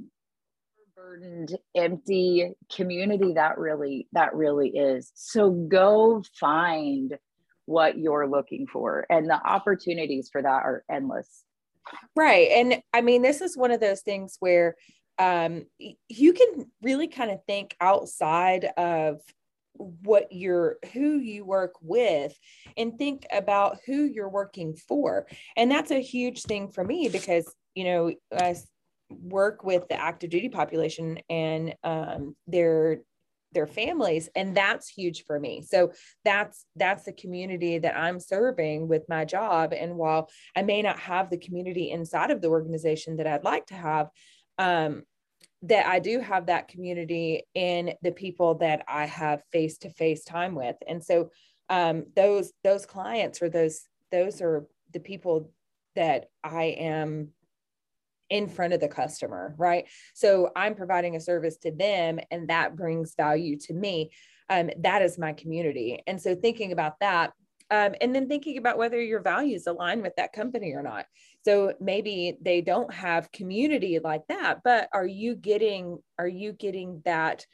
burdened 1.01 1.57
empty 1.75 2.51
community 2.73 3.33
that 3.33 3.57
really 3.57 4.07
that 4.13 4.35
really 4.35 4.69
is. 4.69 5.11
So 5.15 5.49
go 5.49 6.23
find 6.39 7.17
what 7.65 7.97
you're 7.97 8.27
looking 8.27 8.67
for 8.67 9.05
and 9.09 9.29
the 9.29 9.41
opportunities 9.41 10.29
for 10.31 10.41
that 10.41 10.47
are 10.47 10.83
endless. 10.89 11.43
Right 12.15 12.49
and 12.51 12.81
i 12.93 13.01
mean 13.01 13.23
this 13.23 13.41
is 13.41 13.57
one 13.57 13.71
of 13.71 13.79
those 13.79 14.01
things 14.01 14.37
where 14.39 14.75
um, 15.17 15.65
you 16.09 16.33
can 16.33 16.71
really 16.81 17.07
kind 17.07 17.31
of 17.31 17.39
think 17.45 17.75
outside 17.79 18.65
of 18.77 19.19
what 19.73 20.27
you're 20.31 20.77
who 20.93 21.19
you 21.19 21.45
work 21.45 21.73
with 21.81 22.33
and 22.77 22.97
think 22.97 23.25
about 23.31 23.77
who 23.85 24.03
you're 24.03 24.29
working 24.29 24.75
for. 24.75 25.27
And 25.55 25.69
that's 25.69 25.91
a 25.91 26.01
huge 26.01 26.43
thing 26.43 26.69
for 26.69 26.83
me 26.83 27.09
because 27.09 27.51
you 27.75 27.85
know 27.85 28.11
i 28.33 28.55
work 29.21 29.63
with 29.63 29.87
the 29.89 29.99
active 29.99 30.29
duty 30.29 30.49
population 30.49 31.19
and 31.29 31.75
um, 31.83 32.35
their 32.47 33.01
their 33.53 33.67
families 33.67 34.29
and 34.33 34.55
that's 34.55 34.87
huge 34.87 35.25
for 35.25 35.37
me 35.37 35.61
so 35.61 35.91
that's 36.23 36.65
that's 36.77 37.03
the 37.03 37.11
community 37.11 37.79
that 37.79 37.97
i'm 37.97 38.17
serving 38.17 38.87
with 38.87 39.03
my 39.09 39.25
job 39.25 39.73
and 39.73 39.93
while 39.97 40.29
i 40.55 40.61
may 40.61 40.81
not 40.81 40.97
have 40.97 41.29
the 41.29 41.37
community 41.37 41.91
inside 41.91 42.31
of 42.31 42.39
the 42.39 42.47
organization 42.47 43.17
that 43.17 43.27
i'd 43.27 43.43
like 43.43 43.65
to 43.65 43.73
have 43.73 44.07
um, 44.57 45.03
that 45.63 45.85
I 45.85 45.99
do 45.99 46.19
have 46.19 46.47
that 46.47 46.67
community 46.67 47.43
in 47.53 47.93
the 48.01 48.11
people 48.11 48.55
that 48.55 48.83
I 48.87 49.05
have 49.05 49.43
face 49.51 49.77
to 49.79 49.89
face 49.89 50.23
time 50.23 50.55
with. 50.55 50.75
And 50.87 51.03
so 51.03 51.29
um, 51.69 52.05
those 52.15 52.51
those 52.63 52.85
clients 52.85 53.41
or 53.41 53.49
those 53.49 53.83
those 54.11 54.41
are 54.41 54.65
the 54.91 54.99
people 54.99 55.51
that 55.95 56.29
I 56.43 56.63
am 56.63 57.29
in 58.31 58.47
front 58.47 58.73
of 58.73 58.79
the 58.79 58.87
customer, 58.87 59.53
right? 59.57 59.87
So 60.15 60.49
I'm 60.55 60.73
providing 60.73 61.15
a 61.15 61.19
service 61.19 61.57
to 61.57 61.71
them 61.71 62.19
and 62.31 62.47
that 62.47 62.75
brings 62.75 63.13
value 63.13 63.57
to 63.59 63.73
me. 63.73 64.11
Um, 64.49 64.71
that 64.79 65.01
is 65.01 65.19
my 65.19 65.33
community. 65.33 66.01
And 66.07 66.19
so 66.19 66.33
thinking 66.33 66.71
about 66.71 66.99
that, 67.01 67.33
um, 67.69 67.93
and 68.01 68.15
then 68.15 68.27
thinking 68.27 68.57
about 68.57 68.77
whether 68.77 69.01
your 69.01 69.21
values 69.21 69.67
align 69.67 70.01
with 70.01 70.13
that 70.17 70.33
company 70.33 70.73
or 70.73 70.81
not. 70.81 71.05
So 71.43 71.73
maybe 71.79 72.37
they 72.41 72.61
don't 72.61 72.93
have 72.93 73.31
community 73.31 73.99
like 74.03 74.23
that, 74.27 74.59
but 74.63 74.89
are 74.93 75.07
you 75.07 75.35
getting 75.35 75.99
are 76.19 76.27
you 76.27 76.51
getting 76.51 77.01
that 77.05 77.45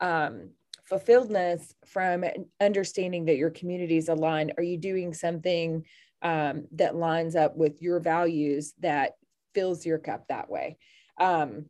um, 0.00 0.50
fulfilledness 0.90 1.72
from 1.84 2.24
understanding 2.60 3.24
that 3.24 3.36
your 3.36 3.50
community 3.50 3.96
is 3.96 4.08
aligned? 4.08 4.52
Are 4.56 4.62
you 4.62 4.78
doing 4.78 5.12
something 5.12 5.84
um, 6.22 6.66
that 6.72 6.94
lines 6.94 7.34
up 7.34 7.56
with 7.56 7.82
your 7.82 7.98
values 7.98 8.72
that 8.80 9.12
fills 9.56 9.86
your 9.86 9.98
cup 9.98 10.28
that 10.28 10.48
way? 10.48 10.76
Um, 11.18 11.66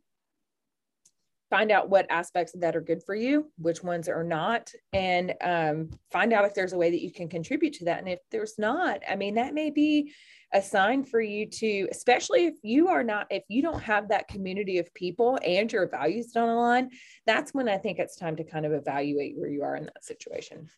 find 1.50 1.70
out 1.70 1.88
what 1.88 2.10
aspects 2.10 2.54
of 2.54 2.60
that 2.62 2.74
are 2.74 2.80
good 2.80 3.02
for 3.04 3.14
you, 3.14 3.50
which 3.58 3.82
ones 3.82 4.08
are 4.08 4.24
not, 4.24 4.72
and 4.92 5.32
um, 5.40 5.90
find 6.10 6.32
out 6.32 6.44
if 6.44 6.54
there's 6.54 6.72
a 6.72 6.78
way 6.78 6.90
that 6.90 7.02
you 7.02 7.12
can 7.12 7.28
contribute 7.28 7.72
to 7.74 7.84
that. 7.84 8.00
And 8.00 8.08
if 8.08 8.18
there's 8.32 8.58
not, 8.58 9.02
I 9.08 9.14
mean, 9.14 9.36
that 9.36 9.54
may 9.54 9.70
be 9.70 10.12
a 10.52 10.60
sign 10.60 11.04
for 11.04 11.20
you 11.20 11.46
to, 11.46 11.88
especially 11.92 12.46
if 12.46 12.54
you 12.62 12.88
are 12.88 13.04
not, 13.04 13.28
if 13.30 13.44
you 13.48 13.62
don't 13.62 13.82
have 13.82 14.08
that 14.08 14.26
community 14.26 14.78
of 14.78 14.92
people 14.94 15.38
and 15.44 15.72
your 15.72 15.88
values 15.88 16.32
don't 16.32 16.48
align, 16.48 16.90
that's 17.26 17.54
when 17.54 17.68
I 17.68 17.78
think 17.78 18.00
it's 18.00 18.16
time 18.16 18.36
to 18.36 18.44
kind 18.44 18.66
of 18.66 18.72
evaluate 18.72 19.36
where 19.36 19.50
you 19.50 19.62
are 19.62 19.76
in 19.76 19.84
that 19.84 20.04
situation. 20.04 20.68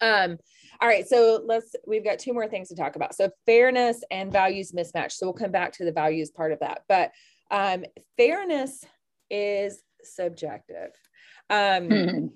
Um, 0.00 0.38
all 0.80 0.88
right, 0.88 1.06
so 1.06 1.42
let's, 1.44 1.74
we've 1.86 2.04
got 2.04 2.18
two 2.18 2.32
more 2.32 2.48
things 2.48 2.68
to 2.68 2.76
talk 2.76 2.96
about. 2.96 3.14
So 3.14 3.30
fairness 3.46 4.02
and 4.10 4.32
values 4.32 4.72
mismatch. 4.72 5.12
So 5.12 5.26
we'll 5.26 5.34
come 5.34 5.52
back 5.52 5.72
to 5.74 5.84
the 5.84 5.92
values 5.92 6.30
part 6.30 6.52
of 6.52 6.60
that. 6.60 6.82
But 6.88 7.12
um, 7.50 7.84
fairness 8.16 8.84
is 9.30 9.82
subjective. 10.02 10.90
Um, 11.50 11.88
mm-hmm. 11.88 12.26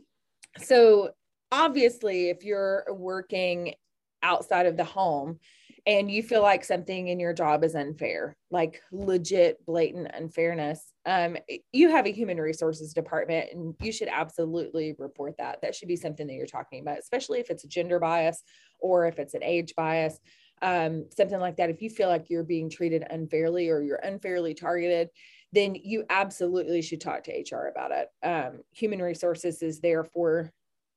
So, 0.59 1.11
obviously, 1.53 2.31
if 2.31 2.45
you're 2.45 2.85
working 2.91 3.75
outside 4.23 4.67
of 4.67 4.77
the 4.77 4.85
home 4.85 5.39
and 5.87 6.11
you 6.11 6.23
feel 6.23 6.43
like 6.43 6.64
something 6.64 7.09
in 7.09 7.21
your 7.21 7.33
job 7.33 7.64
is 7.64 7.75
unfair, 7.75 8.37
like 8.51 8.81
legit, 8.93 9.64
blatant 9.67 10.09
unfairness, 10.14 10.93
um, 11.07 11.37
you 11.73 11.91
have 11.91 12.07
a 12.07 12.12
human 12.12 12.38
resources 12.38 12.93
department 12.93 13.49
and 13.53 13.75
you 13.81 13.93
should 13.93 14.09
absolutely 14.09 14.95
report 14.99 15.37
that. 15.38 15.62
That 15.62 15.75
should 15.75 15.88
be 15.88 15.97
something 15.97 16.27
that 16.27 16.35
you're 16.35 16.47
talking 16.47 16.81
about, 16.83 16.99
especially 16.99 17.41
if 17.41 17.51
it's 17.51 17.64
a 17.64 17.69
gender 17.69 17.99
bias 17.99 18.43
or 18.79 19.07
if 19.07 19.19
it's 19.19 19.35
an 19.35 19.43
age 19.43 19.75
bias. 19.75 20.19
Um, 20.61 21.07
something 21.17 21.38
like 21.38 21.57
that. 21.57 21.71
If 21.71 21.81
you 21.81 21.88
feel 21.88 22.09
like 22.09 22.29
you're 22.29 22.45
being 22.45 22.69
treated 22.69 23.07
unfairly 23.09 23.71
or 23.71 23.81
you're 23.81 24.01
unfairly 24.03 24.55
targeted, 24.55 25.09
then 25.53 25.75
you 25.75 26.05
absolutely 26.11 26.83
should 26.83 27.01
talk 27.01 27.25
to 27.25 27.33
HR 27.33 27.69
about 27.69 27.93
it. 27.93 28.09
Um, 28.23 28.61
human 28.73 29.01
resources 29.01 29.62
is 29.62 29.81
there 29.81 30.05
for 30.05 30.53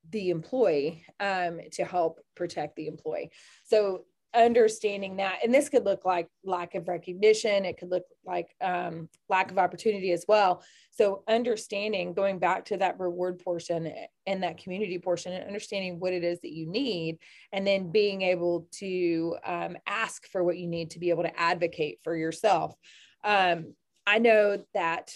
the 0.10 0.30
employee 0.30 1.06
um, 1.20 1.60
to 1.74 1.86
help 1.86 2.20
protect 2.36 2.76
the 2.76 2.88
employee. 2.88 3.32
So 3.64 4.06
understanding 4.34 5.18
that, 5.18 5.40
and 5.44 5.54
this 5.54 5.70
could 5.70 5.86
look 5.86 6.06
like 6.06 6.28
lack 6.44 6.76
of 6.76 6.88
recognition, 6.88 7.66
it 7.66 7.78
could 7.78 7.90
look 7.90 8.04
like 8.26 8.56
um, 8.62 9.10
lack 9.30 9.52
of 9.52 9.58
opportunity 9.58 10.12
as 10.12 10.26
well. 10.28 10.64
So 10.92 11.24
understanding, 11.28 12.14
going 12.14 12.40
back 12.40 12.66
to 12.66 12.78
that 12.78 13.00
reward 13.00 13.40
portion 13.40 13.92
and 14.26 14.44
that 14.44 14.58
community 14.58 15.00
portion, 15.00 15.34
and 15.34 15.46
understanding 15.46 16.00
what 16.00 16.14
it 16.14 16.24
is 16.24 16.40
that 16.42 16.54
you 16.54 16.68
need, 16.68 17.18
and 17.52 17.66
then 17.66 17.92
being 17.92 18.22
able 18.22 18.68
to 18.80 19.38
um, 19.46 19.78
ask 19.86 20.28
for 20.28 20.44
what 20.44 20.58
you 20.58 20.68
need 20.68 20.92
to 20.92 21.00
be 21.00 21.10
able 21.10 21.24
to 21.24 21.40
advocate 21.40 22.00
for 22.04 22.16
yourself. 22.16 22.76
Um, 23.24 23.74
I 24.08 24.20
know 24.20 24.64
that 24.74 25.14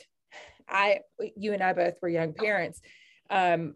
I, 0.68 1.02
you 1.36 1.54
and 1.54 1.64
I 1.64 1.74
both 1.74 1.96
were 2.02 2.10
young 2.10 2.34
parents. 2.34 2.82
Um, 3.30 3.76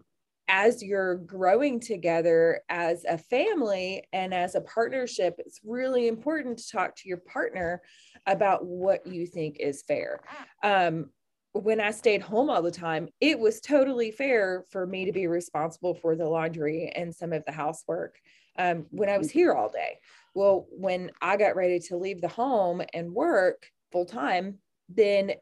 as 0.50 0.82
you're 0.84 1.16
growing 1.16 1.80
together 1.80 2.62
as 2.70 3.06
a 3.06 3.18
family 3.18 4.04
and 4.12 4.34
as 4.34 4.56
a 4.56 4.62
partnership, 4.62 5.36
it's 5.38 5.62
really 5.64 6.08
important 6.08 6.58
to 6.58 6.70
talk 6.70 6.96
to 6.98 7.08
your 7.08 7.22
partner 7.32 7.82
about 8.26 8.66
what 8.66 9.06
you 9.06 9.28
think 9.28 9.58
is 9.60 9.84
fair. 9.84 10.22
Um, 10.64 11.12
when 11.54 11.80
I 11.80 11.92
stayed 11.92 12.22
home 12.22 12.50
all 12.50 12.62
the 12.62 12.72
time, 12.72 13.10
it 13.22 13.40
was 13.40 13.62
totally 13.62 14.12
fair 14.12 14.66
for 14.70 14.86
me 14.86 15.06
to 15.06 15.12
be 15.12 15.28
responsible 15.28 15.94
for 15.94 16.16
the 16.16 16.28
laundry 16.28 16.92
and 16.96 17.16
some 17.16 17.32
of 17.32 17.44
the 17.46 17.52
housework 17.52 18.20
um, 18.58 18.86
when 18.90 19.10
I 19.10 19.18
was 19.18 19.32
here 19.32 19.54
all 19.54 19.70
day. 19.70 20.00
Well, 20.36 20.68
when 20.72 21.12
I 21.22 21.38
got 21.38 21.56
ready 21.56 21.80
to 21.80 21.98
leave 21.98 22.22
the 22.22 22.28
home 22.28 22.82
and 22.94 23.14
work 23.14 23.68
full 23.92 24.06
time, 24.06 24.60
then 24.90 25.34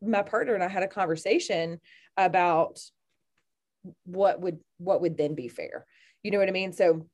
my 0.00 0.22
partner 0.22 0.54
and 0.54 0.64
I 0.64 0.68
had 0.68 0.82
a 0.82 0.88
conversation 0.88 1.80
about 2.16 2.80
what 4.04 4.40
would 4.40 4.58
what 4.78 5.00
would 5.00 5.16
then 5.16 5.34
be 5.34 5.48
fair. 5.48 5.86
You 6.22 6.30
know 6.30 6.38
what 6.38 6.48
I 6.48 6.52
mean? 6.52 6.72
So 6.72 7.06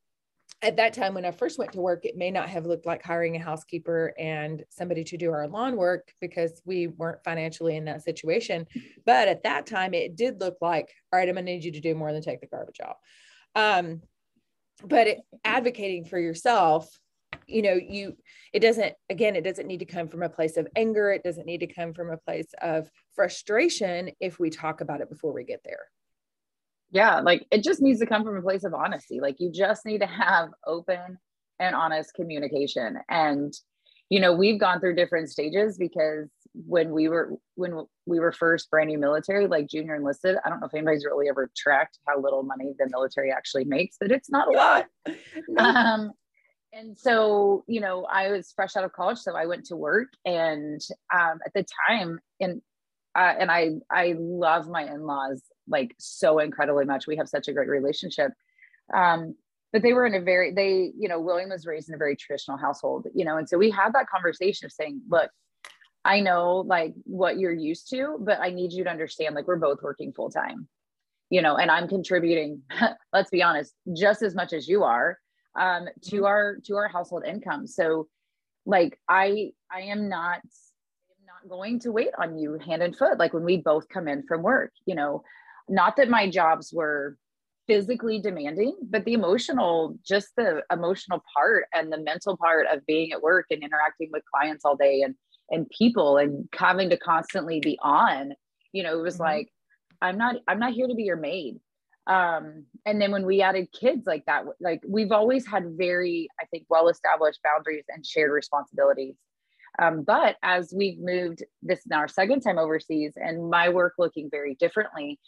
at 0.61 0.77
that 0.77 0.93
time 0.93 1.15
when 1.15 1.25
I 1.25 1.31
first 1.31 1.59
went 1.59 1.73
to 1.73 1.81
work, 1.81 2.05
it 2.05 2.17
may 2.17 2.31
not 2.31 2.49
have 2.49 2.67
looked 2.67 2.87
like 2.87 3.03
hiring 3.03 3.37
a 3.37 3.41
housekeeper 3.41 4.13
and 4.19 4.65
somebody 4.71 5.05
to 5.05 5.17
do 5.17 5.31
our 5.31 5.47
lawn 5.47 5.77
work 5.77 6.13
because 6.21 6.61
we 6.65 6.89
weren't 6.89 7.23
financially 7.23 7.77
in 7.77 7.85
that 7.85 8.03
situation. 8.03 8.67
But 9.07 9.29
at 9.29 9.45
that 9.45 9.67
time, 9.67 9.95
it 9.95 10.17
did 10.17 10.41
look 10.41 10.57
like, 10.61 10.93
all 11.13 11.19
right, 11.19 11.29
I'm 11.29 11.37
gonna 11.37 11.45
need 11.45 11.65
you 11.65 11.73
to 11.73 11.81
do 11.81 11.95
more 11.95 12.13
than 12.13 12.23
take 12.23 12.41
the 12.41 12.49
garbage 12.49 12.81
out. 12.85 12.97
Um, 13.55 14.03
but 14.85 15.07
it, 15.07 15.19
advocating 15.45 16.05
for 16.05 16.19
yourself 16.19 16.89
you 17.47 17.63
know 17.63 17.75
you 17.75 18.17
it 18.53 18.61
doesn't 18.61 18.95
again 19.11 19.37
it 19.37 19.45
doesn't 19.45 19.67
need 19.67 19.81
to 19.81 19.85
come 19.85 20.09
from 20.09 20.23
a 20.23 20.29
place 20.29 20.57
of 20.57 20.69
anger 20.77 21.11
it 21.11 21.23
doesn't 21.23 21.47
need 21.47 21.61
to 21.61 21.67
come 21.67 21.93
from 21.93 22.11
a 22.11 22.17
place 22.17 22.49
of 22.63 22.91
frustration 23.15 24.11
if 24.21 24.39
we 24.39 24.51
talk 24.51 24.81
about 24.81 25.01
it 25.01 25.11
before 25.11 25.33
we 25.33 25.45
get 25.45 25.61
there 25.65 25.87
yeah 26.91 27.21
like 27.21 27.47
it 27.51 27.63
just 27.63 27.83
needs 27.83 28.01
to 28.01 28.07
come 28.07 28.25
from 28.25 28.37
a 28.37 28.43
place 28.43 28.65
of 28.65 28.75
honesty 28.75 29.21
like 29.21 29.37
you 29.39 29.51
just 29.51 29.85
need 29.85 30.01
to 30.01 30.07
have 30.07 30.49
open 30.67 31.19
and 31.61 31.75
honest 31.75 32.15
communication 32.15 32.99
and 33.09 33.55
you 34.09 34.21
know 34.21 34.33
we've 34.33 34.61
gone 34.61 34.81
through 34.81 34.95
different 34.95 35.31
stages 35.31 35.77
because 35.77 36.29
when 36.55 36.93
we 36.93 37.09
were 37.09 37.35
when 37.57 37.85
we 38.07 38.19
were 38.19 38.33
first 38.33 38.71
brand 38.71 38.89
new 38.89 38.99
military 38.99 39.47
like 39.47 39.69
junior 39.69 39.95
enlisted 39.95 40.37
i 40.45 40.49
don't 40.49 40.61
know 40.61 40.67
if 40.67 40.75
anybody's 40.75 41.05
really 41.05 41.29
ever 41.29 41.51
tracked 41.57 41.99
how 42.07 42.19
little 42.21 42.43
money 42.43 42.73
the 42.79 42.89
military 42.91 43.31
actually 43.31 43.65
makes 43.65 43.97
but 44.01 44.11
it's 44.11 44.31
not 44.31 44.49
a 44.49 44.51
lot. 44.51 44.87
Um 45.59 46.13
and 46.73 46.99
so 46.99 47.65
you 47.67 47.81
know 47.81 48.05
i 48.05 48.31
was 48.31 48.53
fresh 48.55 48.77
out 48.77 48.85
of 48.85 48.93
college 48.93 49.19
so 49.19 49.35
i 49.35 49.47
went 49.47 49.65
to 49.65 49.77
work 49.77 50.09
and 50.25 50.81
um, 51.15 51.39
at 51.47 51.53
the 51.55 51.65
time 51.89 52.19
and 52.41 52.61
uh, 53.15 53.35
and 53.39 53.51
i 53.51 53.71
i 53.91 54.15
love 54.19 54.69
my 54.69 54.83
in-laws 54.83 55.43
like 55.69 55.95
so 55.99 56.39
incredibly 56.39 56.85
much. 56.85 57.07
We 57.07 57.17
have 57.17 57.29
such 57.29 57.49
a 57.49 57.53
great 57.53 57.69
relationship. 57.69 58.33
Um, 58.95 59.35
but 59.73 59.83
they 59.83 59.93
were 59.93 60.07
in 60.07 60.15
a 60.15 60.21
very 60.21 60.51
they 60.51 60.93
you 60.99 61.11
know 61.11 61.21
william 61.21 61.51
was 61.51 61.67
raised 61.67 61.91
in 61.91 61.95
a 61.95 61.99
very 61.99 62.17
traditional 62.17 62.57
household 62.57 63.07
you 63.15 63.23
know 63.23 63.37
and 63.37 63.47
so 63.47 63.59
we 63.59 63.71
had 63.71 63.93
that 63.93 64.09
conversation 64.09 64.65
of 64.65 64.73
saying 64.73 64.99
look 65.11 65.31
i 66.07 66.21
know 66.21 66.65
like 66.67 66.95
what 67.05 67.39
you're 67.39 67.53
used 67.53 67.91
to 67.91 68.17
but 68.21 68.41
i 68.41 68.49
need 68.49 68.73
you 68.73 68.83
to 68.83 68.89
understand 68.89 69.35
like 69.35 69.47
we're 69.47 69.57
both 69.57 69.83
working 69.83 70.11
full 70.11 70.31
time 70.31 70.67
you 71.29 71.43
know 71.43 71.57
and 71.57 71.71
i'm 71.71 71.87
contributing 71.87 72.63
let's 73.13 73.29
be 73.29 73.43
honest 73.43 73.75
just 73.95 74.23
as 74.23 74.35
much 74.35 74.55
as 74.55 74.67
you 74.67 74.85
are 74.85 75.19
um, 75.59 75.89
to 76.03 76.17
mm-hmm. 76.17 76.25
our 76.25 76.57
to 76.65 76.77
our 76.77 76.89
household 76.89 77.25
income. 77.27 77.67
So 77.67 78.09
like 78.67 78.99
i 79.09 79.51
i 79.73 79.81
am 79.83 80.09
not 80.09 80.41
I'm 80.45 81.27
not 81.27 81.49
going 81.49 81.81
to 81.81 81.93
wait 81.93 82.11
on 82.19 82.39
you 82.39 82.59
hand 82.59 82.83
and 82.83 82.95
foot 82.95 83.19
like 83.19 83.33
when 83.33 83.45
we 83.45 83.57
both 83.57 83.89
come 83.89 84.09
in 84.09 84.25
from 84.27 84.43
work 84.43 84.73
you 84.85 84.95
know 84.95 85.23
not 85.69 85.97
that 85.97 86.09
my 86.09 86.29
jobs 86.29 86.73
were 86.73 87.17
physically 87.67 88.19
demanding 88.19 88.75
but 88.83 89.05
the 89.05 89.13
emotional 89.13 89.97
just 90.07 90.29
the 90.37 90.63
emotional 90.73 91.23
part 91.37 91.67
and 91.75 91.93
the 91.93 91.99
mental 91.99 92.37
part 92.37 92.67
of 92.73 92.85
being 92.87 93.13
at 93.13 93.21
work 93.21 93.45
and 93.51 93.63
interacting 93.63 94.09
with 94.11 94.23
clients 94.35 94.65
all 94.65 94.75
day 94.75 95.03
and 95.03 95.15
and 95.51 95.69
people 95.71 96.17
and 96.17 96.49
having 96.55 96.91
to 96.91 96.97
constantly 96.97 97.61
be 97.61 97.79
on 97.83 98.33
you 98.73 98.83
know 98.83 98.99
it 98.99 99.03
was 99.03 99.15
mm-hmm. 99.15 99.25
like 99.25 99.49
i'm 100.01 100.17
not 100.17 100.37
i'm 100.49 100.59
not 100.59 100.73
here 100.73 100.89
to 100.89 100.95
be 100.95 101.05
your 101.05 101.17
maid 101.17 101.59
um 102.07 102.65
and 102.87 103.01
then 103.01 103.13
when 103.13 103.27
we 103.27 103.43
added 103.43 103.69
kids 103.79 104.07
like 104.07 104.25
that 104.25 104.45
like 104.61 104.81
we've 104.89 105.13
always 105.13 105.47
had 105.47 105.65
very 105.77 106.27
i 106.41 106.47
think 106.47 106.65
well 106.71 106.89
established 106.89 107.41
boundaries 107.45 107.85
and 107.89 108.05
shared 108.05 108.33
responsibilities 108.33 109.15
um, 109.81 110.03
but 110.03 110.37
as 110.43 110.73
we've 110.75 110.99
moved 110.99 111.45
this 111.63 111.83
now 111.87 111.99
our 111.99 112.09
second 112.09 112.41
time 112.41 112.59
overseas 112.59 113.13
and 113.17 113.51
my 113.51 113.69
work 113.69 113.95
looking 113.99 114.29
very 114.31 114.55
differently 114.55 115.19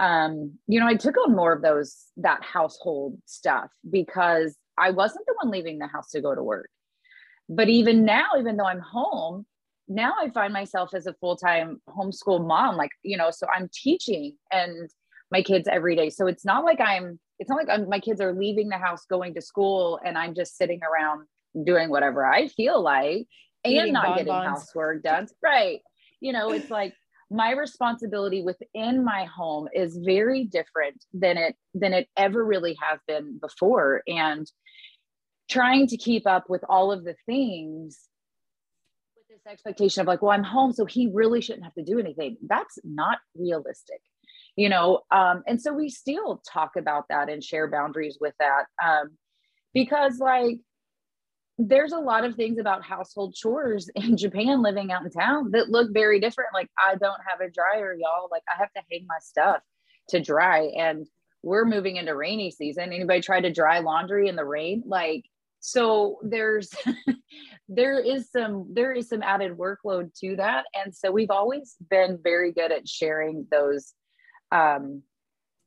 um, 0.00 0.54
you 0.66 0.80
know, 0.80 0.86
I 0.86 0.94
took 0.94 1.16
on 1.18 1.36
more 1.36 1.52
of 1.52 1.60
those, 1.60 1.94
that 2.16 2.42
household 2.42 3.18
stuff 3.26 3.70
because 3.88 4.56
I 4.78 4.90
wasn't 4.90 5.26
the 5.26 5.34
one 5.42 5.52
leaving 5.52 5.78
the 5.78 5.86
house 5.86 6.10
to 6.12 6.22
go 6.22 6.34
to 6.34 6.42
work. 6.42 6.70
But 7.50 7.68
even 7.68 8.06
now, 8.06 8.28
even 8.38 8.56
though 8.56 8.66
I'm 8.66 8.80
home, 8.80 9.44
now 9.88 10.14
I 10.18 10.30
find 10.30 10.54
myself 10.54 10.94
as 10.94 11.06
a 11.06 11.12
full 11.14 11.36
time 11.36 11.82
homeschool 11.88 12.46
mom, 12.46 12.76
like, 12.76 12.92
you 13.02 13.18
know, 13.18 13.30
so 13.30 13.46
I'm 13.54 13.68
teaching 13.74 14.36
and 14.50 14.88
my 15.30 15.42
kids 15.42 15.68
every 15.70 15.96
day. 15.96 16.08
So 16.08 16.26
it's 16.26 16.46
not 16.46 16.64
like 16.64 16.80
I'm, 16.80 17.20
it's 17.38 17.50
not 17.50 17.56
like 17.56 17.68
I'm, 17.68 17.86
my 17.88 18.00
kids 18.00 18.22
are 18.22 18.32
leaving 18.32 18.70
the 18.70 18.78
house, 18.78 19.04
going 19.04 19.34
to 19.34 19.42
school, 19.42 20.00
and 20.02 20.16
I'm 20.16 20.34
just 20.34 20.56
sitting 20.56 20.80
around 20.82 21.26
doing 21.64 21.90
whatever 21.90 22.24
I 22.24 22.48
feel 22.48 22.80
like 22.80 23.26
and 23.64 23.74
Eating 23.74 23.92
not 23.92 24.16
getting 24.16 24.32
housework 24.32 25.02
done. 25.02 25.28
Right. 25.42 25.80
You 26.20 26.32
know, 26.32 26.52
it's 26.52 26.70
like 26.70 26.94
my 27.30 27.52
responsibility 27.52 28.42
within 28.42 29.04
my 29.04 29.24
home 29.24 29.68
is 29.74 29.96
very 29.96 30.44
different 30.44 31.04
than 31.12 31.36
it 31.36 31.56
than 31.74 31.92
it 31.92 32.08
ever 32.16 32.44
really 32.44 32.76
has 32.80 32.98
been 33.06 33.38
before. 33.38 34.02
And 34.06 34.50
trying 35.48 35.86
to 35.88 35.96
keep 35.96 36.26
up 36.26 36.48
with 36.48 36.64
all 36.68 36.92
of 36.92 37.04
the 37.04 37.16
things 37.26 37.98
with 39.16 39.26
this 39.28 39.50
expectation 39.50 40.00
of 40.00 40.06
like 40.06 40.22
well 40.22 40.30
i'm 40.30 40.44
home 40.44 40.72
so 40.72 40.84
he 40.84 41.10
really 41.12 41.40
shouldn't 41.40 41.64
have 41.64 41.74
to 41.74 41.84
do 41.84 41.98
anything. 41.98 42.36
That's 42.42 42.78
not 42.84 43.18
realistic 43.34 44.00
you 44.56 44.68
know? 44.68 45.00
Um, 45.10 45.42
and 45.46 45.60
so 45.60 45.72
we 45.72 45.88
still 45.88 46.42
talk 46.50 46.76
about 46.76 47.06
that 47.08 47.28
and 47.28 47.42
share 47.42 47.70
boundaries 47.70 48.18
with 48.20 48.34
that 48.38 48.64
um, 48.84 49.12
because 49.74 50.18
like 50.18 50.58
there's 51.68 51.92
a 51.92 51.98
lot 51.98 52.24
of 52.24 52.34
things 52.36 52.58
about 52.58 52.84
household 52.84 53.34
chores 53.34 53.90
in 53.94 54.16
Japan 54.16 54.62
living 54.62 54.90
out 54.92 55.02
in 55.02 55.10
town 55.10 55.50
that 55.52 55.68
look 55.68 55.92
very 55.92 56.20
different. 56.20 56.50
Like 56.54 56.70
I 56.78 56.96
don't 56.96 57.20
have 57.28 57.40
a 57.40 57.50
dryer, 57.50 57.94
y'all. 57.94 58.28
Like 58.30 58.42
I 58.48 58.58
have 58.58 58.72
to 58.72 58.82
hang 58.90 59.06
my 59.06 59.18
stuff 59.20 59.60
to 60.08 60.20
dry. 60.20 60.70
And 60.76 61.06
we're 61.42 61.64
moving 61.64 61.96
into 61.96 62.14
rainy 62.14 62.50
season. 62.50 62.92
Anybody 62.92 63.20
try 63.20 63.40
to 63.40 63.52
dry 63.52 63.78
laundry 63.78 64.28
in 64.28 64.36
the 64.36 64.44
rain? 64.44 64.82
Like 64.86 65.24
so 65.60 66.18
there's 66.22 66.72
there 67.68 68.00
is 68.00 68.30
some 68.30 68.68
there 68.72 68.92
is 68.92 69.08
some 69.08 69.22
added 69.22 69.56
workload 69.56 70.12
to 70.20 70.36
that. 70.36 70.64
And 70.74 70.94
so 70.94 71.10
we've 71.10 71.30
always 71.30 71.76
been 71.90 72.18
very 72.22 72.52
good 72.52 72.72
at 72.72 72.88
sharing 72.88 73.46
those 73.50 73.94
um 74.52 75.02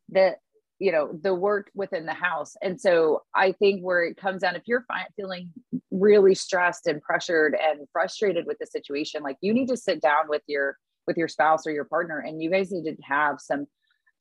the 0.10 0.36
you 0.84 0.92
know 0.92 1.10
the 1.22 1.34
work 1.34 1.72
within 1.74 2.06
the 2.06 2.14
house 2.14 2.56
and 2.62 2.80
so 2.80 3.24
i 3.34 3.54
think 3.54 3.82
where 3.82 4.04
it 4.04 4.18
comes 4.18 4.42
down 4.42 4.54
if 4.54 4.64
you're 4.66 4.86
feeling 5.16 5.50
really 5.92 6.36
stressed 6.36 6.88
and 6.88 7.02
pressured 7.02 7.56
and 7.56 7.88
frustrated 7.94 8.46
with 8.46 8.58
the 8.60 8.66
situation 8.66 9.24
like 9.24 9.38
you 9.40 9.54
need 9.54 9.70
to 9.70 9.78
sit 9.78 10.02
down 10.02 10.26
with 10.28 10.42
your 10.46 10.78
with 11.08 11.16
your 11.16 11.30
spouse 11.30 11.66
or 11.66 11.72
your 11.72 11.86
partner 11.86 12.20
and 12.20 12.42
you 12.42 12.52
guys 12.52 12.70
need 12.70 12.84
to 12.84 13.02
have 13.02 13.40
some 13.40 13.66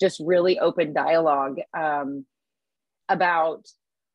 just 0.01 0.21
really 0.25 0.59
open 0.61 0.93
dialogue 0.93 1.57
um, 1.77 2.25
about 3.09 3.67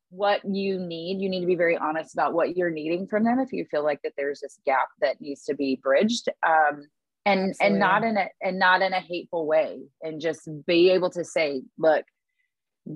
what 0.08 0.40
you 0.50 0.80
need 0.80 1.20
you 1.20 1.28
need 1.28 1.40
to 1.40 1.46
be 1.46 1.54
very 1.54 1.76
honest 1.76 2.14
about 2.14 2.32
what 2.32 2.56
you're 2.56 2.70
needing 2.70 3.06
from 3.06 3.24
them 3.24 3.38
if 3.38 3.52
you 3.52 3.66
feel 3.70 3.84
like 3.84 4.00
that 4.02 4.14
there's 4.16 4.40
this 4.40 4.58
gap 4.64 4.88
that 5.02 5.20
needs 5.20 5.44
to 5.44 5.54
be 5.54 5.78
bridged 5.82 6.30
um, 6.46 6.82
and 7.26 7.50
Absolutely. 7.50 7.56
and 7.60 7.78
not 7.78 8.04
in 8.04 8.16
a 8.16 8.28
and 8.40 8.58
not 8.58 8.80
in 8.80 8.94
a 8.94 9.00
hateful 9.00 9.46
way 9.46 9.80
and 10.00 10.18
just 10.18 10.48
be 10.66 10.88
able 10.88 11.10
to 11.10 11.22
say 11.24 11.60
look 11.76 12.04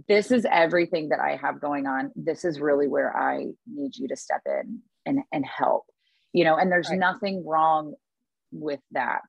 this 0.09 0.31
is 0.31 0.47
everything 0.51 1.11
that 1.11 1.21
I 1.21 1.37
have 1.37 1.61
going 1.61 1.87
on. 1.87 2.13
This 2.17 2.45
is 2.45 2.61
really 2.61 2.89
where 2.89 3.17
I 3.17 3.49
need 3.67 3.97
you 3.97 4.09
to 4.09 4.17
step 4.17 4.43
in 4.47 4.81
and, 5.05 5.21
and 5.33 5.45
help, 5.45 5.85
you 6.33 6.45
know, 6.45 6.57
and 6.57 6.71
there's 6.73 6.89
right. 6.89 6.99
nothing 6.99 7.47
wrong 7.47 7.95
with 8.51 8.81
that. 8.93 9.23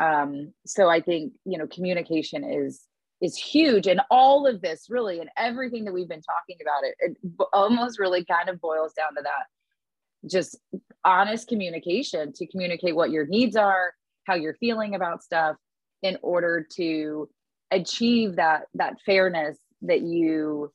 Um, 0.00 0.52
so 0.64 0.88
I 0.88 1.00
think, 1.00 1.32
you 1.44 1.58
know, 1.58 1.66
communication 1.66 2.44
is, 2.44 2.82
is 3.20 3.36
huge 3.36 3.86
and 3.86 4.00
all 4.10 4.46
of 4.46 4.62
this 4.62 4.86
really, 4.88 5.20
and 5.20 5.28
everything 5.36 5.84
that 5.84 5.92
we've 5.92 6.08
been 6.08 6.22
talking 6.22 6.56
about 6.62 6.84
it, 6.84 6.94
it 7.00 7.16
almost 7.52 7.98
really 7.98 8.24
kind 8.24 8.48
of 8.48 8.60
boils 8.60 8.92
down 8.92 9.14
to 9.16 9.22
that, 9.22 10.30
just 10.30 10.56
honest 11.04 11.48
communication 11.48 12.32
to 12.32 12.46
communicate 12.46 12.94
what 12.94 13.10
your 13.10 13.26
needs 13.26 13.56
are, 13.56 13.92
how 14.24 14.34
you're 14.34 14.54
feeling 14.54 14.94
about 14.94 15.22
stuff 15.22 15.56
in 16.02 16.16
order 16.22 16.66
to 16.76 17.28
achieve 17.72 18.36
that, 18.36 18.62
that 18.74 18.94
fairness 19.04 19.58
that 19.82 20.02
you 20.02 20.72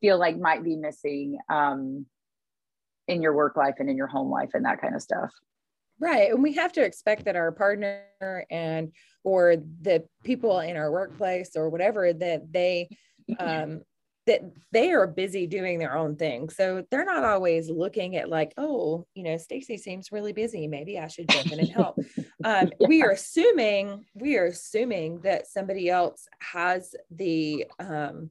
feel 0.00 0.18
like 0.18 0.38
might 0.38 0.62
be 0.62 0.76
missing 0.76 1.38
um, 1.48 2.06
in 3.08 3.22
your 3.22 3.34
work 3.34 3.56
life 3.56 3.74
and 3.78 3.90
in 3.90 3.96
your 3.96 4.06
home 4.06 4.30
life 4.30 4.50
and 4.54 4.64
that 4.64 4.80
kind 4.80 4.94
of 4.94 5.02
stuff? 5.02 5.30
Right 6.00 6.30
and 6.30 6.42
we 6.42 6.54
have 6.54 6.72
to 6.72 6.82
expect 6.82 7.24
that 7.24 7.36
our 7.36 7.52
partner 7.52 8.02
and 8.50 8.92
or 9.22 9.56
the 9.80 10.04
people 10.24 10.58
in 10.60 10.76
our 10.76 10.90
workplace 10.90 11.52
or 11.56 11.70
whatever 11.70 12.12
that 12.12 12.52
they 12.52 12.88
um, 13.38 13.82
that 14.26 14.40
they 14.72 14.90
are 14.92 15.06
busy 15.06 15.46
doing 15.46 15.78
their 15.78 15.96
own 15.96 16.16
thing. 16.16 16.48
So 16.48 16.84
they're 16.90 17.04
not 17.04 17.24
always 17.24 17.68
looking 17.68 18.16
at 18.16 18.28
like 18.28 18.52
oh 18.56 19.06
you 19.14 19.22
know 19.22 19.36
stacy 19.36 19.76
seems 19.76 20.12
really 20.12 20.32
busy. 20.32 20.66
Maybe 20.66 20.98
i 20.98 21.08
should 21.08 21.28
jump 21.28 21.52
in 21.52 21.60
and 21.60 21.68
help. 21.70 21.98
Um, 22.44 22.70
yeah. 22.80 22.86
we 22.88 23.02
are 23.02 23.10
assuming 23.10 24.04
we 24.14 24.36
are 24.36 24.46
assuming 24.46 25.20
that 25.20 25.46
somebody 25.46 25.90
else 25.90 26.26
has 26.40 26.94
the 27.10 27.66
um, 27.78 28.30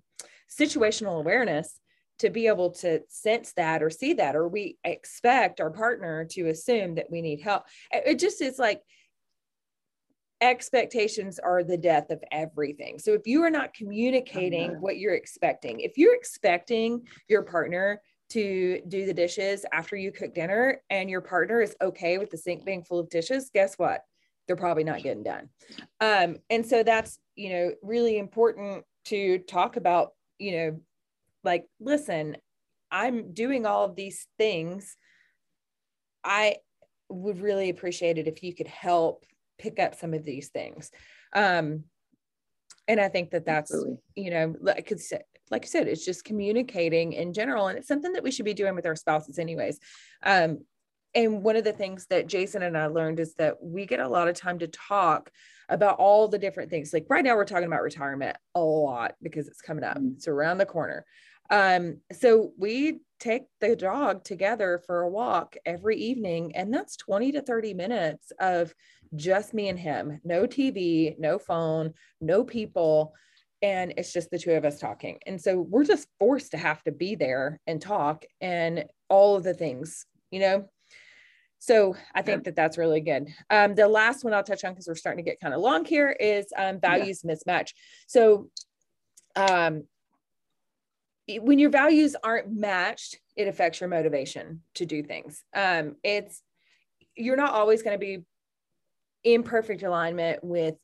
situational 0.50 1.20
awareness 1.20 1.80
to 2.20 2.30
be 2.30 2.48
able 2.48 2.72
to 2.72 3.02
sense 3.10 3.54
that 3.54 3.82
or 3.82 3.90
see 3.90 4.14
that 4.14 4.36
or 4.36 4.48
we 4.48 4.78
expect 4.84 5.60
our 5.60 5.72
partner 5.72 6.26
to 6.26 6.48
assume 6.48 6.96
that 6.96 7.10
we 7.12 7.22
need 7.22 7.42
help. 7.42 7.64
It 7.92 8.20
just 8.20 8.42
is 8.42 8.60
like 8.60 8.82
expectations 10.44 11.40
are 11.40 11.64
the 11.64 11.78
death 11.78 12.10
of 12.10 12.24
everything. 12.32 13.00
So 13.00 13.14
if 13.14 13.22
you 13.26 13.44
are 13.44 13.50
not 13.50 13.74
communicating 13.74 14.72
what 14.82 14.98
you're 14.98 15.16
expecting 15.16 15.80
if 15.80 15.98
you're 15.98 16.16
expecting 16.16 17.08
your 17.28 17.44
partner 17.44 18.02
to 18.30 18.82
do 18.88 19.06
the 19.06 19.14
dishes 19.14 19.66
after 19.72 19.96
you 19.96 20.12
cook 20.12 20.34
dinner 20.34 20.82
and 20.90 21.10
your 21.10 21.22
partner 21.22 21.62
is 21.62 21.76
okay 21.82 22.18
with 22.18 22.30
the 22.30 22.38
sink 22.38 22.66
being 22.66 22.84
full 22.84 23.00
of 23.00 23.10
dishes 23.10 23.50
guess 23.54 23.76
what? 23.76 24.02
They're 24.48 24.56
probably 24.56 24.84
not 24.84 25.02
getting 25.02 25.24
done. 25.24 25.50
Um, 26.02 26.38
and 26.50 26.66
so 26.66 26.84
that's 26.84 27.18
you 27.36 27.50
know 27.50 27.72
really 27.82 28.18
important 28.18 28.84
to 29.06 29.40
talk 29.40 29.78
about 29.78 30.12
you 30.44 30.52
know, 30.52 30.80
like, 31.44 31.66
listen, 31.80 32.38
I'm 32.92 33.34
doing 33.34 33.66
all 33.66 33.86
of 33.86 33.96
these 33.96 34.28
things. 34.38 34.98
I 36.24 36.58
would 37.10 37.42
really 37.42 37.70
appreciate 37.70 38.18
it 38.18 38.28
if 38.28 38.44
you 38.44 38.54
could 38.54 38.68
help 38.68 39.26
pick 39.64 39.80
up 39.80 39.96
some 39.96 40.14
of 40.14 40.26
these 40.26 40.50
things. 40.50 40.92
Um, 41.34 41.86
and 42.88 43.00
I 43.00 43.08
think 43.08 43.32
that 43.32 43.46
that's, 43.46 43.72
Absolutely. 43.72 43.98
you 44.16 44.30
know, 44.30 44.56
like 44.60 44.92
I 44.92 44.96
said, 44.98 45.24
like 45.50 45.64
I 45.64 45.68
said, 45.68 45.88
it's 45.88 46.06
just 46.06 46.26
communicating 46.26 47.14
in 47.14 47.32
general. 47.34 47.68
And 47.68 47.78
it's 47.78 47.88
something 47.88 48.14
that 48.14 48.24
we 48.24 48.32
should 48.32 48.46
be 48.46 48.54
doing 48.54 48.76
with 48.76 48.86
our 48.86 48.96
spouses 48.96 49.40
anyways. 49.40 49.80
Um, 50.22 50.60
and 51.16 51.44
one 51.44 51.56
of 51.56 51.64
the 51.64 51.72
things 51.72 52.08
that 52.08 52.28
Jason 52.28 52.64
and 52.64 52.78
I 52.78 52.88
learned 52.88 53.20
is 53.20 53.36
that 53.36 53.62
we 53.62 53.86
get 53.86 54.00
a 54.00 54.08
lot 54.08 54.28
of 54.28 54.36
time 54.36 54.60
to 54.60 54.68
talk 54.68 55.30
about 55.70 55.98
all 55.98 56.28
the 56.28 56.40
different 56.40 56.70
things. 56.70 56.92
Like 56.92 57.06
right 57.10 57.24
now, 57.24 57.36
we're 57.36 57.46
talking 57.46 57.68
about 57.68 57.84
retirement 57.84 58.36
a 58.56 58.60
lot 58.60 59.14
because 59.22 59.48
it's 59.48 59.62
coming 59.62 59.84
up, 59.84 59.98
mm-hmm. 59.98 60.14
it's 60.16 60.28
around 60.28 60.58
the 60.58 60.66
corner. 60.66 61.06
Um, 61.50 62.00
so 62.12 62.52
we 62.58 63.02
take 63.20 63.44
the 63.62 63.76
dog 63.76 64.24
together 64.24 64.82
for 64.86 65.02
a 65.02 65.10
walk 65.10 65.56
every 65.66 65.98
evening, 65.98 66.56
and 66.56 66.74
that's 66.74 66.98
20 66.98 67.34
to 67.34 67.42
30 67.42 67.74
minutes 67.74 68.32
of 68.40 68.74
just 69.16 69.54
me 69.54 69.70
and 69.70 69.80
him, 69.80 70.20
no 70.24 70.46
TV, 70.48 71.18
no 71.20 71.40
phone, 71.40 71.94
no 72.22 72.44
people. 72.44 73.14
And 73.62 73.94
it's 73.98 74.12
just 74.12 74.30
the 74.30 74.40
two 74.40 74.52
of 74.52 74.66
us 74.66 74.80
talking. 74.80 75.20
And 75.26 75.40
so 75.40 75.60
we're 75.60 75.86
just 75.86 76.08
forced 76.20 76.52
to 76.52 76.58
have 76.58 76.84
to 76.84 76.92
be 76.92 77.16
there 77.16 77.60
and 77.66 77.82
talk 77.82 78.26
and 78.42 78.86
all 79.10 79.36
of 79.36 79.44
the 79.44 79.54
things, 79.54 80.06
you 80.32 80.40
know, 80.40 80.66
so 81.64 81.96
I 82.14 82.22
think 82.24 82.44
that 82.44 82.58
that's 82.58 82.78
really 82.78 83.00
good. 83.00 83.30
Um, 83.50 83.74
the 83.74 83.88
last 83.88 84.26
one 84.26 84.34
I'll 84.34 84.44
touch 84.44 84.66
on 84.66 84.74
because 84.74 84.86
we're 84.86 84.96
starting 84.96 85.24
to 85.24 85.30
get 85.32 85.40
kind 85.40 85.54
of 85.54 85.62
long 85.62 85.86
here 85.86 86.12
is 86.12 86.48
um, 86.58 86.82
values 86.82 87.22
yeah. 87.24 87.34
mismatch. 87.34 87.70
So 88.06 88.50
um, 89.38 89.86
when 91.30 91.60
your 91.60 91.70
values 91.70 92.18
aren't 92.22 92.54
matched, 92.54 93.18
it 93.38 93.48
affects 93.48 93.80
your 93.80 93.88
motivation 93.88 94.62
to 94.76 94.86
do 94.86 95.04
things. 95.04 95.42
Um, 95.56 95.96
it's 96.04 96.42
you're 97.16 97.38
not 97.38 97.54
always 97.54 97.82
going 97.82 97.96
to 97.96 98.06
be 98.06 98.26
in 99.24 99.44
perfect 99.44 99.84
alignment 99.84 100.44
with 100.44 100.76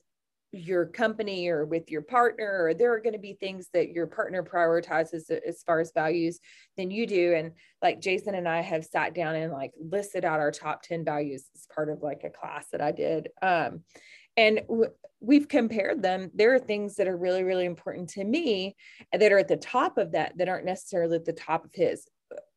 your 0.52 0.86
company 0.86 1.48
or 1.48 1.66
with 1.66 1.92
your 1.92 2.02
partner 2.02 2.64
or 2.64 2.74
there 2.74 2.92
are 2.92 3.00
going 3.00 3.14
to 3.14 3.20
be 3.20 3.34
things 3.34 3.70
that 3.74 3.92
your 3.92 4.08
partner 4.08 4.42
prioritizes 4.42 5.30
as 5.30 5.62
far 5.62 5.80
as 5.80 5.92
values 5.92 6.40
than 6.76 6.90
you 6.90 7.06
do. 7.06 7.34
And 7.36 7.52
like 7.84 8.02
jason 8.02 8.36
and 8.36 8.48
i 8.48 8.62
have 8.62 8.84
sat 8.84 9.14
down 9.14 9.36
and 9.36 9.54
like 9.54 9.72
listed 9.80 10.26
out 10.26 10.40
our 10.40 10.52
top 10.52 10.82
10 10.82 11.06
values 11.06 11.46
as 11.56 11.68
part 11.74 11.90
of 11.90 12.02
like 12.02 12.24
a 12.24 12.30
class 12.30 12.66
that 12.72 12.82
i 12.82 12.92
did. 12.92 13.30
Um, 13.42 13.84
and 14.38 14.62
w- 14.68 14.92
we've 15.20 15.48
compared 15.48 16.02
them. 16.02 16.32
There 16.34 16.54
are 16.54 16.60
things 16.60 16.96
that 16.96 17.08
are 17.08 17.18
really 17.18 17.44
really 17.44 17.66
important 17.66 18.10
to 18.12 18.24
me 18.24 18.76
that 19.14 19.32
are 19.32 19.40
at 19.40 19.50
the 19.50 19.58
top 19.58 19.98
of 19.98 20.14
that 20.14 20.38
that 20.38 20.50
aren't 20.50 20.66
necessarily 20.66 21.18
at 21.18 21.26
the 21.26 21.34
top 21.34 21.66
of 21.66 21.72
his. 21.74 22.08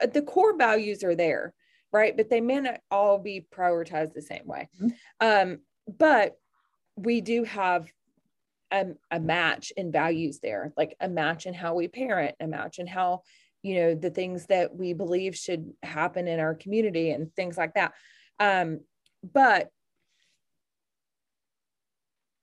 Uh, 0.01 0.07
the 0.07 0.23
core 0.23 0.57
values 0.57 1.05
are 1.05 1.15
there 1.15 1.53
right? 1.93 2.17
But 2.17 2.31
they 2.31 2.41
may 2.41 2.59
not 2.59 2.81
all 2.91 3.19
be 3.19 3.47
prioritized 3.55 4.15
the 4.15 4.23
same 4.23 4.47
way. 4.47 4.69
Mm-hmm. 4.81 5.51
um, 5.51 5.59
but 5.87 6.37
we 6.97 7.21
do 7.21 7.45
have 7.45 7.91
a, 8.71 8.87
a 9.11 9.21
match 9.21 9.73
in 9.77 9.93
values 9.93 10.41
there, 10.41 10.73
like 10.77 10.97
a 11.01 11.09
match 11.09 11.47
in 11.47 11.55
how 11.55 11.75
we 11.75 11.89
parent, 11.89 12.35
a 12.41 12.47
match 12.47 12.79
in 12.79 12.87
how, 12.87 13.23
you 13.63 13.77
know, 13.77 13.95
the 13.95 14.11
things 14.11 14.47
that 14.47 14.75
we 14.75 14.93
believe 14.93 15.37
should 15.37 15.73
happen 15.83 16.27
in 16.27 16.41
our 16.41 16.55
community 16.55 17.11
and 17.11 17.35
things 17.35 17.57
like 17.57 17.75
that. 17.75 17.93
Um, 18.41 18.81
but 19.33 19.71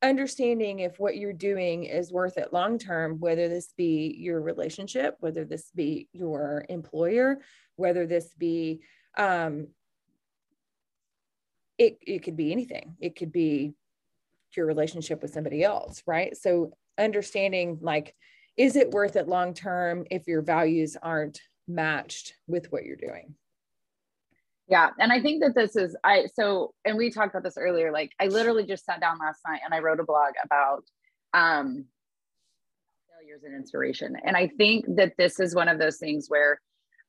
understanding 0.02 0.80
if 0.80 1.00
what 1.00 1.18
you're 1.18 1.34
doing 1.34 1.84
is 1.84 2.12
worth 2.12 2.38
it 2.38 2.54
long 2.54 2.78
term, 2.78 3.20
whether 3.20 3.50
this 3.50 3.74
be 3.76 4.16
your 4.18 4.40
relationship, 4.40 5.16
whether 5.20 5.44
this 5.44 5.72
be 5.76 6.08
your 6.14 6.66
employer, 6.70 7.40
whether 7.76 8.06
this 8.06 8.34
be, 8.38 8.82
um, 9.18 9.68
it, 11.80 11.98
it 12.06 12.24
could 12.24 12.38
be 12.38 12.52
anything. 12.52 12.96
It 13.00 13.16
could 13.16 13.32
be 13.32 13.74
your 14.56 14.68
relationship 14.68 15.22
with 15.22 15.32
somebody 15.34 15.64
else, 15.64 16.04
right? 16.06 16.36
So 16.36 16.74
understanding 16.98 17.80
like, 17.82 18.16
is 18.58 18.76
it 18.76 18.92
worth 18.92 19.16
it 19.16 19.28
long 19.28 19.54
term 19.54 20.06
if 20.12 20.28
your 20.28 20.42
values 20.42 20.98
aren't 21.02 21.40
matched 21.68 22.34
with 22.48 22.72
what 22.72 22.84
you're 22.84 22.98
doing? 22.98 23.34
Yeah. 24.68 24.90
And 25.00 25.12
I 25.12 25.22
think 25.22 25.42
that 25.42 25.56
this 25.56 25.76
is, 25.76 25.96
I, 26.04 26.28
so, 26.34 26.74
and 26.84 26.98
we 26.98 27.10
talked 27.10 27.34
about 27.34 27.44
this 27.44 27.58
earlier, 27.58 27.92
like 27.92 28.12
I 28.20 28.28
literally 28.28 28.66
just 28.66 28.86
sat 28.86 29.00
down 29.00 29.18
last 29.18 29.40
night 29.48 29.62
and 29.64 29.74
I 29.74 29.80
wrote 29.80 30.00
a 30.00 30.04
blog 30.04 30.34
about, 30.44 30.84
um, 31.34 31.86
failures 33.20 33.44
and 33.46 33.56
inspiration. 33.56 34.16
And 34.26 34.36
I 34.36 34.48
think 34.58 34.86
that 34.96 35.14
this 35.18 35.40
is 35.40 35.56
one 35.56 35.70
of 35.70 35.80
those 35.80 35.98
things 35.98 36.26
where 36.28 36.60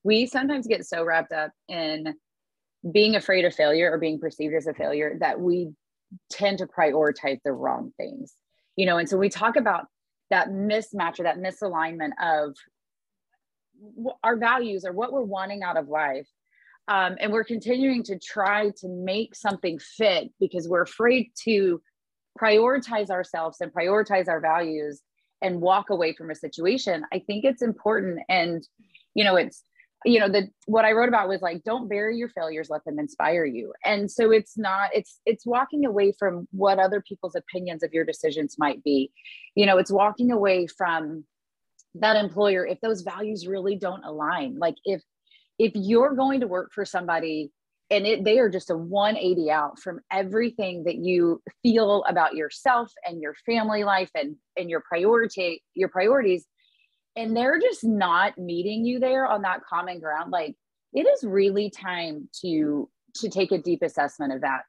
we 0.05 0.27
sometimes 0.27 0.67
get 0.67 0.87
so 0.87 1.05
wrapped 1.05 1.33
up 1.33 1.51
in 1.69 2.15
being 2.93 3.17
afraid 3.17 3.45
of 3.45 3.55
failure 3.55 3.93
or 3.93 3.99
being 3.99 4.19
perceived 4.19 4.55
as 4.55 4.67
a 4.67 4.75
failure 4.75 5.17
that 5.21 5.41
we 5.41 5.73
tend 6.31 6.59
to 6.59 6.67
prioritize 6.67 7.39
the 7.45 7.53
wrong 7.53 7.93
things 7.97 8.35
you 8.81 8.87
know? 8.87 8.97
And 8.97 9.07
so 9.07 9.19
we 9.19 9.29
talk 9.29 9.57
about 9.57 9.87
that 10.31 10.49
mismatch 10.49 11.21
or 11.21 11.25
that 11.25 11.39
misalignment 11.39 12.13
of 12.19 12.57
our 14.25 14.37
values 14.37 14.87
or 14.87 14.93
what 14.93 15.13
we're 15.13 15.23
wanting 15.23 15.63
out 15.63 15.77
of 15.77 15.89
life 15.89 16.27
um, 16.89 17.17
and 17.21 17.31
we're 17.31 17.45
continuing 17.45 18.03
to 18.05 18.19
try 18.19 18.71
to 18.79 18.89
make 18.89 19.35
something 19.35 19.79
fit 19.79 20.31
because 20.41 20.67
we're 20.67 20.83
afraid 20.83 21.31
to 21.45 21.83
prioritize 22.41 23.11
ourselves 23.11 23.59
and 23.61 23.71
prioritize 23.71 24.29
our 24.29 24.41
values 24.41 25.03
and 25.43 25.61
walk 25.61 25.91
away 25.91 26.15
from 26.15 26.31
a 26.31 26.35
situation. 26.35 27.05
I 27.13 27.19
think 27.19 27.45
it's 27.45 27.63
important 27.63 28.21
and 28.31 28.67
you 29.15 29.25
know 29.25 29.37
it's 29.37 29.63
you 30.05 30.19
know 30.19 30.29
the 30.29 30.49
what 30.67 30.85
i 30.85 30.93
wrote 30.93 31.09
about 31.09 31.29
was 31.29 31.43
like 31.43 31.63
don't 31.63 31.89
bury 31.89 32.17
your 32.17 32.31
failures 32.31 32.71
let 32.71 32.85
them 32.85 32.99
inspire 32.99 33.45
you. 33.45 33.73
And 33.85 34.11
so 34.11 34.31
it's 34.31 34.57
not 34.57 34.91
it's 34.95 35.21
it's 35.27 35.47
walking 35.47 35.85
away 35.85 36.13
from 36.19 36.49
what 36.53 36.79
other 36.79 37.03
people's 37.03 37.35
opinions 37.35 37.83
of 37.83 37.93
your 37.93 38.05
decisions 38.05 38.57
might 38.59 38.83
be. 38.83 39.13
You 39.55 39.67
know 39.67 39.79
it's 39.79 39.91
walking 39.91 40.31
away 40.31 40.67
from 40.67 41.25
that 41.95 42.17
employer 42.17 42.67
if 42.67 42.81
those 42.81 43.03
values 43.03 43.47
really 43.47 43.77
don't 43.77 44.05
align. 44.05 44.59
Like 44.59 44.77
if 44.85 45.03
if 45.59 45.73
you're 45.75 46.15
going 46.15 46.41
to 46.41 46.47
work 46.47 46.71
for 46.73 46.85
somebody 46.85 47.53
and 47.91 48.07
it, 48.07 48.25
they 48.25 48.39
are 48.39 48.49
just 48.49 48.71
a 48.71 48.77
180 48.77 49.51
out 49.51 49.79
from 49.81 50.01
everything 50.11 50.85
that 50.85 50.97
you 50.97 51.43
feel 51.63 52.05
about 52.09 52.35
yourself 52.35 52.93
and 53.05 53.21
your 53.21 53.35
family 53.45 53.85
life 53.85 54.11
and 54.15 54.37
and 54.57 54.71
your 54.71 54.81
priority 54.81 55.63
your 55.75 55.89
priorities 55.89 56.47
and 57.17 57.37
they're 57.37 57.61
just 57.61 57.85
not 57.85 58.37
meeting 58.39 58.85
you 58.85 58.99
there 58.99 59.27
on 59.27 59.43
that 59.43 59.65
common 59.69 60.01
ground 60.01 60.31
like 60.31 60.55
it 60.93 61.07
is 61.07 61.25
really 61.25 61.71
time 61.71 62.29
to 62.41 62.89
to 63.13 63.29
take 63.29 63.51
a 63.51 63.59
deep 63.59 63.83
assessment 63.83 64.33
of 64.33 64.41
that 64.43 64.61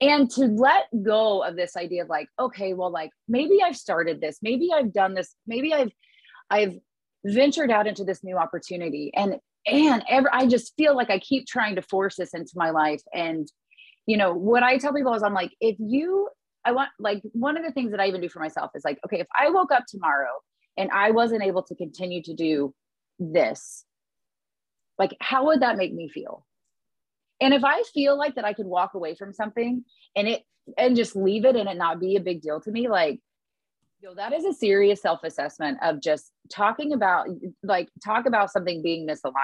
and 0.00 0.30
to 0.30 0.46
let 0.46 0.84
go 1.02 1.42
of 1.42 1.54
this 1.54 1.76
idea 1.76 2.02
of 2.02 2.08
like 2.08 2.28
okay 2.38 2.72
well 2.72 2.90
like 2.90 3.10
maybe 3.28 3.58
i've 3.62 3.76
started 3.76 4.20
this 4.20 4.38
maybe 4.40 4.70
i've 4.74 4.92
done 4.92 5.14
this 5.14 5.34
maybe 5.46 5.74
i've 5.74 5.92
i've 6.48 6.74
ventured 7.24 7.70
out 7.70 7.86
into 7.86 8.04
this 8.04 8.24
new 8.24 8.36
opportunity. 8.36 9.12
And 9.14 9.36
and 9.66 10.02
ever 10.08 10.30
i 10.32 10.46
just 10.46 10.74
feel 10.76 10.96
like 10.96 11.10
i 11.10 11.18
keep 11.18 11.46
trying 11.46 11.74
to 11.76 11.82
force 11.82 12.16
this 12.16 12.32
into 12.32 12.52
my 12.54 12.70
life. 12.70 13.02
And 13.12 13.46
you 14.06 14.16
know 14.16 14.32
what 14.32 14.62
i 14.62 14.78
tell 14.78 14.94
people 14.94 15.12
is 15.12 15.22
i'm 15.22 15.34
like 15.34 15.52
if 15.60 15.76
you 15.78 16.28
i 16.64 16.72
want 16.72 16.88
like 16.98 17.20
one 17.32 17.58
of 17.58 17.64
the 17.64 17.70
things 17.70 17.90
that 17.90 18.00
i 18.00 18.06
even 18.06 18.22
do 18.22 18.28
for 18.30 18.40
myself 18.40 18.70
is 18.74 18.82
like 18.84 18.98
okay 19.04 19.20
if 19.20 19.26
i 19.38 19.50
woke 19.50 19.70
up 19.70 19.84
tomorrow 19.86 20.32
and 20.76 20.90
I 20.90 21.10
wasn't 21.10 21.42
able 21.42 21.62
to 21.64 21.74
continue 21.74 22.22
to 22.22 22.34
do 22.34 22.74
this, 23.18 23.84
like 24.98 25.16
how 25.20 25.46
would 25.46 25.62
that 25.62 25.76
make 25.76 25.92
me 25.92 26.08
feel? 26.08 26.46
And 27.40 27.54
if 27.54 27.64
I 27.64 27.82
feel 27.94 28.18
like 28.18 28.34
that 28.34 28.44
I 28.44 28.52
could 28.52 28.66
walk 28.66 28.94
away 28.94 29.14
from 29.14 29.32
something 29.32 29.84
and 30.14 30.28
it 30.28 30.42
and 30.76 30.94
just 30.94 31.16
leave 31.16 31.44
it 31.44 31.56
and 31.56 31.68
it 31.68 31.76
not 31.76 32.00
be 32.00 32.16
a 32.16 32.20
big 32.20 32.42
deal 32.42 32.60
to 32.60 32.70
me, 32.70 32.88
like 32.88 33.20
yo, 34.02 34.14
that 34.14 34.32
is 34.32 34.44
a 34.44 34.52
serious 34.52 35.02
self-assessment 35.02 35.78
of 35.82 36.00
just 36.00 36.32
talking 36.50 36.92
about 36.92 37.26
like 37.62 37.88
talk 38.04 38.26
about 38.26 38.50
something 38.50 38.82
being 38.82 39.06
misaligned. 39.06 39.34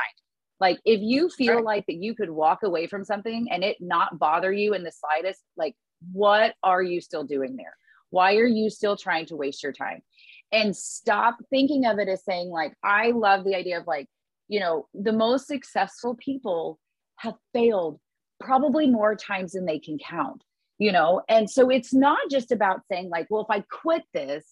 Like 0.60 0.78
if 0.84 1.00
you 1.02 1.28
feel 1.28 1.56
right. 1.56 1.64
like 1.64 1.86
that 1.86 1.96
you 1.96 2.14
could 2.14 2.30
walk 2.30 2.62
away 2.62 2.86
from 2.86 3.04
something 3.04 3.48
and 3.50 3.62
it 3.62 3.76
not 3.80 4.18
bother 4.18 4.52
you 4.52 4.72
in 4.74 4.84
the 4.84 4.92
slightest, 4.92 5.42
like 5.56 5.74
what 6.12 6.54
are 6.62 6.82
you 6.82 7.00
still 7.00 7.24
doing 7.24 7.56
there? 7.56 7.76
Why 8.10 8.36
are 8.36 8.46
you 8.46 8.70
still 8.70 8.96
trying 8.96 9.26
to 9.26 9.36
waste 9.36 9.62
your 9.62 9.72
time? 9.72 10.00
And 10.52 10.76
stop 10.76 11.36
thinking 11.50 11.86
of 11.86 11.98
it 11.98 12.08
as 12.08 12.24
saying 12.24 12.50
like 12.50 12.74
i 12.82 13.10
love 13.10 13.44
the 13.44 13.54
idea 13.54 13.78
of 13.78 13.86
like 13.86 14.06
you 14.48 14.60
know 14.60 14.86
the 14.94 15.12
most 15.12 15.46
successful 15.46 16.14
people 16.14 16.78
have 17.16 17.34
failed 17.52 17.98
probably 18.38 18.88
more 18.88 19.16
times 19.16 19.52
than 19.52 19.64
they 19.64 19.78
can 19.78 19.98
count 19.98 20.42
you 20.78 20.92
know? 20.92 21.22
And 21.28 21.48
so 21.48 21.70
it's 21.70 21.94
not 21.94 22.18
just 22.30 22.52
about 22.52 22.80
saying 22.90 23.08
like 23.10 23.26
well 23.30 23.46
if 23.48 23.50
i 23.50 23.64
quit 23.70 24.02
this 24.12 24.44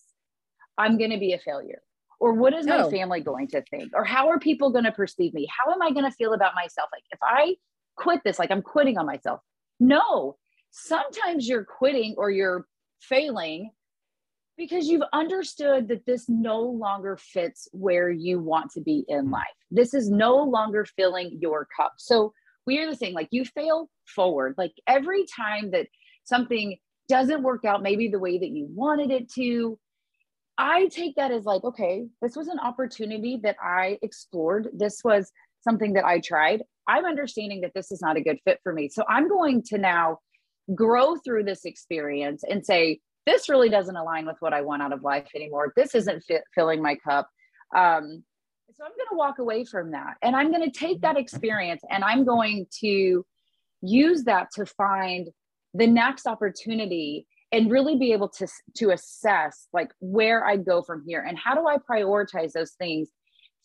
i'm 0.78 0.98
going 0.98 1.10
to 1.10 1.18
be 1.18 1.32
a 1.32 1.38
failure. 1.38 1.82
Or 2.20 2.32
what 2.32 2.54
is 2.54 2.64
no. 2.64 2.84
my 2.84 2.90
family 2.90 3.20
going 3.20 3.48
to 3.48 3.62
think? 3.70 3.90
Or 3.92 4.04
how 4.04 4.28
are 4.28 4.38
people 4.38 4.70
going 4.70 4.84
to 4.84 4.92
perceive 4.92 5.34
me? 5.34 5.46
How 5.50 5.72
am 5.72 5.82
i 5.82 5.90
going 5.90 6.04
to 6.04 6.16
feel 6.16 6.32
about 6.32 6.54
myself? 6.54 6.88
Like 6.92 7.04
if 7.10 7.18
i 7.22 7.54
quit 7.96 8.20
this 8.24 8.38
like 8.38 8.50
i'm 8.50 8.62
quitting 8.62 8.98
on 8.98 9.06
myself. 9.06 9.40
No. 9.78 10.36
Sometimes 10.70 11.48
you're 11.48 11.64
quitting 11.64 12.14
or 12.16 12.30
you're 12.30 12.66
failing 13.00 13.70
because 14.56 14.86
you've 14.86 15.02
understood 15.12 15.88
that 15.88 16.06
this 16.06 16.28
no 16.28 16.60
longer 16.60 17.16
fits 17.16 17.68
where 17.72 18.10
you 18.10 18.38
want 18.38 18.70
to 18.72 18.80
be 18.80 19.04
in 19.08 19.26
hmm. 19.26 19.32
life. 19.32 19.44
This 19.70 19.94
is 19.94 20.10
no 20.10 20.36
longer 20.36 20.84
filling 20.84 21.38
your 21.40 21.66
cup. 21.76 21.94
So 21.98 22.32
we 22.66 22.78
are 22.78 22.88
the 22.88 22.96
thing, 22.96 23.14
like 23.14 23.28
you 23.30 23.44
fail 23.44 23.90
forward. 24.06 24.54
Like 24.56 24.72
every 24.86 25.24
time 25.26 25.72
that 25.72 25.86
something 26.24 26.78
doesn't 27.08 27.42
work 27.42 27.64
out 27.64 27.82
maybe 27.82 28.08
the 28.08 28.18
way 28.18 28.38
that 28.38 28.48
you 28.48 28.66
wanted 28.70 29.10
it 29.10 29.30
to, 29.34 29.78
I 30.56 30.86
take 30.86 31.16
that 31.16 31.32
as 31.32 31.44
like, 31.44 31.64
okay, 31.64 32.06
this 32.22 32.36
was 32.36 32.48
an 32.48 32.60
opportunity 32.60 33.40
that 33.42 33.56
I 33.62 33.98
explored. 34.02 34.68
This 34.72 35.00
was 35.04 35.30
something 35.62 35.94
that 35.94 36.04
I 36.04 36.20
tried. 36.20 36.62
I'm 36.86 37.04
understanding 37.04 37.62
that 37.62 37.72
this 37.74 37.90
is 37.90 38.00
not 38.00 38.16
a 38.16 38.22
good 38.22 38.38
fit 38.44 38.60
for 38.62 38.72
me. 38.72 38.88
So 38.88 39.04
I'm 39.08 39.28
going 39.28 39.62
to 39.64 39.78
now 39.78 40.18
grow 40.74 41.16
through 41.16 41.44
this 41.44 41.64
experience 41.64 42.44
and 42.48 42.64
say, 42.64 43.00
this 43.26 43.48
really 43.48 43.68
doesn't 43.68 43.96
align 43.96 44.26
with 44.26 44.36
what 44.40 44.52
I 44.52 44.60
want 44.60 44.82
out 44.82 44.92
of 44.92 45.02
life 45.02 45.28
anymore. 45.34 45.72
This 45.76 45.94
isn't 45.94 46.22
fit, 46.24 46.42
filling 46.54 46.82
my 46.82 46.96
cup. 46.96 47.28
Um, 47.74 48.24
so 48.76 48.84
I'm 48.84 48.90
going 48.90 49.08
to 49.10 49.16
walk 49.16 49.38
away 49.38 49.64
from 49.64 49.92
that 49.92 50.14
and 50.22 50.34
I'm 50.34 50.50
going 50.50 50.68
to 50.68 50.78
take 50.78 51.00
that 51.02 51.16
experience 51.16 51.82
and 51.90 52.02
I'm 52.02 52.24
going 52.24 52.66
to 52.80 53.24
use 53.82 54.24
that 54.24 54.48
to 54.54 54.66
find 54.66 55.28
the 55.74 55.86
next 55.86 56.26
opportunity 56.26 57.26
and 57.52 57.70
really 57.70 57.96
be 57.96 58.12
able 58.12 58.28
to 58.28 58.48
to 58.76 58.90
assess 58.90 59.68
like 59.72 59.92
where 60.00 60.44
I 60.44 60.56
go 60.56 60.82
from 60.82 61.04
here 61.06 61.24
and 61.26 61.38
how 61.38 61.54
do 61.54 61.66
I 61.68 61.76
prioritize 61.76 62.52
those 62.52 62.72
things 62.72 63.08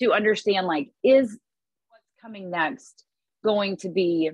to 0.01 0.13
understand 0.13 0.67
like 0.67 0.89
is 1.03 1.39
what's 1.89 2.21
coming 2.21 2.51
next 2.51 3.03
going 3.43 3.77
to 3.77 3.89
be 3.89 4.31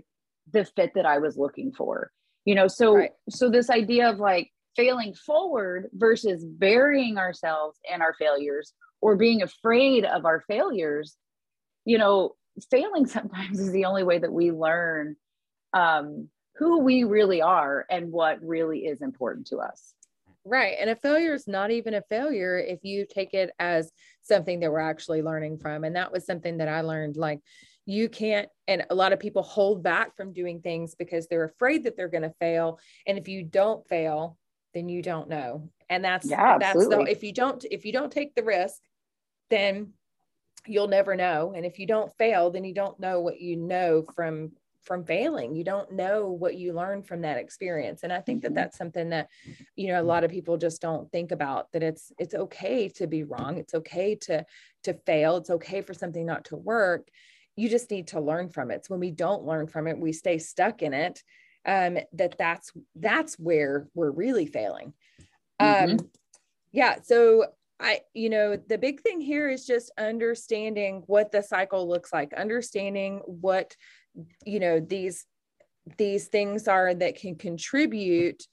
the 0.51 0.65
fit 0.65 0.91
that 0.95 1.05
I 1.05 1.19
was 1.19 1.37
looking 1.37 1.71
for 1.71 2.11
you 2.43 2.55
know 2.55 2.67
so 2.67 2.95
right. 2.95 3.11
so 3.29 3.49
this 3.49 3.69
idea 3.69 4.09
of 4.09 4.19
like 4.19 4.51
failing 4.75 5.13
forward 5.13 5.89
versus 5.93 6.43
burying 6.43 7.17
ourselves 7.17 7.77
in 7.93 8.01
our 8.01 8.13
failures 8.13 8.73
or 9.01 9.15
being 9.15 9.41
afraid 9.41 10.05
of 10.05 10.25
our 10.25 10.41
failures 10.47 11.15
you 11.85 11.97
know 11.97 12.33
failing 12.69 13.05
sometimes 13.17 13.59
is 13.59 13.71
the 13.71 13.85
only 13.85 14.03
way 14.03 14.19
that 14.19 14.31
we 14.31 14.51
learn 14.51 15.15
um, 15.73 16.29
who 16.57 16.79
we 16.79 17.03
really 17.03 17.41
are 17.41 17.85
and 17.89 18.11
what 18.11 18.41
really 18.41 18.85
is 18.85 19.01
important 19.01 19.47
to 19.47 19.57
us. 19.57 19.93
Right. 20.45 20.75
And 20.79 20.89
a 20.89 20.95
failure 20.95 21.33
is 21.33 21.47
not 21.47 21.71
even 21.71 21.95
a 21.95 22.03
failure 22.03 22.57
if 22.57 22.83
you 22.83 23.05
take 23.09 23.33
it 23.33 23.51
as 23.59 23.91
something 24.21 24.59
that 24.59 24.71
we're 24.71 24.79
actually 24.79 25.21
learning 25.21 25.57
from. 25.57 25.83
And 25.83 25.95
that 25.95 26.11
was 26.11 26.25
something 26.25 26.57
that 26.57 26.67
i 26.67 26.81
learned 26.81 27.17
like 27.17 27.39
you 27.87 28.09
can't 28.09 28.47
and 28.67 28.85
a 28.89 28.95
lot 28.95 29.13
of 29.13 29.19
people 29.19 29.43
hold 29.43 29.83
back 29.83 30.15
from 30.15 30.33
doing 30.33 30.61
things 30.61 30.95
because 30.95 31.27
they're 31.27 31.43
afraid 31.43 31.83
that 31.83 31.97
they're 31.97 32.07
going 32.07 32.23
to 32.23 32.33
fail. 32.39 32.79
And 33.07 33.17
if 33.17 33.27
you 33.27 33.43
don't 33.43 33.87
fail 33.87 34.37
then 34.75 34.89
you 34.89 35.01
don't 35.01 35.29
know. 35.29 35.69
And 35.89 36.05
that's 36.05 36.29
yeah, 36.29 36.59
that's 36.59 36.87
the 36.87 36.99
if 37.09 37.23
you 37.23 37.33
don't 37.33 37.65
if 37.71 37.85
you 37.85 37.93
don't 37.93 38.11
take 38.11 38.35
the 38.35 38.43
risk 38.43 38.79
then 39.49 39.93
you'll 40.67 40.87
never 40.87 41.15
know. 41.15 41.53
And 41.55 41.65
if 41.65 41.79
you 41.79 41.87
don't 41.87 42.15
fail 42.17 42.51
then 42.51 42.63
you 42.63 42.73
don't 42.73 42.99
know 42.99 43.21
what 43.21 43.39
you 43.39 43.55
know 43.55 44.05
from 44.15 44.51
from 44.83 45.03
failing. 45.03 45.55
You 45.55 45.63
don't 45.63 45.93
know 45.93 46.27
what 46.27 46.55
you 46.55 46.73
learned 46.73 47.07
from 47.07 47.21
that 47.21 47.37
experience. 47.37 48.03
And 48.03 48.13
i 48.13 48.19
think 48.19 48.41
that 48.41 48.49
mm-hmm. 48.49 48.55
that's 48.55 48.77
something 48.77 49.09
that 49.09 49.29
you 49.75 49.87
know 49.87 49.99
a 49.99 50.03
lot 50.03 50.23
of 50.23 50.29
people 50.29 50.57
just 50.57 50.81
don't 50.81 51.11
think 51.11 51.31
about 51.31 51.71
that 51.71 51.81
it's 51.81 52.11
it's 52.19 52.35
okay 52.35 52.89
to 52.89 53.07
be 53.07 53.23
wrong. 53.23 53.57
It's 53.57 53.73
okay 53.73 54.15
to 54.27 54.45
to 54.83 54.93
fail. 55.05 55.37
It's 55.37 55.49
okay 55.49 55.81
for 55.81 55.93
something 55.93 56.25
not 56.25 56.45
to 56.45 56.57
work. 56.57 57.07
You 57.55 57.69
just 57.69 57.89
need 57.89 58.07
to 58.09 58.19
learn 58.19 58.49
from 58.49 58.69
it. 58.69 58.85
So 58.85 58.93
when 58.93 58.99
we 58.99 59.11
don't 59.11 59.45
learn 59.45 59.67
from 59.67 59.87
it 59.87 59.97
we 59.97 60.11
stay 60.11 60.37
stuck 60.37 60.81
in 60.81 60.93
it 60.93 61.23
um, 61.65 61.97
that 62.13 62.35
that's 62.37 62.71
that's 62.95 63.35
where 63.35 63.87
we're 63.93 64.11
really 64.11 64.45
failing. 64.45 64.93
Mm-hmm. 65.61 65.91
Um, 65.91 66.09
yeah. 66.71 66.97
So 67.01 67.45
I, 67.79 68.01
you 68.13 68.29
know, 68.29 68.55
the 68.55 68.77
big 68.77 69.01
thing 69.01 69.19
here 69.19 69.49
is 69.49 69.65
just 69.65 69.91
understanding 69.97 71.03
what 71.07 71.31
the 71.31 71.41
cycle 71.41 71.87
looks 71.87 72.13
like, 72.13 72.33
understanding 72.33 73.21
what, 73.25 73.75
you 74.45 74.59
know, 74.59 74.79
these 74.79 75.25
these 75.97 76.27
things 76.27 76.67
are 76.67 76.93
that 76.93 77.15
can 77.15 77.35
contribute 77.35 78.43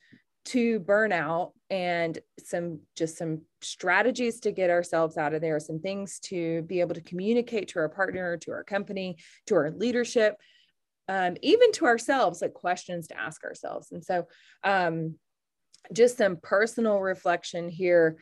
to 0.44 0.80
burnout 0.80 1.52
and 1.70 2.18
some 2.42 2.80
just 2.96 3.16
some 3.16 3.42
strategies 3.60 4.40
to 4.40 4.50
get 4.50 4.70
ourselves 4.70 5.16
out 5.16 5.32
of 5.32 5.40
there 5.40 5.60
some 5.60 5.78
things 5.78 6.18
to 6.18 6.62
be 6.62 6.80
able 6.80 6.94
to 6.94 7.00
communicate 7.00 7.68
to 7.68 7.78
our 7.78 7.88
partner 7.88 8.36
to 8.36 8.50
our 8.50 8.64
company 8.64 9.16
to 9.46 9.54
our 9.54 9.70
leadership 9.70 10.36
um, 11.08 11.36
even 11.42 11.72
to 11.72 11.86
ourselves, 11.86 12.42
like 12.42 12.54
questions 12.54 13.08
to 13.08 13.18
ask 13.18 13.44
ourselves. 13.44 13.92
And 13.92 14.04
so, 14.04 14.26
um, 14.64 15.16
just 15.92 16.16
some 16.16 16.36
personal 16.36 17.00
reflection 17.00 17.68
here. 17.68 18.18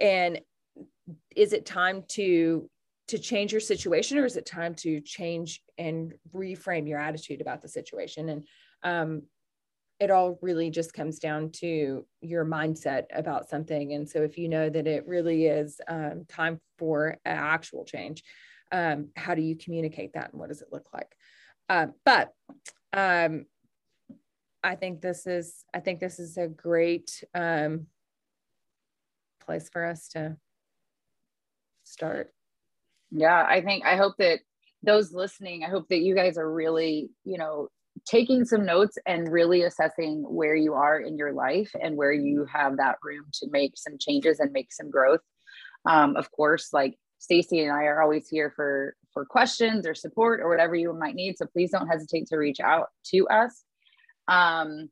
And 0.00 0.40
is 1.34 1.52
it 1.52 1.66
time 1.66 2.04
to 2.08 2.68
to 3.08 3.18
change 3.18 3.52
your 3.52 3.60
situation, 3.60 4.18
or 4.18 4.26
is 4.26 4.36
it 4.36 4.44
time 4.44 4.74
to 4.74 5.00
change 5.00 5.62
and 5.78 6.12
reframe 6.34 6.86
your 6.86 6.98
attitude 6.98 7.40
about 7.40 7.62
the 7.62 7.68
situation? 7.68 8.28
And 8.28 8.46
um, 8.82 9.22
it 9.98 10.10
all 10.10 10.38
really 10.42 10.70
just 10.70 10.92
comes 10.92 11.18
down 11.18 11.50
to 11.50 12.04
your 12.20 12.44
mindset 12.44 13.04
about 13.12 13.48
something. 13.48 13.94
And 13.94 14.08
so, 14.08 14.22
if 14.22 14.38
you 14.38 14.48
know 14.48 14.68
that 14.68 14.86
it 14.86 15.06
really 15.06 15.46
is 15.46 15.80
um, 15.88 16.24
time 16.28 16.60
for 16.78 17.16
actual 17.24 17.84
change, 17.84 18.22
um, 18.70 19.08
how 19.16 19.34
do 19.34 19.42
you 19.42 19.56
communicate 19.56 20.12
that, 20.12 20.30
and 20.30 20.40
what 20.40 20.50
does 20.50 20.62
it 20.62 20.68
look 20.70 20.88
like? 20.92 21.14
Uh, 21.68 21.86
but 22.04 22.32
um, 22.92 23.44
I 24.62 24.74
think 24.74 25.00
this 25.00 25.26
is 25.26 25.64
I 25.74 25.80
think 25.80 26.00
this 26.00 26.18
is 26.18 26.36
a 26.36 26.48
great 26.48 27.22
um, 27.34 27.86
place 29.44 29.68
for 29.68 29.84
us 29.84 30.08
to 30.08 30.36
start. 31.84 32.32
Yeah, 33.10 33.44
I 33.48 33.60
think 33.62 33.84
I 33.84 33.96
hope 33.96 34.14
that 34.18 34.40
those 34.82 35.12
listening, 35.12 35.64
I 35.64 35.68
hope 35.68 35.88
that 35.88 36.00
you 36.00 36.14
guys 36.14 36.38
are 36.38 36.50
really, 36.50 37.10
you 37.24 37.38
know, 37.38 37.68
taking 38.06 38.44
some 38.44 38.64
notes 38.64 38.96
and 39.06 39.30
really 39.30 39.62
assessing 39.62 40.22
where 40.22 40.54
you 40.54 40.74
are 40.74 41.00
in 41.00 41.16
your 41.16 41.32
life 41.32 41.70
and 41.80 41.96
where 41.96 42.12
you 42.12 42.46
have 42.52 42.76
that 42.76 42.96
room 43.02 43.24
to 43.34 43.48
make 43.50 43.72
some 43.76 43.96
changes 43.98 44.38
and 44.38 44.52
make 44.52 44.72
some 44.72 44.90
growth. 44.90 45.20
Um, 45.84 46.16
of 46.16 46.30
course, 46.30 46.72
like 46.72 46.96
Stacy 47.18 47.60
and 47.60 47.72
I 47.72 47.84
are 47.84 48.02
always 48.02 48.28
here 48.28 48.52
for 48.54 48.94
for 49.12 49.24
questions 49.24 49.86
or 49.86 49.94
support 49.94 50.40
or 50.40 50.48
whatever 50.48 50.74
you 50.74 50.92
might 50.92 51.14
need. 51.14 51.38
So 51.38 51.46
please 51.46 51.70
don't 51.70 51.88
hesitate 51.88 52.26
to 52.28 52.36
reach 52.36 52.60
out 52.60 52.88
to 53.06 53.26
us. 53.28 53.64
Um, 54.28 54.90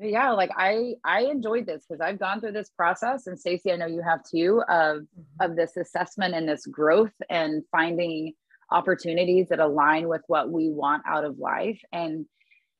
yeah, 0.00 0.32
like 0.32 0.50
I 0.56 0.94
I 1.04 1.22
enjoyed 1.22 1.66
this 1.66 1.84
because 1.88 2.00
I've 2.00 2.18
gone 2.18 2.40
through 2.40 2.52
this 2.52 2.70
process, 2.70 3.26
and 3.26 3.38
Stacy, 3.38 3.70
I 3.70 3.76
know 3.76 3.86
you 3.86 4.02
have 4.02 4.24
too, 4.24 4.62
of 4.68 5.02
mm-hmm. 5.02 5.22
of 5.40 5.56
this 5.56 5.76
assessment 5.76 6.34
and 6.34 6.48
this 6.48 6.66
growth 6.66 7.12
and 7.30 7.62
finding 7.70 8.32
opportunities 8.70 9.48
that 9.50 9.60
align 9.60 10.08
with 10.08 10.22
what 10.26 10.50
we 10.50 10.68
want 10.68 11.04
out 11.06 11.24
of 11.24 11.38
life. 11.38 11.80
And 11.92 12.26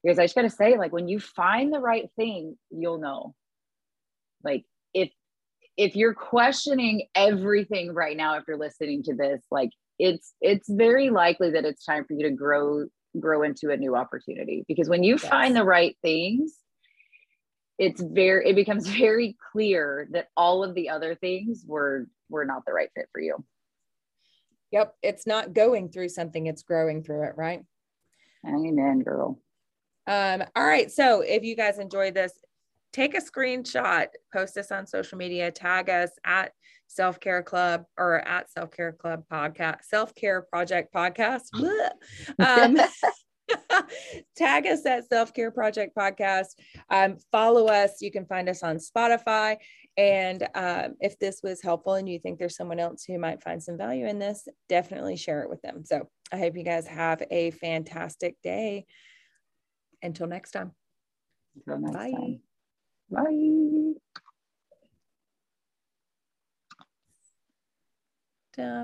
because 0.03 0.19
I 0.19 0.25
just 0.25 0.35
gotta 0.35 0.51
say, 0.51 0.77
like 0.77 0.93
when 0.93 1.09
you 1.09 1.21
find 1.21 1.73
the 1.73 1.81
right 1.81 2.11
thing, 2.17 2.59
you'll 2.71 2.99
know. 2.99 3.35
Like 4.43 4.65
if 4.93 5.11
if 5.77 5.95
you're 5.95 6.15
questioning 6.15 7.07
everything 7.15 7.95
right 7.95 8.17
now 8.17 8.35
after 8.35 8.57
listening 8.57 9.05
to 9.05 9.15
this, 9.15 9.41
like 9.53 9.71
it's 9.99 10.35
it's 10.41 10.69
very 10.69 11.11
likely 11.11 11.51
that 11.51 11.65
it's 11.65 11.85
time 11.85 12.05
for 12.05 12.15
you 12.15 12.25
to 12.25 12.31
grow 12.31 12.87
grow 13.19 13.43
into 13.43 13.71
a 13.71 13.77
new 13.77 13.95
opportunity 13.95 14.65
because 14.67 14.89
when 14.89 15.05
you 15.05 15.15
yes. 15.15 15.25
find 15.25 15.55
the 15.55 15.65
right 15.65 15.97
things 16.03 16.53
it's 17.79 18.01
very 18.01 18.49
it 18.51 18.55
becomes 18.55 18.89
very 18.89 19.37
clear 19.53 20.09
that 20.13 20.29
all 20.37 20.65
of 20.65 20.75
the 20.75 20.91
other 20.91 21.15
things 21.15 21.65
were 21.67 22.09
were 22.29 22.45
not 22.45 22.65
the 22.67 22.73
right 22.73 22.91
fit 22.95 23.09
for 23.13 23.21
you. 23.21 23.45
Yep 24.73 24.95
it's 25.03 25.27
not 25.27 25.53
going 25.53 25.91
through 25.91 26.09
something 26.09 26.47
it's 26.47 26.63
growing 26.63 27.03
through 27.03 27.25
it 27.25 27.35
right? 27.37 27.63
Amen 28.47 29.01
girl. 29.01 29.39
Um 30.07 30.43
all 30.57 30.65
right 30.65 30.91
so 30.91 31.21
if 31.21 31.45
you 31.45 31.55
guys 31.55 31.79
enjoyed 31.79 32.15
this 32.15 32.33
take 32.95 33.15
a 33.15 33.21
screenshot, 33.21 34.07
post 34.33 34.57
us 34.57 34.71
on 34.71 34.87
social 34.87 35.19
media, 35.19 35.51
tag 35.51 35.91
us 35.91 36.11
at 36.25 36.53
Self 36.87 37.19
Care 37.19 37.43
Club 37.43 37.85
or 37.99 38.27
at 38.27 38.51
Self 38.51 38.71
Care 38.71 38.93
Club 38.93 39.25
Podcast, 39.31 39.83
Self 39.83 40.15
Care 40.15 40.43
Project 40.43 40.95
Podcast. 40.95 41.49
um, 42.39 42.79
tag 44.37 44.67
us 44.67 44.87
at 44.87 45.09
Self 45.09 45.35
Care 45.35 45.51
Project 45.51 45.95
Podcast. 45.97 46.55
Um, 46.89 47.17
follow 47.33 47.67
us. 47.67 48.01
You 48.01 48.13
can 48.13 48.27
find 48.27 48.49
us 48.49 48.63
on 48.63 48.77
Spotify. 48.77 49.57
And 49.97 50.47
um, 50.55 50.95
if 51.01 51.19
this 51.19 51.41
was 51.43 51.63
helpful 51.63 51.95
and 51.95 52.09
you 52.09 52.19
think 52.19 52.39
there's 52.39 52.57
someone 52.57 52.81
else 52.81 53.05
who 53.05 53.19
might 53.19 53.43
find 53.43 53.63
some 53.63 53.77
value 53.77 54.07
in 54.07 54.19
this, 54.19 54.47
definitely 54.69 55.17
share 55.17 55.43
it 55.43 55.51
with 55.51 55.63
them. 55.63 55.85
So 55.85 56.09
I 56.33 56.39
hope 56.39 56.57
you 56.57 56.65
guys 56.65 56.87
have 56.87 57.23
a 57.31 57.51
fantastic 57.51 58.37
day. 58.43 58.87
Until 60.03 60.27
next 60.27 60.53
time. 60.53 60.73
Until 61.57 61.81
next 61.81 61.97
Bye. 61.97 62.11
Time. 62.13 62.41
Bye. 63.11 63.95